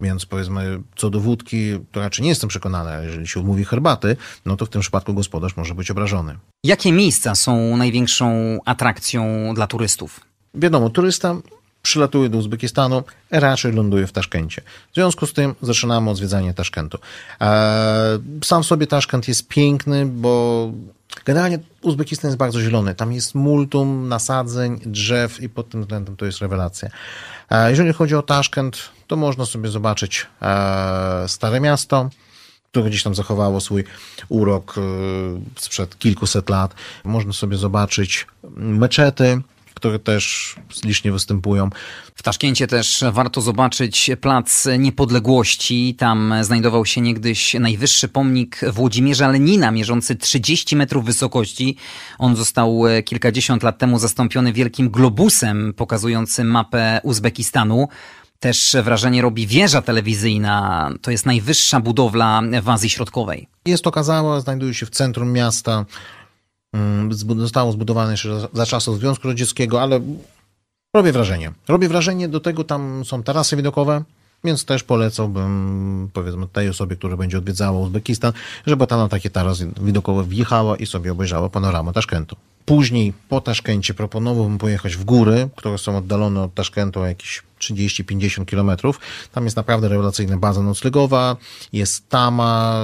Więc 0.00 0.26
powiedzmy, 0.26 0.82
co 0.96 1.10
do 1.10 1.20
wódki, 1.20 1.78
to 1.92 2.00
raczej 2.00 2.22
nie 2.22 2.28
jestem 2.28 2.48
przekonany, 2.48 2.90
ale 2.90 3.06
jeżeli 3.06 3.28
się 3.28 3.40
odmówi 3.40 3.64
herbaty, 3.64 4.16
no 4.46 4.56
to 4.56 4.66
w 4.66 4.68
tym 4.68 4.80
przypadku 4.80 5.14
gospodarz 5.14 5.56
może 5.56 5.74
być 5.74 5.90
obrażony. 5.90 6.36
Jakie 6.64 6.92
miejsca 6.92 7.34
są 7.34 7.76
największą 7.76 8.58
atrakcją 8.64 9.52
dla 9.54 9.66
turystów? 9.66 10.20
Wiadomo, 10.54 10.90
turysta 10.90 11.36
przylatuje 11.82 12.28
do 12.28 12.38
Uzbekistanu, 12.38 13.02
raczej 13.30 13.72
ląduje 13.72 14.06
w 14.06 14.12
Taszkencie. 14.12 14.62
W 14.92 14.94
związku 14.94 15.26
z 15.26 15.32
tym 15.32 15.54
zaczynamy 15.62 16.10
od 16.10 16.16
zwiedzania 16.16 16.54
Taszkentu. 16.54 16.98
E, 17.40 18.18
sam 18.44 18.64
sobie 18.64 18.86
Taszkent 18.86 19.28
jest 19.28 19.48
piękny, 19.48 20.06
bo 20.06 20.72
generalnie 21.24 21.58
Uzbekistan 21.82 22.28
jest 22.28 22.38
bardzo 22.38 22.60
zielony. 22.60 22.94
Tam 22.94 23.12
jest 23.12 23.34
multum 23.34 24.08
nasadzeń, 24.08 24.80
drzew 24.86 25.42
i 25.42 25.48
pod 25.48 25.68
tym 25.68 25.80
względem 25.80 26.16
to 26.16 26.26
jest 26.26 26.38
rewelacja. 26.38 26.88
E, 27.50 27.70
jeżeli 27.70 27.92
chodzi 27.92 28.14
o 28.14 28.22
Taszkent, 28.22 28.95
to 29.06 29.16
można 29.16 29.46
sobie 29.46 29.68
zobaczyć 29.68 30.26
e, 30.42 31.24
Stare 31.28 31.60
Miasto, 31.60 32.10
które 32.70 32.90
gdzieś 32.90 33.02
tam 33.02 33.14
zachowało 33.14 33.60
swój 33.60 33.84
urok 34.28 34.74
sprzed 35.56 35.98
kilkuset 35.98 36.50
lat. 36.50 36.74
Można 37.04 37.32
sobie 37.32 37.56
zobaczyć 37.56 38.26
meczety, 38.56 39.40
które 39.74 39.98
też 39.98 40.54
licznie 40.84 41.12
występują. 41.12 41.70
W 42.14 42.22
Taszkencie 42.22 42.66
też 42.66 43.04
warto 43.12 43.40
zobaczyć 43.40 44.10
Plac 44.20 44.68
Niepodległości. 44.78 45.94
Tam 45.98 46.34
znajdował 46.40 46.86
się 46.86 47.00
niegdyś 47.00 47.54
najwyższy 47.54 48.08
pomnik 48.08 48.60
Włodzimierza 48.72 49.28
Lenina, 49.28 49.70
mierzący 49.70 50.16
30 50.16 50.76
metrów 50.76 51.04
wysokości. 51.04 51.76
On 52.18 52.36
został 52.36 52.82
kilkadziesiąt 53.04 53.62
lat 53.62 53.78
temu 53.78 53.98
zastąpiony 53.98 54.52
wielkim 54.52 54.90
globusem 54.90 55.74
pokazującym 55.76 56.50
mapę 56.50 57.00
Uzbekistanu. 57.02 57.88
Też 58.40 58.76
wrażenie 58.82 59.22
robi 59.22 59.46
wieża 59.46 59.82
telewizyjna. 59.82 60.90
To 61.02 61.10
jest 61.10 61.26
najwyższa 61.26 61.80
budowla 61.80 62.42
w 62.62 62.68
Azji 62.68 62.90
Środkowej. 62.90 63.48
Jest 63.66 63.86
okazała, 63.86 64.40
znajduje 64.40 64.74
się 64.74 64.86
w 64.86 64.90
centrum 64.90 65.32
miasta. 65.32 65.84
Mm, 66.72 67.12
zostało 67.38 67.72
zbudowane 67.72 68.10
jeszcze 68.10 68.48
za 68.52 68.66
czasów 68.66 68.98
Związku 68.98 69.28
Radzieckiego, 69.28 69.82
ale 69.82 70.00
robię 70.94 71.12
wrażenie. 71.12 71.52
Robię 71.68 71.88
wrażenie, 71.88 72.28
do 72.28 72.40
tego 72.40 72.64
tam 72.64 73.04
są 73.04 73.22
tarasy 73.22 73.56
widokowe, 73.56 74.02
więc 74.44 74.64
też 74.64 74.82
polecałbym, 74.82 76.10
powiedzmy, 76.12 76.48
tej 76.48 76.68
osobie, 76.68 76.96
która 76.96 77.16
będzie 77.16 77.38
odwiedzała 77.38 77.78
Uzbekistan, 77.80 78.32
żeby 78.66 78.86
tam 78.86 78.98
na 78.98 79.08
takie 79.08 79.30
tarasy 79.30 79.70
widokowe 79.80 80.24
wjechała 80.24 80.76
i 80.76 80.86
sobie 80.86 81.12
obejrzała 81.12 81.48
panoramę 81.48 81.92
Taszkentu. 81.92 82.36
Później 82.66 83.12
po 83.28 83.40
Taszkencie 83.40 83.94
proponowałbym 83.94 84.58
pojechać 84.58 84.96
w 84.96 85.04
góry, 85.04 85.48
które 85.56 85.78
są 85.78 85.96
oddalone 85.96 86.42
od 86.42 86.54
Taszkentu 86.54 87.00
o 87.00 87.06
jakieś 87.06 87.42
30-50 87.60 88.44
kilometrów. 88.44 89.00
Tam 89.32 89.44
jest 89.44 89.56
naprawdę 89.56 89.88
rewelacyjna 89.88 90.36
baza 90.36 90.62
noclegowa, 90.62 91.36
jest 91.72 92.08
tama, 92.08 92.82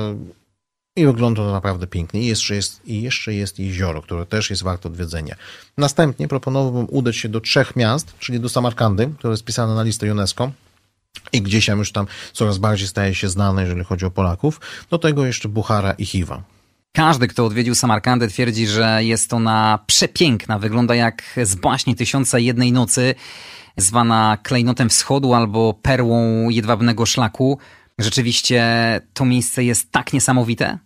i 0.96 1.06
wygląda 1.06 1.42
to 1.42 1.52
naprawdę 1.52 1.86
pięknie. 1.86 2.22
I 2.22 2.26
jeszcze, 2.26 2.54
jest, 2.54 2.80
I 2.86 3.02
jeszcze 3.02 3.34
jest 3.34 3.58
jezioro, 3.58 4.02
które 4.02 4.26
też 4.26 4.50
jest 4.50 4.62
warte 4.62 4.88
odwiedzenia. 4.88 5.36
Następnie 5.78 6.28
proponowałbym 6.28 6.86
udać 6.90 7.16
się 7.16 7.28
do 7.28 7.40
trzech 7.40 7.76
miast, 7.76 8.18
czyli 8.18 8.40
do 8.40 8.48
Samarkandy, 8.48 9.10
które 9.18 9.30
jest 9.30 9.44
pisane 9.44 9.74
na 9.74 9.82
listę 9.82 10.12
UNESCO 10.12 10.52
i 11.32 11.42
gdzieś 11.42 11.66
tam 11.66 11.78
już 11.78 11.92
tam 11.92 12.06
coraz 12.32 12.58
bardziej 12.58 12.88
staje 12.88 13.14
się 13.14 13.28
znane, 13.28 13.62
jeżeli 13.62 13.84
chodzi 13.84 14.04
o 14.04 14.10
Polaków. 14.10 14.60
Do 14.90 14.98
tego 14.98 15.26
jeszcze 15.26 15.48
Buchara 15.48 15.92
i 15.92 16.06
Hiwa. 16.06 16.42
Każdy, 16.94 17.28
kto 17.28 17.46
odwiedził 17.46 17.74
Samarkandę, 17.74 18.28
twierdzi, 18.28 18.66
że 18.66 19.04
jest 19.04 19.32
ona 19.32 19.78
przepiękna. 19.86 20.58
Wygląda 20.58 20.94
jak 20.94 21.22
z 21.42 21.54
baśni 21.54 21.94
Tysiąca 21.94 22.38
Jednej 22.38 22.72
Nocy, 22.72 23.14
zwana 23.76 24.38
klejnotem 24.42 24.88
wschodu 24.88 25.34
albo 25.34 25.74
perłą 25.74 26.48
jedwabnego 26.48 27.06
szlaku. 27.06 27.58
Rzeczywiście 27.98 28.62
to 29.14 29.24
miejsce 29.24 29.64
jest 29.64 29.92
tak 29.92 30.12
niesamowite? 30.12 30.78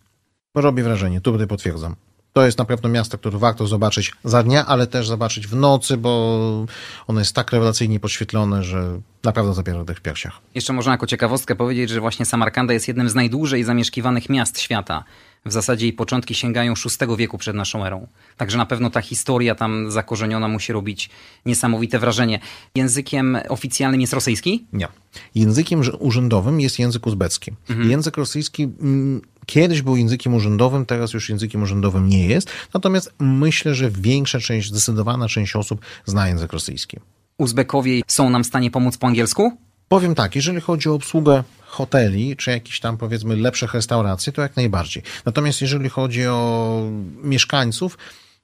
Robi 0.55 0.83
wrażenie, 0.83 1.21
tu 1.21 1.33
tutaj 1.33 1.47
potwierdzam. 1.47 1.97
To 2.37 2.47
jest 2.47 2.59
na 2.59 2.65
pewno 2.65 2.89
miasto, 2.89 3.19
które 3.19 3.39
warto 3.39 3.67
zobaczyć 3.67 4.13
za 4.25 4.43
dnia, 4.43 4.67
ale 4.67 4.87
też 4.87 5.07
zobaczyć 5.07 5.47
w 5.47 5.57
nocy, 5.57 5.97
bo 5.97 6.67
ono 7.07 7.19
jest 7.19 7.35
tak 7.35 7.53
rewelacyjnie 7.53 8.01
podświetlone, 8.01 8.65
że 8.65 9.01
naprawdę 9.25 9.55
zabiera 9.55 9.85
w 9.85 10.01
piersiach. 10.01 10.41
Jeszcze 10.55 10.73
można 10.73 10.93
jako 10.93 11.07
ciekawostkę 11.07 11.57
powiedzieć, 11.57 11.91
że 11.91 12.01
właśnie 12.01 12.27
Samarkanda 12.27 12.73
jest 12.73 12.89
jednym 12.89 13.09
z 13.09 13.15
najdłużej 13.15 13.65
zamieszkiwanych 13.65 14.29
miast 14.29 14.61
świata. 14.61 15.05
W 15.45 15.53
zasadzie 15.53 15.87
jej 15.87 15.93
początki 15.93 16.35
sięgają 16.35 16.75
VI 16.75 17.17
wieku 17.17 17.39
przed 17.39 17.57
naszą 17.57 17.85
erą. 17.85 18.07
Także 18.37 18.59
na 18.59 18.67
pewno 18.67 18.91
ta 18.91 19.01
historia 19.01 19.55
tam 19.55 19.91
zakorzeniona 19.91 20.49
musi 20.49 20.73
robić 20.73 21.11
niesamowite 21.47 21.99
wrażenie. 21.99 22.41
Językiem 22.75 23.39
oficjalnym 23.49 24.01
jest 24.01 24.13
rosyjski? 24.13 24.67
Nie. 24.73 24.89
Językiem 25.35 25.83
urzędowym 25.99 26.61
jest 26.61 26.79
język 26.79 27.07
uzbecki. 27.07 27.53
Mhm. 27.71 27.91
Język 27.91 28.17
rosyjski 28.17 28.63
mm, 28.63 29.21
kiedyś 29.47 29.83
był 29.83 29.97
językiem 29.97 30.35
urzędowym, 30.35 30.87
teraz 30.87 31.13
już 31.13 31.29
językiem 31.29 31.63
urzędowym 31.63 32.09
nie 32.09 32.27
jest. 32.27 32.51
Natomiast 32.75 33.15
myślę, 33.19 33.75
że 33.75 33.91
większa 33.91 34.41
część, 34.41 34.69
zdecydowana 34.69 35.29
część 35.29 35.57
osób 35.57 35.81
zna 36.05 36.29
język 36.29 36.53
rosyjski. 36.53 36.97
Uzbekowie 37.39 38.03
są 38.07 38.31
nam 38.31 38.45
w 38.45 38.47
stanie 38.47 38.71
pomóc 38.71 38.97
po 38.97 39.07
angielsku? 39.07 39.53
Powiem 39.89 40.15
tak, 40.15 40.37
jeżeli 40.37 40.61
chodzi 40.61 40.89
o 40.89 40.95
obsługę 40.95 41.45
hoteli, 41.61 42.37
czy 42.37 42.51
jakieś 42.51 42.81
tam 42.81 42.97
powiedzmy 42.97 43.37
lepszych 43.37 43.75
restauracji, 43.75 44.33
to 44.33 44.43
jak 44.43 44.57
najbardziej. 44.57 45.03
Natomiast 45.25 45.61
jeżeli 45.61 45.89
chodzi 45.89 46.27
o 46.27 46.83
mieszkańców, 47.23 47.99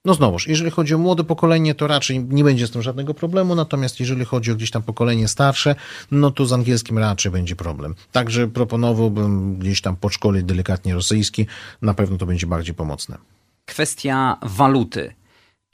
no 0.05 0.15
znowuż, 0.15 0.49
jeżeli 0.49 0.71
chodzi 0.71 0.95
o 0.95 0.99
młode 0.99 1.25
pokolenie, 1.25 1.75
to 1.75 1.87
raczej 1.87 2.25
nie 2.25 2.45
będzie 2.45 2.67
z 2.67 2.71
tym 2.71 2.83
żadnego 2.83 3.15
problemu, 3.15 3.55
natomiast 3.55 4.01
jeżeli 4.01 4.25
chodzi 4.25 4.53
o 4.53 4.55
gdzieś 4.55 4.71
tam 4.71 4.83
pokolenie 4.83 5.29
starsze, 5.29 5.75
no 6.11 6.31
to 6.31 6.47
z 6.47 6.53
angielskim 6.53 6.99
raczej 6.99 7.33
będzie 7.33 7.57
problem. 7.57 7.95
Także 8.13 8.49
proponowałbym 8.49 9.59
gdzieś 9.59 9.81
tam 9.81 9.97
podszkolić 9.97 10.45
delikatnie 10.45 10.95
rosyjski, 10.95 11.47
na 11.83 11.95
pewno 11.95 12.17
to 12.17 12.27
będzie 12.27 12.47
bardziej 12.47 12.75
pomocne. 12.75 13.19
Kwestia 13.67 14.37
waluty. 14.43 15.15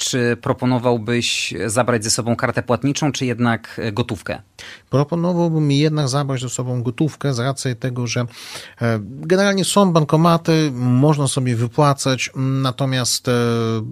Czy 0.01 0.37
proponowałbyś 0.43 1.55
zabrać 1.67 2.05
ze 2.05 2.11
sobą 2.11 2.37
kartę 2.37 2.63
płatniczą, 2.63 3.13
czy 3.13 3.27
jednak 3.27 3.81
gotówkę? 3.93 4.43
Proponowałbym 4.91 5.73
jednak 5.73 6.09
zabrać 6.09 6.41
ze 6.41 6.49
sobą 6.49 6.83
gotówkę 6.83 7.35
z 7.35 7.39
racji 7.39 7.77
tego, 7.77 8.07
że 8.07 8.21
e, 8.21 8.99
generalnie 9.03 9.65
są 9.65 9.93
bankomaty, 9.93 10.71
można 10.75 11.29
sobie 11.29 11.57
wypłacać, 11.57 12.31
natomiast 12.37 13.29
e, 13.29 13.33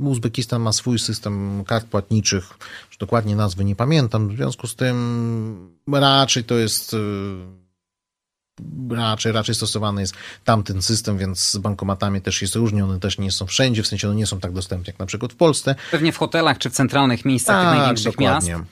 Uzbekistan 0.01 0.63
ma 0.63 0.73
swój 0.73 0.99
system 0.99 1.65
kart 1.65 1.87
płatniczych, 1.87 2.59
dokładnie 3.01 3.37
nazwy 3.37 3.65
nie 3.65 3.77
pamiętam, 3.77 4.29
w 4.29 4.37
związku 4.37 4.67
z 4.67 4.77
tym 4.77 5.77
raczej 5.93 6.45
to 6.45 6.55
jest 6.55 6.95
e, 6.95 7.66
raczej, 8.91 9.33
raczej 9.33 9.55
stosowany 9.55 10.01
jest 10.01 10.15
tamten 10.45 10.83
system, 10.83 11.19
więc 11.19 11.51
z 11.51 11.57
bankomatami 11.57 12.21
też 12.21 12.43
jest 12.43 12.55
różnie, 12.55 12.85
one 12.85 13.01
też 13.01 13.19
nie 13.19 13.33
są 13.33 13.47
wszędzie, 13.47 13.83
w 13.83 13.87
sensie 13.87 14.09
one 14.09 14.17
nie 14.17 14.27
są 14.27 14.41
tak 14.41 14.53
dostępne 14.53 14.91
jak 14.91 14.99
na 14.99 15.07
przykład 15.07 15.33
w 15.33 15.37
Polsce. 15.37 15.75
Pewnie 15.91 16.13
w 16.13 16.17
hotelach 16.17 16.59
czy 16.59 16.71
w 16.71 16.73
centralnych 16.73 17.25
miejscach 17.25 17.57
tak, 17.57 17.71
tych 17.71 17.79
największych 17.79 18.13
dokładnie. 18.13 18.53
miast. 18.53 18.65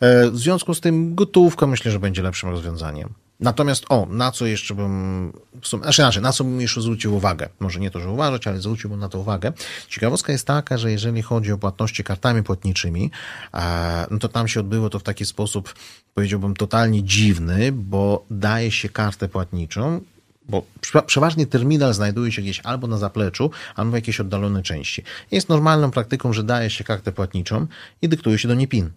E, 0.00 0.30
w 0.30 0.38
związku 0.38 0.74
z 0.74 0.80
tym 0.80 1.14
gotówka 1.14 1.66
myślę, 1.66 1.92
że 1.92 2.00
będzie 2.00 2.22
lepszym 2.22 2.48
rozwiązaniem. 2.50 3.14
Natomiast 3.44 3.84
o, 3.88 4.06
na 4.10 4.32
co 4.32 4.46
jeszcze 4.46 4.74
bym, 4.74 5.32
znaczy, 5.80 6.02
znaczy 6.02 6.20
na 6.20 6.32
co 6.32 6.44
bym 6.44 6.60
jeszcze 6.60 6.82
zwrócił 6.82 7.14
uwagę, 7.14 7.48
może 7.60 7.80
nie 7.80 7.90
to, 7.90 8.00
że 8.00 8.10
uważać, 8.10 8.46
ale 8.46 8.60
zwróciłbym 8.60 9.00
na 9.00 9.08
to 9.08 9.18
uwagę. 9.18 9.52
Ciekawostka 9.88 10.32
jest 10.32 10.46
taka, 10.46 10.78
że 10.78 10.92
jeżeli 10.92 11.22
chodzi 11.22 11.52
o 11.52 11.58
płatności 11.58 12.04
kartami 12.04 12.42
płatniczymi, 12.42 13.10
e, 13.54 14.06
no 14.10 14.18
to 14.18 14.28
tam 14.28 14.48
się 14.48 14.60
odbyło 14.60 14.90
to 14.90 14.98
w 14.98 15.02
taki 15.02 15.24
sposób, 15.26 15.74
powiedziałbym, 16.14 16.54
totalnie 16.54 17.02
dziwny, 17.02 17.72
bo 17.72 18.24
daje 18.30 18.70
się 18.70 18.88
kartę 18.88 19.28
płatniczą, 19.28 20.00
bo 20.48 20.62
przeważnie 21.06 21.46
terminal 21.46 21.94
znajduje 21.94 22.32
się 22.32 22.42
gdzieś 22.42 22.60
albo 22.60 22.86
na 22.86 22.98
zapleczu, 22.98 23.50
albo 23.74 23.90
w 23.90 23.94
jakiejś 23.94 24.20
oddalonej 24.20 24.62
części. 24.62 25.02
Jest 25.30 25.48
normalną 25.48 25.90
praktyką, 25.90 26.32
że 26.32 26.42
daje 26.42 26.70
się 26.70 26.84
kartę 26.84 27.12
płatniczą 27.12 27.66
i 28.02 28.08
dyktuje 28.08 28.38
się 28.38 28.48
do 28.48 28.54
niej 28.54 28.68
PIN. 28.68 28.90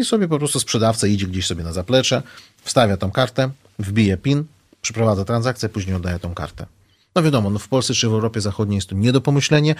I 0.00 0.04
sobie 0.04 0.28
po 0.28 0.38
prostu 0.38 0.60
sprzedawca 0.60 1.06
idzie 1.06 1.26
gdzieś 1.26 1.46
sobie 1.46 1.64
na 1.64 1.72
zaplecze, 1.72 2.22
wstawia 2.62 2.96
tą 2.96 3.10
kartę, 3.10 3.50
wbije 3.78 4.16
PIN, 4.16 4.44
przeprowadza 4.82 5.24
transakcję, 5.24 5.68
później 5.68 5.96
oddaje 5.96 6.18
tą 6.18 6.34
kartę. 6.34 6.66
No 7.14 7.22
wiadomo, 7.22 7.50
no 7.50 7.58
w 7.58 7.68
Polsce 7.68 7.94
czy 7.94 8.08
w 8.08 8.12
Europie 8.12 8.40
Zachodniej 8.40 8.76
jest 8.76 8.88
to 8.88 8.94
nie 8.94 9.12
do 9.12 9.20
pomyślenia, 9.20 9.74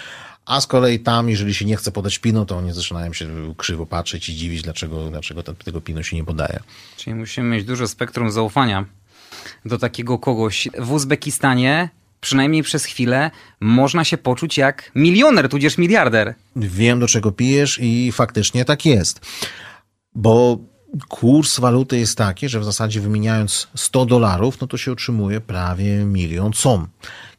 a 0.47 0.61
z 0.61 0.67
kolei 0.67 1.01
tam, 1.01 1.29
jeżeli 1.29 1.55
się 1.55 1.65
nie 1.65 1.77
chce 1.77 1.93
podać 1.93 2.19
pinu, 2.19 2.47
to 2.47 2.57
oni 2.57 2.73
zaczynają 2.73 3.13
się 3.13 3.55
krzywo 3.57 3.87
patrzeć 3.87 4.29
i 4.29 4.35
dziwić, 4.35 4.63
dlaczego, 4.63 5.11
dlaczego 5.11 5.43
tego 5.43 5.81
pinu 5.81 6.03
się 6.03 6.17
nie 6.17 6.25
podaje. 6.25 6.61
Czyli 6.97 7.15
musimy 7.15 7.49
mieć 7.49 7.65
dużo 7.65 7.89
spektrum 7.89 8.31
zaufania 8.31 8.85
do 9.65 9.79
takiego 9.79 10.19
kogoś. 10.19 10.69
W 10.79 10.93
Uzbekistanie 10.93 11.89
przynajmniej 12.21 12.63
przez 12.63 12.85
chwilę, 12.85 13.31
można 13.61 14.05
się 14.05 14.19
poczuć 14.19 14.59
jak 14.59 14.91
milioner, 14.95 15.49
tudzież 15.49 15.79
miliarder. 15.79 16.35
Wiem, 16.57 17.01
do 17.01 17.09
czego 17.09 17.33
pijesz 17.33 17.79
i 17.83 18.13
faktycznie 18.13 18.65
tak 18.65 18.87
jest. 18.87 19.21
Bo 20.15 20.59
kurs 21.09 21.61
waluty 21.61 21.99
jest 21.99 22.19
taki, 22.19 22.49
że 22.49 22.61
w 22.61 22.65
zasadzie 22.65 23.01
wymieniając 23.01 23.69
100 23.75 24.07
dolarów, 24.07 24.61
no 24.61 24.67
to 24.67 24.77
się 24.77 24.93
otrzymuje 24.93 25.41
prawie 25.41 26.05
milion 26.05 26.53
som. 26.53 26.87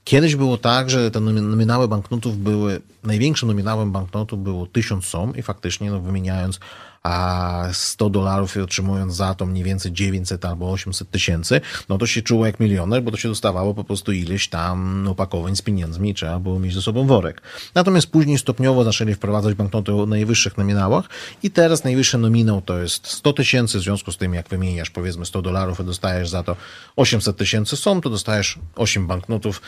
Kiedyś 0.03 0.35
było 0.35 0.57
tak, 0.57 0.89
że 0.89 1.11
te 1.11 1.19
nominały 1.19 1.87
banknotów 1.87 2.37
były, 2.37 2.81
największym 3.03 3.47
nominałem 3.47 3.91
banknotu 3.91 4.37
było 4.37 4.67
1000 4.67 5.05
som 5.05 5.35
i 5.35 5.41
faktycznie 5.41 5.91
no, 5.91 5.99
wymieniając 5.99 6.59
a 7.03 7.67
100 7.73 8.09
dolarów 8.09 8.57
otrzymując 8.57 9.15
za 9.15 9.35
to 9.35 9.45
mniej 9.45 9.63
więcej 9.63 9.91
900 9.91 10.45
albo 10.45 10.71
800 10.71 11.11
tysięcy, 11.11 11.61
no 11.89 11.97
to 11.97 12.07
się 12.07 12.21
czuło 12.21 12.45
jak 12.45 12.59
milioner, 12.59 13.03
bo 13.03 13.11
to 13.11 13.17
się 13.17 13.29
dostawało 13.29 13.73
po 13.73 13.83
prostu 13.83 14.11
ileś 14.11 14.49
tam 14.49 15.07
opakowań 15.07 15.55
z 15.55 15.61
pieniędzmi 15.61 16.13
trzeba 16.13 16.39
było 16.39 16.59
mieć 16.59 16.73
ze 16.73 16.81
sobą 16.81 17.07
worek. 17.07 17.41
Natomiast 17.75 18.07
później 18.07 18.37
stopniowo 18.37 18.83
zaczęli 18.83 19.13
wprowadzać 19.13 19.53
banknoty 19.53 19.93
o 19.93 20.05
najwyższych 20.05 20.57
nominałach 20.57 21.05
i 21.43 21.51
teraz 21.51 21.83
najwyższy 21.83 22.17
nominał 22.17 22.61
to 22.61 22.79
jest 22.79 23.07
100 23.07 23.33
tysięcy, 23.33 23.77
w 23.77 23.81
związku 23.81 24.11
z 24.11 24.17
tym 24.17 24.33
jak 24.33 24.49
wymieniasz 24.49 24.89
powiedzmy 24.89 25.25
100 25.25 25.41
dolarów 25.41 25.79
i 25.79 25.83
dostajesz 25.83 26.29
za 26.29 26.43
to 26.43 26.55
800 26.95 27.37
tysięcy 27.37 27.77
są, 27.77 28.01
to 28.01 28.09
dostajesz 28.09 28.59
8 28.75 29.07
banknotów 29.07 29.61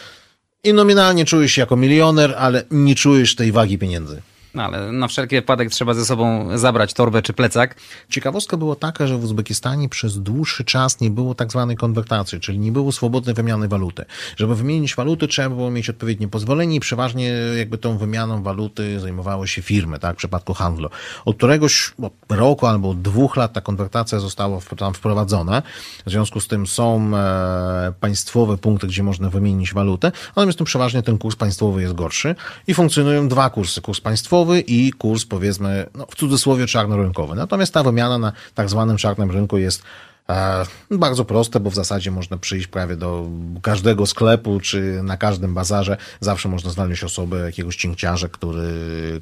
i 0.63 0.73
nominalnie 0.73 1.25
czujesz 1.25 1.51
się 1.51 1.61
jako 1.61 1.75
milioner, 1.75 2.35
ale 2.37 2.63
nie 2.71 2.95
czujesz 2.95 3.35
tej 3.35 3.51
wagi 3.51 3.77
pieniędzy. 3.77 4.21
No 4.53 4.63
ale 4.63 4.91
na 4.91 5.07
wszelki 5.07 5.35
wypadek 5.35 5.69
trzeba 5.69 5.93
ze 5.93 6.05
sobą 6.05 6.57
zabrać 6.57 6.93
torbę 6.93 7.21
czy 7.21 7.33
plecak. 7.33 7.75
Ciekawostka 8.09 8.57
była 8.57 8.75
taka, 8.75 9.07
że 9.07 9.17
w 9.17 9.23
Uzbekistanie 9.23 9.89
przez 9.89 10.19
dłuższy 10.19 10.63
czas 10.63 11.01
nie 11.01 11.09
było 11.09 11.35
tak 11.35 11.51
zwanej 11.51 11.75
konwertacji, 11.75 12.39
czyli 12.39 12.59
nie 12.59 12.71
było 12.71 12.91
swobodnej 12.91 13.35
wymiany 13.35 13.67
waluty. 13.67 14.05
Żeby 14.37 14.55
wymienić 14.55 14.95
waluty, 14.95 15.27
trzeba 15.27 15.49
było 15.49 15.71
mieć 15.71 15.89
odpowiednie 15.89 16.27
pozwolenie 16.27 16.75
i 16.75 16.79
przeważnie 16.79 17.33
jakby 17.57 17.77
tą 17.77 17.97
wymianą 17.97 18.43
waluty 18.43 18.99
zajmowały 18.99 19.47
się 19.47 19.61
firmy, 19.61 19.99
tak, 19.99 20.15
w 20.15 20.17
przypadku 20.17 20.53
handlu. 20.53 20.89
Od 21.25 21.37
któregoś 21.37 21.93
roku 22.29 22.67
albo 22.67 22.93
dwóch 22.93 23.35
lat 23.35 23.53
ta 23.53 23.61
konwertacja 23.61 24.19
została 24.19 24.59
tam 24.77 24.93
wprowadzona. 24.93 25.61
W 26.05 26.09
związku 26.09 26.39
z 26.39 26.47
tym 26.47 26.67
są 26.67 27.11
e, 27.17 27.93
państwowe 27.99 28.57
punkty, 28.57 28.87
gdzie 28.87 29.03
można 29.03 29.29
wymienić 29.29 29.73
walutę, 29.73 30.11
natomiast 30.27 30.57
tu 30.57 30.65
przeważnie 30.65 31.01
ten 31.01 31.17
kurs 31.17 31.35
państwowy 31.35 31.81
jest 31.81 31.93
gorszy 31.93 32.35
i 32.67 32.73
funkcjonują 32.73 33.27
dwa 33.27 33.49
kursy. 33.49 33.81
Kurs 33.81 34.01
państwowy 34.01 34.42
i 34.51 34.91
kurs 34.91 35.25
powiedzmy 35.25 35.85
no, 35.95 36.05
w 36.05 36.15
cudzysłowie 36.15 36.67
czarnorynkowy. 36.67 37.35
Natomiast 37.35 37.73
ta 37.73 37.83
wymiana 37.83 38.17
na 38.17 38.31
tak 38.55 38.69
zwanym 38.69 38.97
czarnym 38.97 39.31
rynku 39.31 39.57
jest 39.57 39.83
e, 40.29 40.65
bardzo 40.91 41.25
proste, 41.25 41.59
bo 41.59 41.69
w 41.69 41.75
zasadzie 41.75 42.11
można 42.11 42.37
przyjść 42.37 42.67
prawie 42.67 42.95
do 42.95 43.27
każdego 43.61 44.05
sklepu, 44.05 44.59
czy 44.59 44.99
na 45.03 45.17
każdym 45.17 45.53
bazarze. 45.53 45.97
Zawsze 46.19 46.49
można 46.49 46.71
znaleźć 46.71 47.03
osobę, 47.03 47.39
jakiegoś 47.39 47.75
cinkciarza, 47.75 48.27
który, 48.27 48.71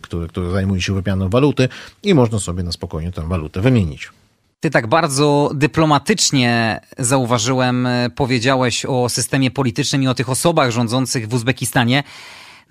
który, 0.01 0.27
który 0.27 0.51
zajmuje 0.51 0.81
się 0.81 0.93
wymianą 0.93 1.29
waluty 1.29 1.69
i 2.03 2.13
można 2.13 2.39
sobie 2.39 2.63
na 2.63 2.71
spokojnie 2.71 3.11
tę 3.11 3.27
walutę 3.27 3.61
wymienić. 3.61 4.09
Ty 4.61 4.69
tak 4.69 4.87
bardzo 4.87 5.51
dyplomatycznie 5.53 6.81
zauważyłem, 6.97 7.87
powiedziałeś 8.15 8.85
o 8.85 9.09
systemie 9.09 9.51
politycznym 9.51 10.03
i 10.03 10.07
o 10.07 10.13
tych 10.13 10.29
osobach 10.29 10.71
rządzących 10.71 11.27
w 11.27 11.33
Uzbekistanie. 11.33 12.03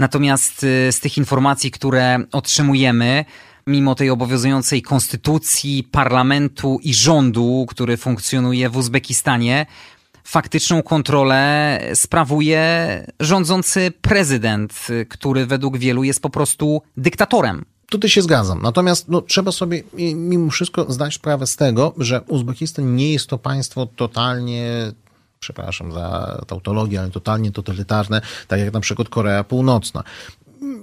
Natomiast 0.00 0.64
y, 0.64 0.92
z 0.92 1.00
tych 1.00 1.18
informacji, 1.18 1.70
które 1.70 2.18
otrzymujemy, 2.32 3.24
mimo 3.66 3.94
tej 3.94 4.10
obowiązującej 4.10 4.82
konstytucji, 4.82 5.84
parlamentu 5.84 6.78
i 6.82 6.94
rządu, 6.94 7.66
który 7.68 7.96
funkcjonuje 7.96 8.70
w 8.70 8.76
Uzbekistanie, 8.76 9.66
faktyczną 10.24 10.82
kontrolę 10.82 11.80
sprawuje 11.94 12.62
rządzący 13.20 13.92
prezydent, 14.02 14.86
który 15.08 15.46
według 15.46 15.78
wielu 15.78 16.04
jest 16.04 16.22
po 16.22 16.30
prostu 16.30 16.82
dyktatorem. 16.96 17.64
Tutaj 17.86 18.10
się 18.10 18.22
zgadzam. 18.22 18.62
Natomiast 18.62 19.08
no, 19.08 19.22
trzeba 19.22 19.52
sobie 19.52 19.82
mimo 20.14 20.50
wszystko 20.50 20.92
zdać 20.92 21.14
sprawę 21.14 21.46
z 21.46 21.56
tego, 21.56 21.94
że 21.98 22.20
Uzbekistan 22.20 22.96
nie 22.96 23.12
jest 23.12 23.26
to 23.26 23.38
państwo 23.38 23.86
totalnie 23.86 24.92
przepraszam 25.40 25.92
za 25.92 26.38
tautologię, 26.46 27.00
ale 27.00 27.10
totalnie 27.10 27.52
totalitarne, 27.52 28.20
tak 28.48 28.60
jak 28.60 28.72
na 28.72 28.80
przykład 28.80 29.08
Korea 29.08 29.44
Północna. 29.44 30.04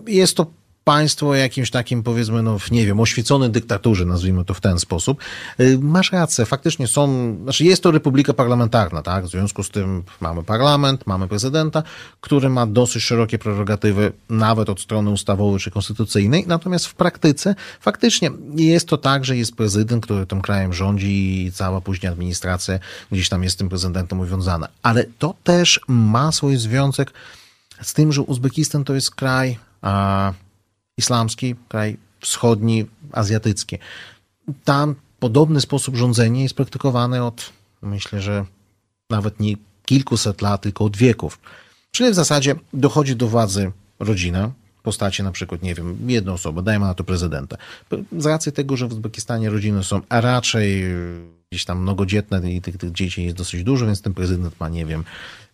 Jest 0.07 0.37
to 0.37 0.45
państwo 0.87 1.35
jakimś 1.35 1.71
takim, 1.71 2.03
powiedzmy, 2.03 2.43
no 2.43 2.57
nie 2.71 2.85
wiem, 2.85 2.99
oświeconej 2.99 3.49
dyktaturze, 3.49 4.05
nazwijmy 4.05 4.45
to 4.45 4.53
w 4.53 4.61
ten 4.61 4.79
sposób. 4.79 5.21
Y, 5.59 5.79
masz 5.81 6.11
rację, 6.11 6.45
faktycznie 6.45 6.87
są, 6.87 7.35
znaczy 7.43 7.63
jest 7.63 7.83
to 7.83 7.91
republika 7.91 8.33
parlamentarna, 8.33 9.01
tak? 9.01 9.25
W 9.25 9.29
związku 9.29 9.63
z 9.63 9.69
tym 9.69 10.03
mamy 10.21 10.43
parlament, 10.43 11.07
mamy 11.07 11.27
prezydenta, 11.27 11.83
który 12.21 12.49
ma 12.49 12.67
dosyć 12.67 13.03
szerokie 13.03 13.39
prerogatywy, 13.39 14.11
nawet 14.29 14.69
od 14.69 14.81
strony 14.81 15.09
ustawowej 15.09 15.59
czy 15.59 15.71
konstytucyjnej, 15.71 16.45
natomiast 16.47 16.85
w 16.85 16.95
praktyce 16.95 17.55
faktycznie 17.79 18.31
jest 18.55 18.87
to 18.87 18.97
tak, 18.97 19.25
że 19.25 19.37
jest 19.37 19.55
prezydent, 19.55 20.03
który 20.03 20.25
tym 20.25 20.41
krajem 20.41 20.73
rządzi 20.73 21.45
i 21.45 21.51
cała 21.51 21.81
później 21.81 22.11
administracja 22.11 22.79
gdzieś 23.11 23.29
tam 23.29 23.43
jest 23.43 23.55
z 23.55 23.57
tym 23.57 23.69
prezydentem 23.69 24.19
uwiązana. 24.19 24.67
Ale 24.83 25.05
to 25.19 25.35
też 25.43 25.79
ma 25.87 26.31
swój 26.31 26.57
związek 26.57 27.13
z 27.81 27.93
tym, 27.93 28.11
że 28.13 28.21
Uzbekistan 28.21 28.83
to 28.83 28.93
jest 28.93 29.15
kraj, 29.15 29.57
a 29.81 30.33
islamski, 30.97 31.55
kraj 31.67 31.97
wschodni, 32.19 32.85
azjatycki. 33.11 33.77
Tam 34.63 34.95
podobny 35.19 35.61
sposób 35.61 35.95
rządzenia 35.95 36.43
jest 36.43 36.55
praktykowany 36.55 37.23
od, 37.23 37.53
myślę, 37.81 38.21
że 38.21 38.45
nawet 39.09 39.39
nie 39.39 39.55
kilkuset 39.85 40.41
lat, 40.41 40.61
tylko 40.61 40.85
od 40.85 40.97
wieków. 40.97 41.39
Czyli 41.91 42.11
w 42.11 42.15
zasadzie 42.15 42.55
dochodzi 42.73 43.15
do 43.15 43.27
władzy 43.27 43.71
rodzina, 43.99 44.51
postaci 44.83 45.23
na 45.23 45.31
przykład, 45.31 45.61
nie 45.61 45.75
wiem, 45.75 45.97
jedna 46.07 46.33
osoba, 46.33 46.61
dajmy 46.61 46.85
na 46.85 46.93
to 46.93 47.03
prezydenta. 47.03 47.57
Z 48.17 48.25
racji 48.25 48.51
tego, 48.51 48.77
że 48.77 48.87
w 48.87 48.91
Uzbekistanie 48.91 49.49
rodziny 49.49 49.83
są 49.83 50.01
raczej 50.09 50.83
gdzieś 51.51 51.65
tam 51.65 51.81
mnogodzietne 51.81 52.51
i 52.51 52.61
tych, 52.61 52.77
tych 52.77 52.91
dzieci 52.91 53.23
jest 53.23 53.37
dosyć 53.37 53.63
dużo, 53.63 53.85
więc 53.85 54.01
ten 54.01 54.13
prezydent 54.13 54.59
ma, 54.59 54.69
nie 54.69 54.85
wiem, 54.85 55.03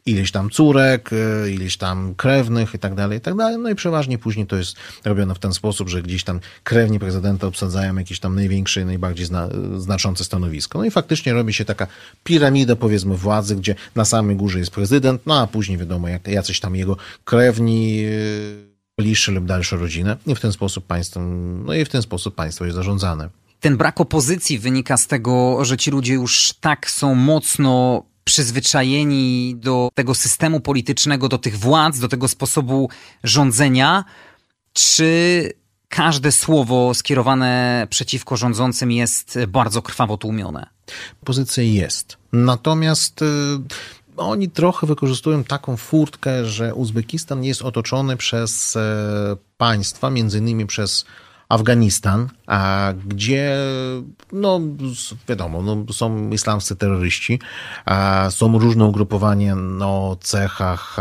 ileś 0.05 0.31
tam 0.31 0.49
córek, 0.49 1.09
e, 1.13 1.51
ileś 1.51 1.77
tam 1.77 2.15
krewnych 2.15 2.73
i 2.73 2.79
tak 2.79 2.95
dalej, 2.95 3.17
i 3.17 3.21
tak 3.21 3.35
dalej. 3.35 3.57
No 3.59 3.69
i 3.69 3.75
przeważnie 3.75 4.17
później 4.17 4.47
to 4.47 4.55
jest 4.55 4.75
robione 5.05 5.35
w 5.35 5.39
ten 5.39 5.53
sposób, 5.53 5.89
że 5.89 6.01
gdzieś 6.01 6.23
tam 6.23 6.39
krewni 6.63 6.99
prezydenta 6.99 7.47
obsadzają 7.47 7.95
jakieś 7.95 8.19
tam 8.19 8.35
największe, 8.35 8.85
najbardziej 8.85 9.25
zna, 9.25 9.49
znaczące 9.77 10.23
stanowisko. 10.23 10.79
No 10.79 10.85
i 10.85 10.91
faktycznie 10.91 11.33
robi 11.33 11.53
się 11.53 11.65
taka 11.65 11.87
piramida, 12.23 12.75
powiedzmy, 12.75 13.17
władzy, 13.17 13.55
gdzie 13.55 13.75
na 13.95 14.05
samej 14.05 14.35
górze 14.35 14.59
jest 14.59 14.71
prezydent, 14.71 15.21
no 15.25 15.39
a 15.39 15.47
później 15.47 15.77
wiadomo, 15.77 16.07
jak, 16.07 16.27
jacyś 16.27 16.59
tam 16.59 16.75
jego 16.75 16.97
krewni, 17.25 18.03
e, 18.05 18.73
bliższe 18.97 19.31
lub 19.31 19.45
dalsze 19.45 19.77
rodziny 19.77 20.17
i 20.27 20.35
w 20.35 20.39
ten 20.39 20.51
sposób 20.51 20.85
państwo, 20.85 21.19
no 21.65 21.73
i 21.73 21.85
w 21.85 21.89
ten 21.89 22.01
sposób 22.01 22.35
państwo 22.35 22.65
jest 22.65 22.75
zarządzane. 22.75 23.29
Ten 23.59 23.77
brak 23.77 24.01
opozycji 24.01 24.59
wynika 24.59 24.97
z 24.97 25.07
tego, 25.07 25.65
że 25.65 25.77
ci 25.77 25.91
ludzie 25.91 26.13
już 26.13 26.53
tak 26.61 26.89
są 26.89 27.15
mocno 27.15 28.03
przyzwyczajeni 28.23 29.55
do 29.55 29.89
tego 29.93 30.15
systemu 30.15 30.59
politycznego, 30.59 31.29
do 31.29 31.37
tych 31.37 31.59
władz, 31.59 31.99
do 31.99 32.07
tego 32.07 32.27
sposobu 32.27 32.89
rządzenia, 33.23 34.03
czy 34.73 35.49
każde 35.89 36.31
słowo 36.31 36.93
skierowane 36.93 37.87
przeciwko 37.89 38.37
rządzącym 38.37 38.91
jest 38.91 39.39
bardzo 39.47 39.81
krwawo 39.81 40.17
tłumione? 40.17 40.69
Pozycja 41.25 41.63
jest. 41.63 42.17
Natomiast 42.31 43.21
y, 43.21 43.25
oni 44.17 44.49
trochę 44.49 44.87
wykorzystują 44.87 45.43
taką 45.43 45.77
furtkę, 45.77 46.45
że 46.45 46.75
Uzbekistan 46.75 47.43
jest 47.43 47.61
otoczony 47.61 48.17
przez 48.17 48.75
e, 48.75 49.35
państwa, 49.57 50.09
między 50.09 50.37
innymi 50.37 50.65
przez 50.65 51.05
Afganistan, 51.53 52.29
a 52.47 52.93
gdzie, 53.07 53.57
no 54.31 54.61
wiadomo, 55.29 55.61
no, 55.61 55.93
są 55.93 56.29
islamscy 56.29 56.75
terroryści, 56.75 57.39
a 57.85 58.27
są 58.29 58.59
różne 58.59 58.85
ugrupowania 58.85 59.55
no, 59.55 60.17
cechach 60.21 60.97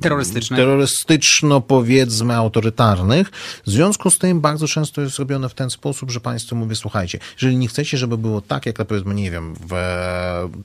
terrorystycznych, 0.00 0.60
terrorystyczno 0.60 1.60
powiedzmy 1.60 2.34
autorytarnych. 2.34 3.30
W 3.66 3.70
związku 3.70 4.10
z 4.10 4.18
tym 4.18 4.40
bardzo 4.40 4.68
często 4.68 5.00
jest 5.00 5.18
robione 5.18 5.48
w 5.48 5.54
ten 5.54 5.70
sposób, 5.70 6.10
że 6.10 6.20
państwo 6.20 6.56
mówi, 6.56 6.76
słuchajcie, 6.76 7.18
jeżeli 7.32 7.56
nie 7.56 7.68
chcecie, 7.68 7.98
żeby 7.98 8.18
było 8.18 8.40
tak, 8.40 8.66
jak 8.66 8.84
powiedzmy, 8.86 9.14
nie 9.14 9.30
wiem, 9.30 9.54
w 9.68 9.74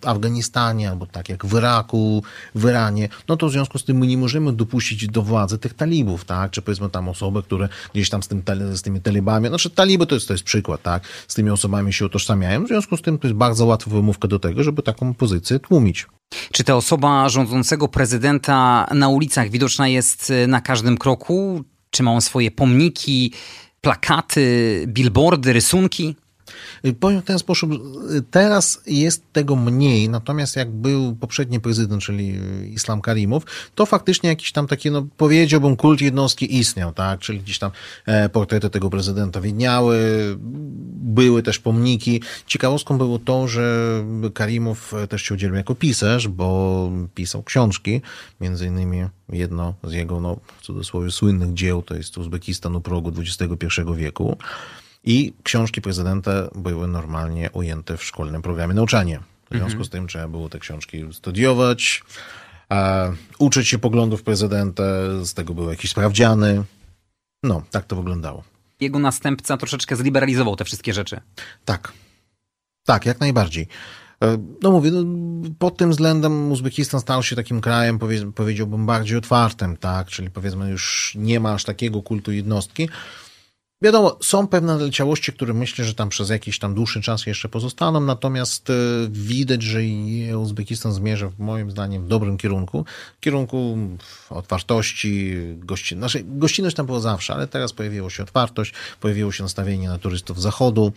Afganistanie 0.05 0.89
albo 0.89 1.05
tak 1.05 1.29
jak 1.29 1.45
w 1.45 1.57
Iraku, 1.57 2.23
w 2.55 2.69
Iranie, 2.69 3.09
no 3.27 3.37
to 3.37 3.47
w 3.47 3.51
związku 3.51 3.79
z 3.79 3.83
tym 3.83 3.97
my 3.97 4.07
nie 4.07 4.17
możemy 4.17 4.53
dopuścić 4.53 5.07
do 5.07 5.21
władzy 5.21 5.57
tych 5.57 5.73
talibów, 5.73 6.25
tak, 6.25 6.51
czy 6.51 6.61
powiedzmy 6.61 6.89
tam 6.89 7.09
osoby, 7.09 7.43
które 7.43 7.69
gdzieś 7.93 8.09
tam 8.09 8.23
z, 8.23 8.27
tym, 8.27 8.41
z 8.73 8.81
tymi 8.81 9.01
talibami, 9.01 9.47
znaczy 9.47 9.69
taliby 9.69 10.05
to 10.05 10.15
jest, 10.15 10.27
to 10.27 10.33
jest 10.33 10.43
przykład, 10.43 10.81
tak, 10.81 11.03
z 11.27 11.33
tymi 11.33 11.49
osobami 11.49 11.93
się 11.93 12.05
utożsamiają, 12.05 12.65
w 12.65 12.67
związku 12.67 12.97
z 12.97 13.01
tym 13.01 13.19
to 13.19 13.27
jest 13.27 13.37
bardzo 13.37 13.65
łatwa 13.65 13.91
wymówka 13.91 14.27
do 14.27 14.39
tego, 14.39 14.63
żeby 14.63 14.81
taką 14.81 15.13
pozycję 15.13 15.59
tłumić. 15.59 16.07
Czy 16.51 16.63
ta 16.63 16.75
osoba 16.75 17.29
rządzącego 17.29 17.87
prezydenta 17.87 18.87
na 18.93 19.09
ulicach 19.09 19.49
widoczna 19.49 19.87
jest 19.87 20.29
y, 20.29 20.47
na 20.47 20.61
każdym 20.61 20.97
kroku? 20.97 21.63
Czy 21.89 22.03
ma 22.03 22.11
on 22.11 22.21
swoje 22.21 22.51
pomniki, 22.51 23.33
plakaty, 23.81 24.83
billboardy, 24.87 25.53
rysunki? 25.53 26.15
Powiem 26.99 27.21
w 27.21 27.25
ten 27.25 27.39
sposób, 27.39 27.71
teraz 28.31 28.81
jest 28.87 29.23
tego 29.33 29.55
mniej, 29.55 30.09
natomiast 30.09 30.55
jak 30.55 30.71
był 30.71 31.15
poprzedni 31.15 31.59
prezydent, 31.59 32.03
czyli 32.03 32.39
Islam 32.73 33.01
Karimow, 33.01 33.43
to 33.75 33.85
faktycznie 33.85 34.29
jakiś 34.29 34.51
tam 34.51 34.67
taki, 34.67 34.91
no 34.91 35.07
powiedziałbym, 35.17 35.75
kult 35.75 36.01
jednostki 36.01 36.57
istniał, 36.57 36.93
tak, 36.93 37.19
czyli 37.19 37.39
gdzieś 37.39 37.59
tam 37.59 37.71
e, 38.05 38.29
portrety 38.29 38.69
tego 38.69 38.89
prezydenta 38.89 39.41
widniały, 39.41 39.97
były 40.95 41.43
też 41.43 41.59
pomniki. 41.59 42.21
Ciekawostką 42.47 42.97
było 42.97 43.19
to, 43.19 43.47
że 43.47 44.03
Karimow 44.33 44.93
też 45.09 45.21
się 45.21 45.33
udzielił 45.33 45.55
jako 45.55 45.75
pisarz, 45.75 46.27
bo 46.27 46.91
pisał 47.15 47.43
książki, 47.43 48.01
między 48.41 48.65
innymi 48.65 49.05
jedno 49.29 49.73
z 49.83 49.93
jego, 49.93 50.19
no, 50.19 50.37
w 50.57 50.61
cudzysłowie, 50.61 51.11
słynnych 51.11 51.53
dzieł, 51.53 51.81
to 51.81 51.95
jest 51.95 52.17
Uzbekistan 52.17 52.75
u 52.75 52.81
progu 52.81 53.11
XXI 53.17 53.81
wieku. 53.95 54.37
I 55.05 55.33
książki 55.43 55.81
prezydenta 55.81 56.31
były 56.55 56.87
normalnie 56.87 57.51
ujęte 57.51 57.97
w 57.97 58.03
szkolnym 58.03 58.41
programie 58.41 58.73
nauczania. 58.73 59.23
W 59.45 59.49
związku 59.49 59.65
mhm. 59.65 59.85
z 59.85 59.89
tym 59.89 60.07
trzeba 60.07 60.27
było 60.27 60.49
te 60.49 60.59
książki 60.59 61.05
studiować, 61.11 62.03
a 62.69 63.07
uczyć 63.39 63.67
się 63.67 63.79
poglądów 63.79 64.23
prezydenta, 64.23 64.83
z 65.23 65.33
tego 65.33 65.53
był 65.53 65.69
jakiś 65.69 65.91
sprawdziany. 65.91 66.63
No, 67.43 67.63
tak 67.71 67.85
to 67.85 67.95
wyglądało. 67.95 68.43
Jego 68.79 68.99
następca 68.99 69.57
troszeczkę 69.57 69.95
zliberalizował 69.95 70.55
te 70.55 70.65
wszystkie 70.65 70.93
rzeczy. 70.93 71.21
Tak. 71.65 71.93
Tak, 72.85 73.05
jak 73.05 73.19
najbardziej. 73.19 73.67
E, 74.23 74.37
no 74.61 74.71
mówię, 74.71 74.91
no, 74.91 75.03
pod 75.59 75.77
tym 75.77 75.91
względem 75.91 76.51
Uzbekistan 76.51 77.01
stał 77.01 77.23
się 77.23 77.35
takim 77.35 77.61
krajem, 77.61 77.99
powiedziałbym, 78.35 78.85
bardziej 78.85 79.17
otwartym, 79.17 79.77
tak? 79.77 80.07
Czyli 80.07 80.29
powiedzmy 80.29 80.69
już 80.69 81.13
nie 81.15 81.39
ma 81.39 81.53
aż 81.53 81.63
takiego 81.63 82.01
kultu 82.01 82.31
jednostki, 82.31 82.89
Wiadomo, 83.81 84.17
są 84.21 84.47
pewne 84.47 84.77
leciałości, 84.77 85.33
które 85.33 85.53
myślę, 85.53 85.85
że 85.85 85.93
tam 85.93 86.09
przez 86.09 86.29
jakiś 86.29 86.59
tam 86.59 86.75
dłuższy 86.75 87.01
czas 87.01 87.25
jeszcze 87.25 87.49
pozostaną, 87.49 87.99
natomiast 87.99 88.69
e, 88.69 88.73
widać, 89.09 89.63
że 89.63 89.79
Uzbekistan 90.37 90.93
zmierza 90.93 91.31
moim 91.39 91.71
zdaniem 91.71 92.03
w 92.03 92.07
dobrym 92.07 92.37
kierunku, 92.37 92.85
w 93.17 93.19
kierunku 93.19 93.77
otwartości, 94.29 95.33
gości... 95.57 95.95
znaczy, 95.95 96.23
gościnność 96.25 96.75
tam 96.75 96.85
była 96.85 96.99
zawsze, 96.99 97.33
ale 97.33 97.47
teraz 97.47 97.73
pojawiła 97.73 98.09
się 98.09 98.23
otwartość, 98.23 98.73
pojawiło 98.99 99.31
się 99.31 99.43
nastawienie 99.43 99.89
na 99.89 99.97
turystów 99.97 100.41
zachodu. 100.41 100.91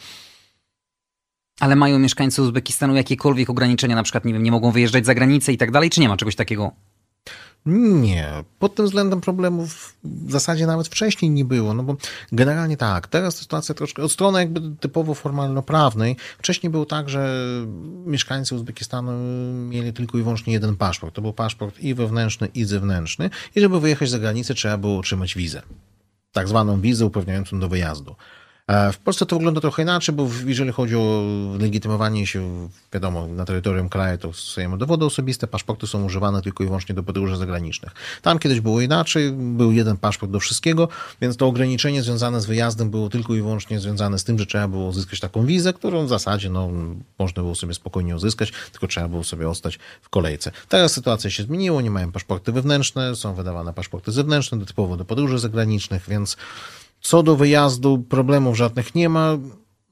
Ale 1.60 1.76
mają 1.76 1.98
mieszkańcy 1.98 2.42
Uzbekistanu 2.42 2.94
jakiekolwiek 2.94 3.50
ograniczenia, 3.50 3.96
na 3.96 4.02
przykład, 4.02 4.24
nie 4.24 4.32
wiem, 4.32 4.42
nie 4.42 4.52
mogą 4.52 4.70
wyjeżdżać 4.70 5.06
za 5.06 5.14
granicę 5.14 5.52
i 5.52 5.58
tak 5.58 5.70
dalej, 5.70 5.90
czy 5.90 6.00
nie 6.00 6.08
ma 6.08 6.16
czegoś 6.16 6.36
takiego? 6.36 6.72
Nie, 7.66 8.44
pod 8.59 8.74
tym 8.74 8.86
względem 8.86 9.20
problemów 9.20 9.96
w 10.04 10.32
zasadzie 10.32 10.66
nawet 10.66 10.86
wcześniej 10.86 11.30
nie 11.30 11.44
było, 11.44 11.74
no 11.74 11.82
bo 11.82 11.96
generalnie 12.32 12.76
tak, 12.76 13.06
teraz 13.06 13.36
sytuacja 13.36 13.74
troszkę, 13.74 14.02
od 14.02 14.12
strony 14.12 14.38
jakby 14.38 14.76
typowo 14.80 15.14
formalno-prawnej, 15.14 16.16
wcześniej 16.38 16.70
było 16.70 16.86
tak, 16.86 17.09
że 17.09 17.50
mieszkańcy 18.06 18.54
Uzbekistanu 18.54 19.12
mieli 19.68 19.92
tylko 19.92 20.18
i 20.18 20.22
wyłącznie 20.22 20.52
jeden 20.52 20.76
paszport, 20.76 21.14
to 21.14 21.22
był 21.22 21.32
paszport 21.32 21.80
i 21.80 21.94
wewnętrzny, 21.94 22.48
i 22.54 22.64
zewnętrzny. 22.64 23.30
I 23.54 23.61
żeby 23.61 23.80
wyjechać 23.80 24.11
za 24.11 24.18
granicę 24.18 24.54
trzeba 24.54 24.78
było 24.78 24.98
otrzymać 24.98 25.34
wizę, 25.34 25.62
tak 26.32 26.48
zwaną 26.48 26.80
wizę 26.80 27.06
uprawniającą 27.06 27.61
do 27.61 27.68
wyjazdu. 27.68 28.16
E, 28.68 28.92
w 28.92 28.98
Polsce 28.98 29.26
to 29.26 29.36
wygląda 29.36 29.60
trochę 29.60 29.82
inaczej, 29.82 30.14
bo 30.14 30.28
jeżeli 30.46 30.72
chodzi 30.72 30.96
o 30.96 31.24
legitymowanie 31.58 32.26
się, 32.26 32.68
wiadomo, 32.92 33.26
na 33.26 33.44
terytorium 33.44 33.88
kraju, 33.88 34.18
to 34.18 34.32
stosujemy 34.32 34.78
dowody 34.78 35.04
osobiste, 35.04 35.46
paszporty 35.46 35.86
są 35.86 36.04
używane 36.04 36.42
tylko 36.42 36.64
i 36.64 36.66
wyłącznie 36.66 36.94
do 36.94 37.02
podróży 37.02 37.36
zagranicznych. 37.36 37.92
Tam 38.22 38.38
kiedyś 38.38 38.60
było 38.60 38.80
inaczej, 38.80 39.32
był 39.32 39.72
jeden 39.72 39.96
paszport 39.96 40.32
do 40.32 40.40
wszystkiego, 40.40 40.88
więc 41.20 41.36
to 41.36 41.46
ograniczenie 41.46 42.02
związane 42.02 42.40
z 42.40 42.46
wyjazdem 42.46 42.90
było 42.90 43.08
tylko 43.08 43.34
i 43.34 43.42
wyłącznie 43.42 43.80
związane 43.80 44.18
z 44.18 44.24
tym, 44.24 44.38
że 44.38 44.46
trzeba 44.46 44.68
było 44.68 44.88
uzyskać 44.88 45.20
taką 45.20 45.46
wizę, 45.46 45.72
którą 45.72 46.06
w 46.06 46.08
zasadzie 46.08 46.50
no, 46.50 46.70
można 47.18 47.42
było 47.42 47.54
sobie 47.54 47.74
spokojnie 47.74 48.16
uzyskać, 48.16 48.52
tylko 48.72 48.86
trzeba 48.86 49.08
było 49.08 49.24
sobie 49.24 49.48
ostać 49.48 49.78
w 50.02 50.08
kolejce. 50.08 50.50
Teraz 50.68 50.92
sytuacja 50.92 51.30
się 51.30 51.42
zmieniła, 51.42 51.82
nie 51.82 51.90
mają 51.90 52.12
paszporty 52.12 52.52
wewnętrzne, 52.52 53.16
są 53.16 53.34
wydawane 53.34 53.74
paszporty 53.74 54.12
zewnętrzne, 54.12 54.66
typowo 54.66 54.96
do 54.96 55.04
podróży 55.04 55.38
zagranicznych, 55.38 56.04
więc 56.08 56.36
co 57.09 57.22
do 57.22 57.36
wyjazdu 57.36 57.98
problemów 57.98 58.56
żadnych 58.56 58.94
nie 58.94 59.09
ma. 59.09 59.38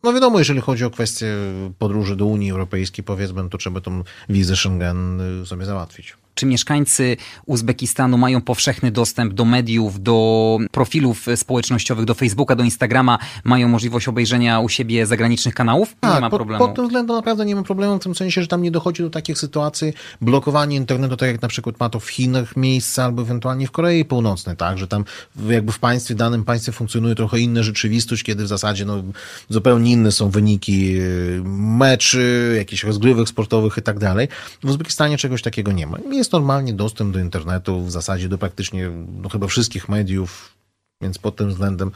No 0.03 0.12
wiadomo, 0.12 0.39
jeżeli 0.39 0.61
chodzi 0.61 0.85
o 0.85 0.91
kwestię 0.91 1.37
podróży 1.79 2.17
do 2.17 2.27
Unii 2.27 2.51
Europejskiej, 2.51 3.05
powiedzmy, 3.05 3.49
to 3.49 3.59
trzeba 3.59 3.81
tą 3.81 4.03
wizę 4.29 4.57
Schengen 4.57 5.23
sobie 5.47 5.64
załatwić. 5.64 6.17
Czy 6.39 6.47
mieszkańcy 6.47 7.16
Uzbekistanu 7.47 8.18
mają 8.18 8.41
powszechny 8.41 8.91
dostęp 8.91 9.34
do 9.34 9.45
mediów, 9.45 10.03
do 10.03 10.59
profilów 10.70 11.26
społecznościowych, 11.37 12.05
do 12.05 12.14
Facebooka, 12.14 12.57
do 12.57 12.64
Instagrama? 12.64 13.18
Mają 13.45 13.68
możliwość 13.68 14.09
obejrzenia 14.09 14.61
u 14.61 14.68
siebie 14.68 15.07
zagranicznych 15.07 15.55
kanałów? 15.55 15.97
Tak, 16.01 16.14
nie 16.14 16.20
ma 16.20 16.30
pod, 16.30 16.39
problemu. 16.39 16.66
Pod 16.66 16.76
tym 16.76 16.84
względem 16.84 17.16
naprawdę 17.16 17.47
nie 17.47 17.57
ma 17.57 17.62
problemu, 17.62 17.99
w 17.99 18.03
tym 18.03 18.14
sensie, 18.14 18.43
że 18.43 18.49
tam 18.49 18.62
nie 18.62 18.70
dochodzi 18.70 19.03
do 19.03 19.11
takich 19.11 19.39
sytuacji 19.39 19.93
blokowanie 20.20 20.76
internetu, 20.76 21.16
tak 21.16 21.28
jak 21.28 21.43
na 21.43 21.49
przykład 21.49 21.80
ma 21.80 21.89
to 21.89 22.01
w 22.01 22.09
Chinach 22.09 22.57
miejsce, 22.57 23.05
albo 23.05 23.22
ewentualnie 23.22 23.66
w 23.66 23.70
Korei 23.70 24.05
Północnej, 24.05 24.57
tak, 24.57 24.78
że 24.78 24.89
tam 24.89 25.05
jakby 25.49 25.72
w 25.72 25.78
państwie, 25.78 26.14
danym 26.14 26.45
państwie 26.45 26.72
funkcjonuje 26.72 27.14
trochę 27.14 27.41
inna 27.41 27.62
rzeczywistość, 27.62 28.22
kiedy 28.22 28.45
w 28.45 28.49
zasadzie 28.49 28.84
no, 28.84 29.03
zupełnie 29.49 29.93
inne 29.93 30.12
są 30.12 30.30
wyniki 30.30 31.01
y, 31.01 31.43
meczy, 31.78 32.55
jakichś 32.59 32.84
rozgrywek 32.84 33.28
sportowych 33.28 33.78
i 33.78 33.82
tak 33.82 33.99
dalej. 33.99 34.28
W 34.64 34.70
Uzbekistanie 34.70 35.18
czegoś 35.18 35.43
takiego 35.43 35.72
nie 35.72 35.87
ma. 35.87 35.99
Jest 36.12 36.26
jest 36.27 36.33
normalnie 36.33 36.72
dostęp 36.72 37.12
do 37.12 37.18
internetu, 37.18 37.85
w 37.85 37.91
zasadzie 37.91 38.29
do 38.29 38.39
praktycznie 38.39 38.91
no, 39.22 39.29
chyba 39.29 39.47
wszystkich 39.47 39.89
mediów, 39.89 40.55
więc 41.01 41.18
pod 41.18 41.37
tym 41.37 41.49
względem 41.49 41.91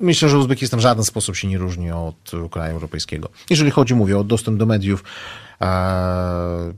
myślę, 0.00 0.28
że 0.28 0.38
Uzbekistan 0.38 0.80
w 0.80 0.82
żaden 0.82 1.04
sposób 1.04 1.36
się 1.36 1.48
nie 1.48 1.58
różni 1.58 1.90
od 1.90 2.30
kraju 2.50 2.72
europejskiego. 2.72 3.28
Jeżeli 3.50 3.70
chodzi, 3.70 3.94
mówię, 3.94 4.18
o 4.18 4.24
dostęp 4.24 4.58
do 4.58 4.66
mediów, 4.66 5.04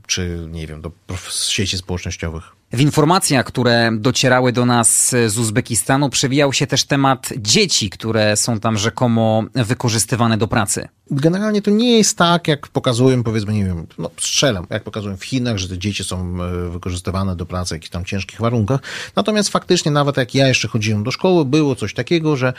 czy 0.07 0.47
nie 0.51 0.67
wiem, 0.67 0.81
do 0.81 0.91
sieci 1.29 1.77
społecznościowych. 1.77 2.57
W 2.71 2.81
informacjach, 2.81 3.45
które 3.45 3.91
docierały 3.93 4.51
do 4.51 4.65
nas 4.65 5.09
z 5.27 5.37
Uzbekistanu, 5.37 6.09
przewijał 6.09 6.53
się 6.53 6.67
też 6.67 6.83
temat 6.83 7.29
dzieci, 7.37 7.89
które 7.89 8.37
są 8.37 8.59
tam 8.59 8.77
rzekomo 8.77 9.43
wykorzystywane 9.55 10.37
do 10.37 10.47
pracy. 10.47 10.87
Generalnie 11.11 11.61
to 11.61 11.71
nie 11.71 11.97
jest 11.97 12.17
tak, 12.17 12.47
jak 12.47 12.67
pokazują, 12.67 13.23
powiedzmy, 13.23 13.53
nie 13.53 13.65
wiem, 13.65 13.87
no 13.97 14.09
strzelam, 14.17 14.67
jak 14.69 14.83
pokazują 14.83 15.17
w 15.17 15.25
Chinach, 15.25 15.57
że 15.57 15.69
te 15.69 15.77
dzieci 15.77 16.03
są 16.03 16.43
e, 16.43 16.69
wykorzystywane 16.69 17.35
do 17.35 17.45
pracy 17.45 17.69
w 17.69 17.75
jakichś 17.75 17.91
tam 17.91 18.05
ciężkich 18.05 18.41
warunkach. 18.41 18.79
Natomiast 19.15 19.49
faktycznie, 19.49 19.91
nawet 19.91 20.17
jak 20.17 20.35
ja 20.35 20.47
jeszcze 20.47 20.67
chodziłem 20.67 21.03
do 21.03 21.11
szkoły, 21.11 21.45
było 21.45 21.75
coś 21.75 21.93
takiego, 21.93 22.35
że 22.35 22.53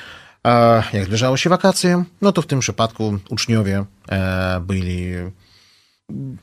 jak 0.93 1.05
zbliżało 1.05 1.37
się 1.37 1.51
wakacje, 1.51 2.05
no 2.23 2.33
to 2.33 2.43
w 2.43 2.47
tym 2.47 2.61
przypadku 2.61 3.19
uczniowie 3.31 3.85
e, 4.09 4.61
byli 4.61 5.12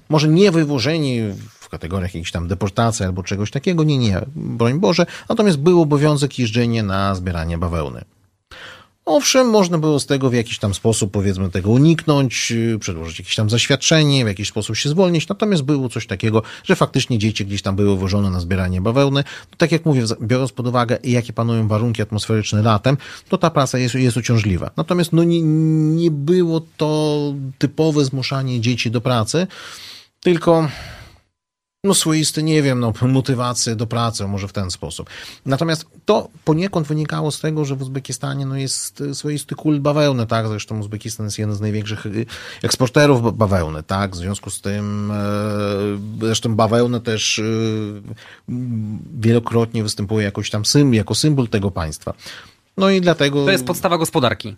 może 0.09 0.27
nie 0.27 0.51
wywożeni 0.51 1.19
w 1.59 1.69
kategoriach 1.69 2.09
jakiejś 2.13 2.31
tam 2.31 2.47
deportacji 2.47 3.05
albo 3.05 3.23
czegoś 3.23 3.51
takiego, 3.51 3.83
nie, 3.83 3.97
nie, 3.97 4.21
broń 4.35 4.79
Boże, 4.79 5.05
natomiast 5.29 5.57
był 5.57 5.81
obowiązek 5.81 6.39
jeżdżenia 6.39 6.83
na 6.83 7.15
zbieranie 7.15 7.57
bawełny. 7.57 8.05
Owszem, 9.05 9.49
można 9.49 9.77
było 9.77 9.99
z 9.99 10.05
tego 10.05 10.29
w 10.29 10.33
jakiś 10.33 10.59
tam 10.59 10.73
sposób, 10.73 11.11
powiedzmy, 11.11 11.49
tego 11.49 11.69
uniknąć, 11.69 12.51
y, 12.51 12.79
przedłożyć 12.79 13.19
jakieś 13.19 13.35
tam 13.35 13.49
zaświadczenie, 13.49 14.25
w 14.25 14.27
jakiś 14.27 14.49
sposób 14.49 14.75
się 14.75 14.89
zwolnić, 14.89 15.27
natomiast 15.27 15.63
było 15.63 15.89
coś 15.89 16.07
takiego, 16.07 16.41
że 16.63 16.75
faktycznie 16.75 17.17
dzieci 17.17 17.45
gdzieś 17.45 17.61
tam 17.61 17.75
były 17.75 17.97
włożone 17.97 18.29
na 18.29 18.39
zbieranie 18.39 18.81
bawełny. 18.81 19.23
Tak 19.57 19.71
jak 19.71 19.85
mówię, 19.85 20.03
biorąc 20.21 20.51
pod 20.51 20.67
uwagę, 20.67 20.97
jakie 21.03 21.33
panują 21.33 21.67
warunki 21.67 22.01
atmosferyczne 22.01 22.61
latem, 22.61 22.97
to 23.29 23.37
ta 23.37 23.49
praca 23.49 23.77
jest, 23.77 23.95
jest 23.95 24.17
uciążliwa. 24.17 24.71
Natomiast 24.77 25.13
no, 25.13 25.23
nie, 25.23 25.41
nie 25.41 26.11
było 26.11 26.61
to 26.77 27.33
typowe 27.57 28.05
zmuszanie 28.05 28.61
dzieci 28.61 28.91
do 28.91 29.01
pracy, 29.01 29.47
tylko 30.19 30.67
no 31.85 31.93
swoisty, 31.93 32.43
nie 32.43 32.61
wiem, 32.61 32.79
no, 32.79 32.93
motywację 33.07 33.75
do 33.75 33.87
pracy, 33.87 34.27
może 34.27 34.47
w 34.47 34.53
ten 34.53 34.71
sposób. 34.71 35.09
Natomiast 35.45 35.85
to 36.05 36.29
poniekąd 36.45 36.87
wynikało 36.87 37.31
z 37.31 37.39
tego, 37.39 37.65
że 37.65 37.75
w 37.75 37.81
Uzbekistanie 37.81 38.45
no, 38.45 38.55
jest 38.55 39.03
swoisty 39.13 39.55
kult 39.55 39.81
bawełny, 39.81 40.27
tak? 40.27 40.47
Zresztą 40.47 40.79
Uzbekistan 40.79 41.25
jest 41.25 41.39
jeden 41.39 41.55
z 41.55 41.61
największych 41.61 42.05
y, 42.05 42.25
eksporterów 42.63 43.37
bawełny, 43.37 43.83
tak? 43.83 44.11
W 44.11 44.15
związku 44.15 44.49
z 44.49 44.61
tym, 44.61 45.11
e, 45.11 45.15
zresztą 46.19 46.55
bawełna 46.55 46.99
też 46.99 47.39
y, 47.39 48.01
wielokrotnie 49.19 49.83
występuje 49.83 50.25
jakoś 50.25 50.49
tam 50.49 50.65
sym, 50.65 50.93
jako 50.93 51.15
symbol 51.15 51.47
tego 51.47 51.71
państwa. 51.71 52.13
No 52.77 52.89
i 52.89 53.01
dlatego... 53.01 53.45
To 53.45 53.51
jest 53.51 53.65
podstawa 53.65 53.97
gospodarki. 53.97 54.55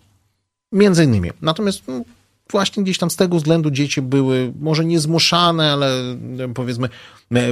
Między 0.72 1.04
innymi. 1.04 1.30
Natomiast 1.42 1.82
no, 1.88 2.02
właśnie 2.50 2.82
gdzieś 2.82 2.98
tam 2.98 3.10
z 3.10 3.16
tego 3.16 3.36
względu 3.36 3.70
dzieci 3.70 4.02
były 4.02 4.52
może 4.60 4.84
nie 4.84 5.00
zmuszane, 5.00 5.72
ale 5.72 5.90
powiedzmy 6.54 6.88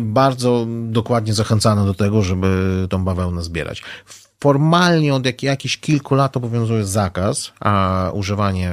bardzo 0.02 0.66
dokładnie 0.68 1.34
zachęcane 1.34 1.86
do 1.86 1.94
tego, 1.94 2.22
żeby 2.22 2.86
tą 2.90 3.04
bawełnę 3.04 3.42
zbierać. 3.42 3.82
Formalnie 4.40 5.14
od 5.14 5.26
jak, 5.26 5.42
jakichś 5.42 5.78
kilku 5.78 6.14
lat 6.14 6.36
obowiązuje 6.36 6.84
zakaz 6.84 7.52
a 7.60 8.10
używanie 8.14 8.72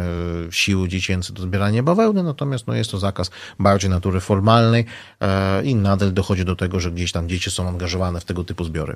siły 0.51 0.87
dziecięcej 0.87 1.35
do 1.35 1.41
zbierania 1.41 1.83
bawełny, 1.83 2.23
natomiast 2.23 2.67
no, 2.67 2.73
jest 2.73 2.91
to 2.91 2.97
zakaz 2.97 3.31
bardziej 3.59 3.89
natury 3.89 4.19
formalnej 4.19 4.85
e, 5.21 5.63
i 5.63 5.75
nadal 5.75 6.13
dochodzi 6.13 6.45
do 6.45 6.55
tego, 6.55 6.79
że 6.79 6.91
gdzieś 6.91 7.11
tam 7.11 7.29
dzieci 7.29 7.51
są 7.51 7.67
angażowane 7.67 8.19
w 8.19 8.25
tego 8.25 8.43
typu 8.43 8.63
zbiory. 8.63 8.95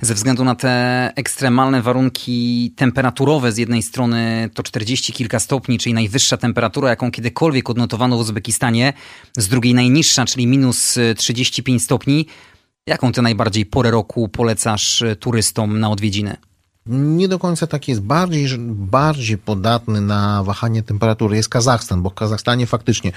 Ze 0.00 0.14
względu 0.14 0.44
na 0.44 0.54
te 0.54 1.12
ekstremalne 1.16 1.82
warunki 1.82 2.72
temperaturowe, 2.76 3.52
z 3.52 3.56
jednej 3.56 3.82
strony 3.82 4.50
to 4.54 4.62
40 4.62 5.12
kilka 5.12 5.38
stopni, 5.38 5.78
czyli 5.78 5.94
najwyższa 5.94 6.36
temperatura, 6.36 6.90
jaką 6.90 7.10
kiedykolwiek 7.10 7.70
odnotowano 7.70 8.16
w 8.16 8.20
Uzbekistanie, 8.20 8.92
z 9.36 9.48
drugiej 9.48 9.74
najniższa, 9.74 10.24
czyli 10.24 10.46
minus 10.46 10.98
35 11.16 11.82
stopni. 11.82 12.26
Jaką 12.86 13.12
ty 13.12 13.22
najbardziej 13.22 13.66
porę 13.66 13.90
roku 13.90 14.28
polecasz 14.28 15.04
turystom 15.20 15.80
na 15.80 15.90
odwiedziny? 15.90 16.36
Nie 16.86 17.28
do 17.28 17.38
końca 17.38 17.66
tak 17.66 17.88
jest. 17.88 18.00
Bardziej, 18.00 18.58
bardziej 18.68 19.38
podatny 19.38 20.00
na 20.00 20.42
wahanie 20.44 20.82
temperatury 20.82 21.36
jest 21.36 21.48
Kazachstan, 21.48 22.02
bo 22.02 22.10
w 22.10 22.14
Kazachstanie 22.14 22.66
faktycznie 22.66 23.12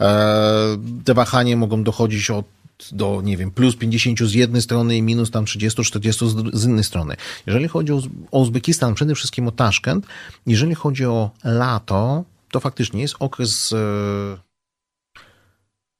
e, 0.00 0.78
te 1.04 1.14
wahania 1.14 1.56
mogą 1.56 1.84
dochodzić 1.84 2.30
od 2.30 2.44
do, 2.92 3.20
nie 3.24 3.36
wiem, 3.36 3.50
plus 3.50 3.76
50 3.76 4.18
z 4.18 4.34
jednej 4.34 4.62
strony 4.62 4.96
i 4.96 5.02
minus 5.02 5.30
tam 5.30 5.44
30-40 5.44 6.50
z 6.52 6.64
innej 6.64 6.84
strony. 6.84 7.16
Jeżeli 7.46 7.68
chodzi 7.68 7.92
o, 7.92 8.02
o 8.30 8.40
Uzbekistan, 8.40 8.94
przede 8.94 9.14
wszystkim 9.14 9.48
o 9.48 9.52
Taszkent, 9.52 10.06
jeżeli 10.46 10.74
chodzi 10.74 11.04
o 11.06 11.30
lato, 11.44 12.24
to 12.50 12.60
faktycznie 12.60 13.00
jest 13.00 13.14
okres 13.18 13.74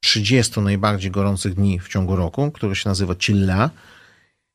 30 0.03 0.59
e, 0.59 0.63
najbardziej 0.63 1.11
gorących 1.11 1.53
dni 1.53 1.79
w 1.79 1.87
ciągu 1.87 2.15
roku, 2.15 2.51
który 2.51 2.75
się 2.75 2.89
nazywa 2.89 3.15
Chilla 3.15 3.69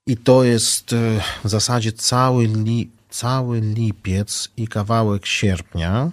i 0.07 0.17
to 0.17 0.45
jest 0.45 0.93
e, 0.93 1.21
w 1.45 1.49
zasadzie 1.49 1.93
cały, 1.93 2.45
li, 2.45 2.91
cały 3.11 3.61
lipiec 3.61 4.49
i 4.57 4.69
kawałek 4.69 5.27
sierpnia. 5.27 6.11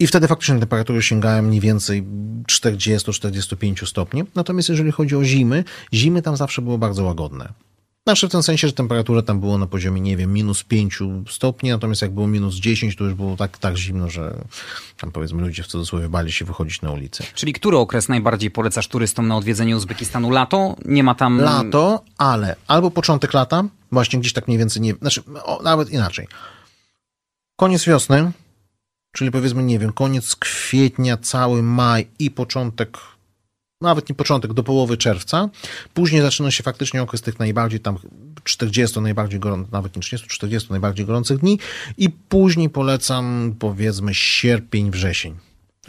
I 0.00 0.06
wtedy 0.06 0.28
faktycznie 0.28 0.58
temperatury 0.58 1.02
sięgają 1.02 1.42
mniej 1.42 1.60
więcej 1.60 2.04
40-45 2.52 3.86
stopni. 3.86 4.24
Natomiast 4.34 4.68
jeżeli 4.68 4.92
chodzi 4.92 5.16
o 5.16 5.24
zimy, 5.24 5.64
zimy 5.94 6.22
tam 6.22 6.36
zawsze 6.36 6.62
było 6.62 6.78
bardzo 6.78 7.04
łagodne. 7.04 7.52
Znaczy 8.06 8.28
w 8.28 8.30
tym 8.30 8.42
sensie, 8.42 8.68
że 8.68 8.72
temperatura 8.72 9.22
tam 9.22 9.40
była 9.40 9.58
na 9.58 9.66
poziomie, 9.66 10.00
nie 10.00 10.16
wiem, 10.16 10.32
minus 10.32 10.64
5 10.64 10.98
stopni, 11.30 11.70
natomiast 11.70 12.02
jak 12.02 12.10
było 12.10 12.26
minus 12.26 12.54
10, 12.54 12.96
to 12.96 13.04
już 13.04 13.14
było 13.14 13.36
tak, 13.36 13.58
tak 13.58 13.76
zimno, 13.76 14.10
że 14.10 14.44
tam 14.96 15.12
powiedzmy 15.12 15.42
ludzie 15.42 15.62
w 15.62 15.66
cudzysłowie 15.66 16.08
bali 16.08 16.32
się 16.32 16.44
wychodzić 16.44 16.82
na 16.82 16.90
ulicę. 16.90 17.24
Czyli 17.34 17.52
który 17.52 17.76
okres 17.76 18.08
najbardziej 18.08 18.50
polecasz 18.50 18.88
turystom 18.88 19.28
na 19.28 19.36
odwiedzenie 19.36 19.76
Uzbekistanu? 19.76 20.30
Lato? 20.30 20.76
Nie 20.84 21.04
ma 21.04 21.14
tam... 21.14 21.40
Lato, 21.40 22.04
ale 22.18 22.56
albo 22.66 22.90
początek 22.90 23.34
lata, 23.34 23.64
właśnie 23.92 24.18
gdzieś 24.18 24.32
tak 24.32 24.48
mniej 24.48 24.58
więcej, 24.58 24.82
nie, 24.82 24.94
znaczy 24.94 25.22
o, 25.44 25.62
nawet 25.62 25.90
inaczej. 25.90 26.28
Koniec 27.56 27.84
wiosny, 27.84 28.32
czyli 29.16 29.30
powiedzmy, 29.30 29.62
nie 29.62 29.78
wiem, 29.78 29.92
koniec 29.92 30.36
kwietnia, 30.36 31.16
cały 31.16 31.62
maj 31.62 32.06
i 32.18 32.30
początek, 32.30 32.98
nawet 33.80 34.08
nie 34.08 34.14
początek, 34.14 34.52
do 34.52 34.62
połowy 34.62 34.96
czerwca. 34.96 35.48
Później 35.94 36.22
zaczyna 36.22 36.50
się 36.50 36.62
faktycznie 36.62 37.02
okres 37.02 37.22
tych 37.22 37.38
najbardziej 37.38 37.80
tam 37.80 37.98
40 38.44 39.00
najbardziej 39.00 39.40
gorących, 39.40 39.72
nawet 39.72 39.96
nie 39.96 40.02
30, 40.02 40.28
40 40.28 40.70
najbardziej 40.70 41.06
gorących 41.06 41.38
dni 41.38 41.58
i 41.98 42.10
później 42.10 42.70
polecam 42.70 43.54
powiedzmy 43.58 44.14
sierpień, 44.14 44.90
wrzesień. 44.90 45.34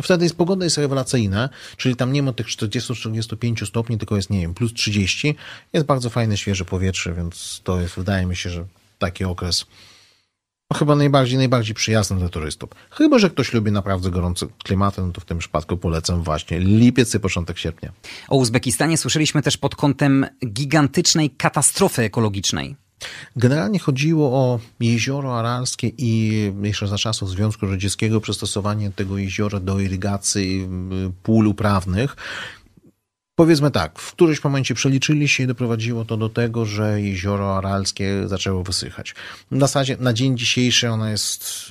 Wtedy 0.02 0.26
jest 0.26 0.38
pogoda 0.38 0.66
jest 0.66 0.78
rewelacyjna, 0.78 1.50
czyli 1.78 1.96
tam 1.96 2.14
nie 2.14 2.24
ma 2.24 2.34
tych 2.34 2.48
40-45 2.48 3.66
stopni, 3.66 3.98
tylko 3.98 4.16
jest, 4.16 4.30
nie 4.30 4.42
wiem, 4.42 4.54
plus 4.54 4.74
30. 4.74 5.36
Jest 5.74 5.86
bardzo 5.86 6.10
fajne, 6.10 6.38
świeże 6.38 6.66
powietrze, 6.66 7.14
więc 7.14 7.62
to 7.64 7.82
jest, 7.82 7.96
wydaje 7.96 8.26
mi 8.26 8.36
się, 8.36 8.50
że 8.50 8.66
taki 9.00 9.24
okres 9.24 9.66
chyba 10.76 10.96
najbardziej, 10.96 11.38
najbardziej 11.38 11.76
przyjazny 11.76 12.18
dla 12.18 12.30
turystów. 12.30 12.70
Chyba, 12.90 13.20
że 13.20 13.30
ktoś 13.30 13.54
lubi 13.54 13.72
naprawdę 13.72 14.12
gorące 14.12 14.48
klimaty, 14.64 15.02
no 15.02 15.12
to 15.12 15.22
w 15.22 15.26
tym 15.26 15.38
przypadku 15.38 15.78
polecam 15.78 16.24
właśnie 16.24 16.60
lipiec 16.60 17.16
i 17.16 17.20
początek 17.20 17.58
sierpnia. 17.58 17.92
O 18.30 18.36
Uzbekistanie 18.36 18.98
słyszeliśmy 18.98 19.42
też 19.42 19.58
pod 19.58 19.76
kątem 19.76 20.26
gigantycznej 20.48 21.30
katastrofy 21.30 22.02
ekologicznej. 22.02 22.76
Generalnie 23.36 23.80
chodziło 23.80 24.32
o 24.32 24.60
jezioro 24.80 25.40
aralskie 25.40 25.92
i 25.98 26.34
jeszcze 26.62 26.88
za 26.88 26.98
czasów 26.98 27.30
Związku 27.30 27.66
Radzieckiego 27.66 28.22
przystosowanie 28.22 28.92
tego 28.92 29.18
jeziora 29.18 29.60
do 29.60 29.80
irygacji 29.80 30.70
pól 31.24 31.48
uprawnych. 31.48 32.16
Powiedzmy 33.38 33.72
tak, 33.72 34.00
w 34.00 34.12
którymś 34.12 34.44
momencie 34.44 34.76
przeliczyli 34.76 35.28
się 35.28 35.44
i 35.44 35.48
doprowadziło 35.48 36.06
to 36.06 36.18
do 36.18 36.30
tego, 36.30 36.66
że 36.66 37.02
jezioro 37.02 37.58
aralskie 37.58 38.28
zaczęło 38.28 38.64
wysychać. 38.64 39.16
W 39.52 39.60
zasadzie 39.60 39.98
na 40.00 40.14
dzień 40.14 40.38
dzisiejszy 40.38 40.90
ono 40.90 41.10
jest 41.10 41.66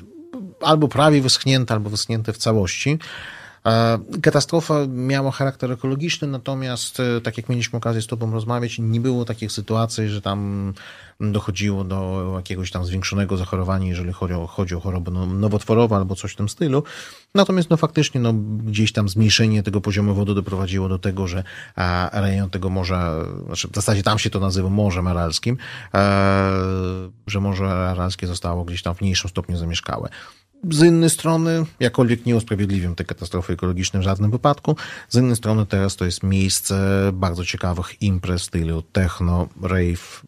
albo 0.61 0.89
prawie 0.89 1.21
wyschnięte, 1.21 1.75
albo 1.75 1.91
wyschnięte 1.91 2.33
w 2.33 2.39
całości. 2.39 2.99
Katastrofa 4.23 4.75
miała 4.89 5.31
charakter 5.31 5.73
ekologiczny, 5.73 6.29
natomiast 6.29 7.01
e, 7.01 7.21
tak 7.21 7.37
jak 7.37 7.49
mieliśmy 7.49 7.77
okazję 7.77 8.03
z 8.03 8.07
Tobą 8.07 8.33
rozmawiać, 8.33 8.79
nie 8.79 9.01
było 9.01 9.25
takich 9.25 9.53
sytuacji, 9.53 10.09
że 10.09 10.23
tam 10.23 10.73
dochodziło 11.21 11.85
do 11.85 12.33
jakiegoś 12.37 12.71
tam 12.71 12.85
zwiększonego 12.85 13.37
zachorowania, 13.37 13.89
jeżeli 13.89 14.13
chodzi 14.13 14.35
o, 14.35 14.47
chodzi 14.47 14.75
o 14.75 14.81
chorobę 14.81 15.11
no, 15.11 15.27
nowotworową 15.27 15.97
albo 15.97 16.15
coś 16.15 16.33
w 16.33 16.37
tym 16.37 16.49
stylu. 16.49 16.83
Natomiast 17.35 17.71
no 17.71 17.77
faktycznie 17.77 18.21
no, 18.21 18.33
gdzieś 18.67 18.93
tam 18.93 19.09
zmniejszenie 19.09 19.63
tego 19.63 19.81
poziomu 19.81 20.15
wody 20.15 20.35
doprowadziło 20.35 20.89
do 20.89 20.99
tego, 20.99 21.27
że 21.27 21.45
rejon 22.13 22.51
tego 22.51 22.71
morza, 22.71 23.15
znaczy 23.47 23.69
w 23.69 23.75
zasadzie 23.75 24.03
tam 24.03 24.19
się 24.19 24.31
to 24.31 24.41
nazywa 24.41 24.71
Morzem 24.71 25.07
Aralskim, 25.07 25.57
e, 25.95 26.51
że 27.27 27.41
Morze 27.41 27.67
Aralskie 27.67 28.27
zostało 28.27 28.65
gdzieś 28.65 28.83
tam 28.83 28.95
w 28.95 29.01
mniejszym 29.01 29.31
stopniu 29.31 29.57
zamieszkałe. 29.57 30.09
Z 30.71 30.83
innej 30.83 31.11
strony, 31.11 31.65
jakkolwiek 31.81 32.27
nie 32.27 32.37
usprawiedliwiam 32.37 32.95
tej 32.95 33.07
katastrofy 33.07 33.53
ekologicznej 33.53 34.03
w 34.03 34.05
żadnym 34.05 34.31
wypadku, 34.31 34.77
z 35.09 35.17
innej 35.17 35.37
strony 35.37 35.67
teraz 35.67 35.97
to 35.97 36.05
jest 36.05 36.23
miejsce 36.23 36.77
bardzo 37.13 37.45
ciekawych 37.45 38.03
imprez 38.03 38.43
w 38.43 38.45
stylu 38.45 38.83
techno, 38.83 39.49
rave, 39.63 40.23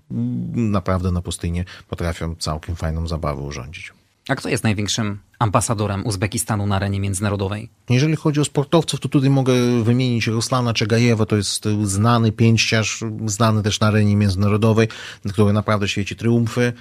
naprawdę 0.55 1.13
na 1.13 1.23
pustyni 1.23 1.65
potrafią 1.89 2.35
całkiem 2.35 2.77
fajną 2.77 3.07
zabawę 3.07 3.41
urządzić. 3.41 3.93
A 4.29 4.35
kto 4.35 4.49
jest 4.49 4.65
największym 4.65 5.19
ambasadorem 5.39 6.07
Uzbekistanu 6.07 6.67
na 6.67 6.77
arenie 6.77 7.01
międzynarodowej? 7.01 7.69
Jeżeli 7.91 8.17
chodzi 8.17 8.41
o 8.41 8.45
sportowców, 8.45 9.01
to 9.01 9.09
tutaj 9.09 9.31
mogę 9.31 9.85
wymienić 9.85 10.27
Ruslana 10.27 10.75
Czegajewa, 10.75 11.27
to 11.27 11.37
jest 11.37 11.65
znany 11.83 12.33
pięściarz, 12.33 13.05
znany 13.27 13.63
też 13.63 13.81
na 13.81 13.87
arenie 13.87 14.17
międzynarodowej, 14.17 14.89
który 15.33 15.53
naprawdę 15.53 15.89
świeci 15.89 16.17
triumfy. 16.17 16.73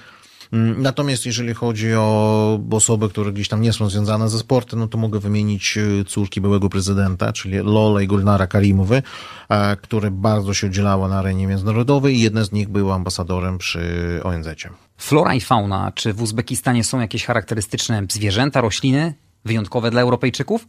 Mm, 0.52 0.82
natomiast 0.82 1.26
jeżeli 1.26 1.54
chodzi 1.54 1.94
o 1.94 2.60
osoby, 2.70 3.08
które 3.08 3.32
gdzieś 3.32 3.48
tam 3.48 3.60
nie 3.60 3.72
są 3.72 3.90
związane 3.90 4.28
ze 4.28 4.38
sportem, 4.38 4.78
no 4.78 4.88
to 4.88 4.98
mogę 4.98 5.20
wymienić 5.20 5.78
e, 5.78 6.04
córki 6.04 6.40
byłego 6.40 6.68
prezydenta, 6.68 7.32
czyli 7.32 7.58
Lola 7.58 8.02
i 8.02 8.06
Gulnara 8.06 8.46
Karimowy, 8.46 9.02
e, 9.48 9.76
które 9.76 10.10
bardzo 10.10 10.54
się 10.54 10.66
udzielały 10.66 11.08
na 11.08 11.18
arenie 11.18 11.46
międzynarodowej 11.46 12.16
i 12.16 12.20
jedna 12.20 12.44
z 12.44 12.52
nich 12.52 12.68
była 12.68 12.94
ambasadorem 12.94 13.58
przy 13.58 13.80
ONZ. 14.24 14.48
Flora 14.96 15.34
i 15.34 15.40
fauna. 15.40 15.92
Czy 15.94 16.12
w 16.12 16.22
Uzbekistanie 16.22 16.84
są 16.84 17.00
jakieś 17.00 17.24
charakterystyczne 17.24 18.06
zwierzęta, 18.10 18.60
rośliny 18.60 19.14
wyjątkowe 19.44 19.90
dla 19.90 20.00
Europejczyków? 20.00 20.68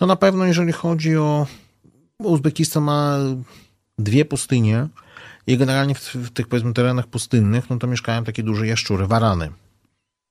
No 0.00 0.06
na 0.06 0.16
pewno 0.16 0.44
jeżeli 0.44 0.72
chodzi 0.72 1.16
o 1.16 1.46
Uzbekistan 2.18 2.82
ma 2.82 3.18
dwie 3.98 4.24
pustynie, 4.24 4.88
i 5.48 5.56
generalnie 5.56 5.94
w, 5.94 6.14
w, 6.14 6.30
tych, 6.30 6.48
powiedzmy, 6.48 6.72
terenach 6.72 7.06
pustynnych, 7.06 7.70
no 7.70 7.78
to 7.78 7.86
mieszkają 7.86 8.24
takie 8.24 8.42
duże 8.42 8.66
jaszczury, 8.66 9.06
warany. 9.06 9.50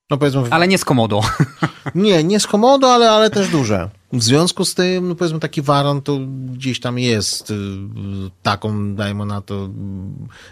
No 0.09 0.17
powiedzmy... 0.17 0.43
Ale 0.49 0.67
nie 0.67 0.77
z 0.77 0.85
komodo. 0.85 1.21
Nie, 1.95 2.23
nie 2.23 2.39
z 2.39 2.47
komodo, 2.47 2.93
ale, 2.93 3.11
ale 3.11 3.29
też 3.29 3.49
duże. 3.49 3.89
W 4.13 4.23
związku 4.23 4.65
z 4.65 4.75
tym, 4.75 5.07
no 5.07 5.15
powiedzmy, 5.15 5.39
taki 5.39 5.61
waran 5.61 6.01
to 6.01 6.19
gdzieś 6.53 6.79
tam 6.79 6.99
jest 6.99 7.51
y, 7.51 7.55
taką, 8.43 8.95
dajmy 8.95 9.25
na 9.25 9.41
to, 9.41 9.69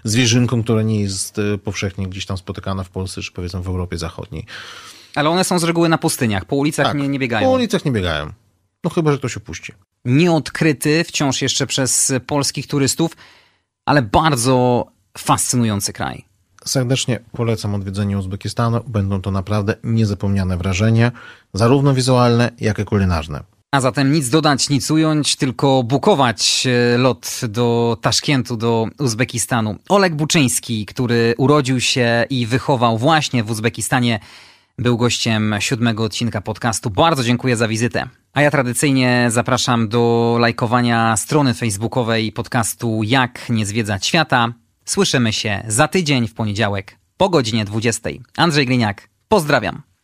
zwierzynką, 0.03 0.63
która 0.63 0.82
nie 0.82 1.01
jest 1.01 1.39
y, 1.39 1.57
powszechnie 1.57 2.07
gdzieś 2.07 2.26
tam 2.26 2.38
spotykana 2.38 2.84
w 2.84 2.89
Polsce, 2.89 3.22
czy 3.22 3.32
powiedzmy 3.32 3.61
w 3.61 3.68
Europie 3.68 3.97
Zachodniej. 3.97 4.45
Ale 5.16 5.30
one 5.30 5.43
są 5.43 5.59
z 5.59 5.63
reguły 5.63 5.89
na 5.89 5.97
pustyniach, 5.97 6.45
po 6.45 6.55
ulicach 6.55 6.86
tak, 6.86 6.97
nie, 6.97 7.07
nie 7.07 7.20
biegają. 7.20 7.47
Po 7.47 7.53
ulicach 7.53 7.86
nie 7.86 7.91
biegają. 7.91 8.32
No 8.84 8.89
chyba, 8.89 9.11
że 9.11 9.18
ktoś 9.18 9.38
opuści. 9.38 9.74
Nieodkryty 10.05 11.03
wciąż 11.03 11.41
jeszcze 11.41 11.68
przez 11.68 12.13
polskich 12.28 12.68
turystów 12.68 13.11
ale 13.86 14.01
bardzo 14.01 14.86
fascynujący 15.17 15.93
kraj. 15.93 16.25
Serdecznie 16.65 17.19
polecam 17.31 17.75
odwiedzenie 17.75 18.17
Uzbekistanu. 18.17 18.81
Będą 18.88 19.21
to 19.21 19.31
naprawdę 19.31 19.75
niezapomniane 19.83 20.57
wrażenia, 20.57 21.11
zarówno 21.53 21.93
wizualne, 21.93 22.51
jak 22.59 22.79
i 22.79 22.86
kulinarne. 22.86 23.43
A 23.71 23.81
zatem 23.81 24.11
nic 24.11 24.29
dodać, 24.29 24.69
nic 24.69 24.91
ująć, 24.91 25.36
tylko 25.36 25.83
bukować 25.83 26.67
e, 26.67 26.97
lot 26.97 27.41
do 27.49 27.97
Taszkentu, 28.01 28.57
do 28.57 28.88
Uzbekistanu. 28.99 29.75
Oleg 29.89 30.15
Buczyński, 30.15 30.86
który 30.86 31.33
urodził 31.38 31.81
się 31.81 32.25
i 32.29 32.45
wychował 32.45 32.97
właśnie 32.97 33.43
w 33.43 33.49
Uzbekistanie, 33.49 34.19
był 34.78 34.97
gościem 34.97 35.55
siódmego 35.59 36.03
odcinka 36.03 36.41
podcastu. 36.41 36.89
Bardzo 36.89 37.23
dziękuję 37.23 37.57
za 37.57 37.67
wizytę. 37.67 38.09
A 38.34 38.41
ja 38.41 38.51
tradycyjnie 38.51 39.28
zapraszam 39.30 39.88
do 39.88 40.36
lajkowania 40.39 41.17
strony 41.17 41.53
facebookowej 41.53 42.32
podcastu 42.32 43.01
Jak 43.03 43.49
nie 43.49 43.65
zwiedzać 43.65 44.05
świata. 44.05 44.53
Słyszymy 44.86 45.34
się 45.34 45.63
za 45.67 45.88
tydzień 45.88 46.28
w 46.28 46.34
poniedziałek 46.34 46.97
po 47.17 47.30
godzinie 47.30 47.65
20. 47.65 48.09
Andrzej 48.38 48.65
Gliniak, 48.65 49.09
pozdrawiam. 49.28 49.95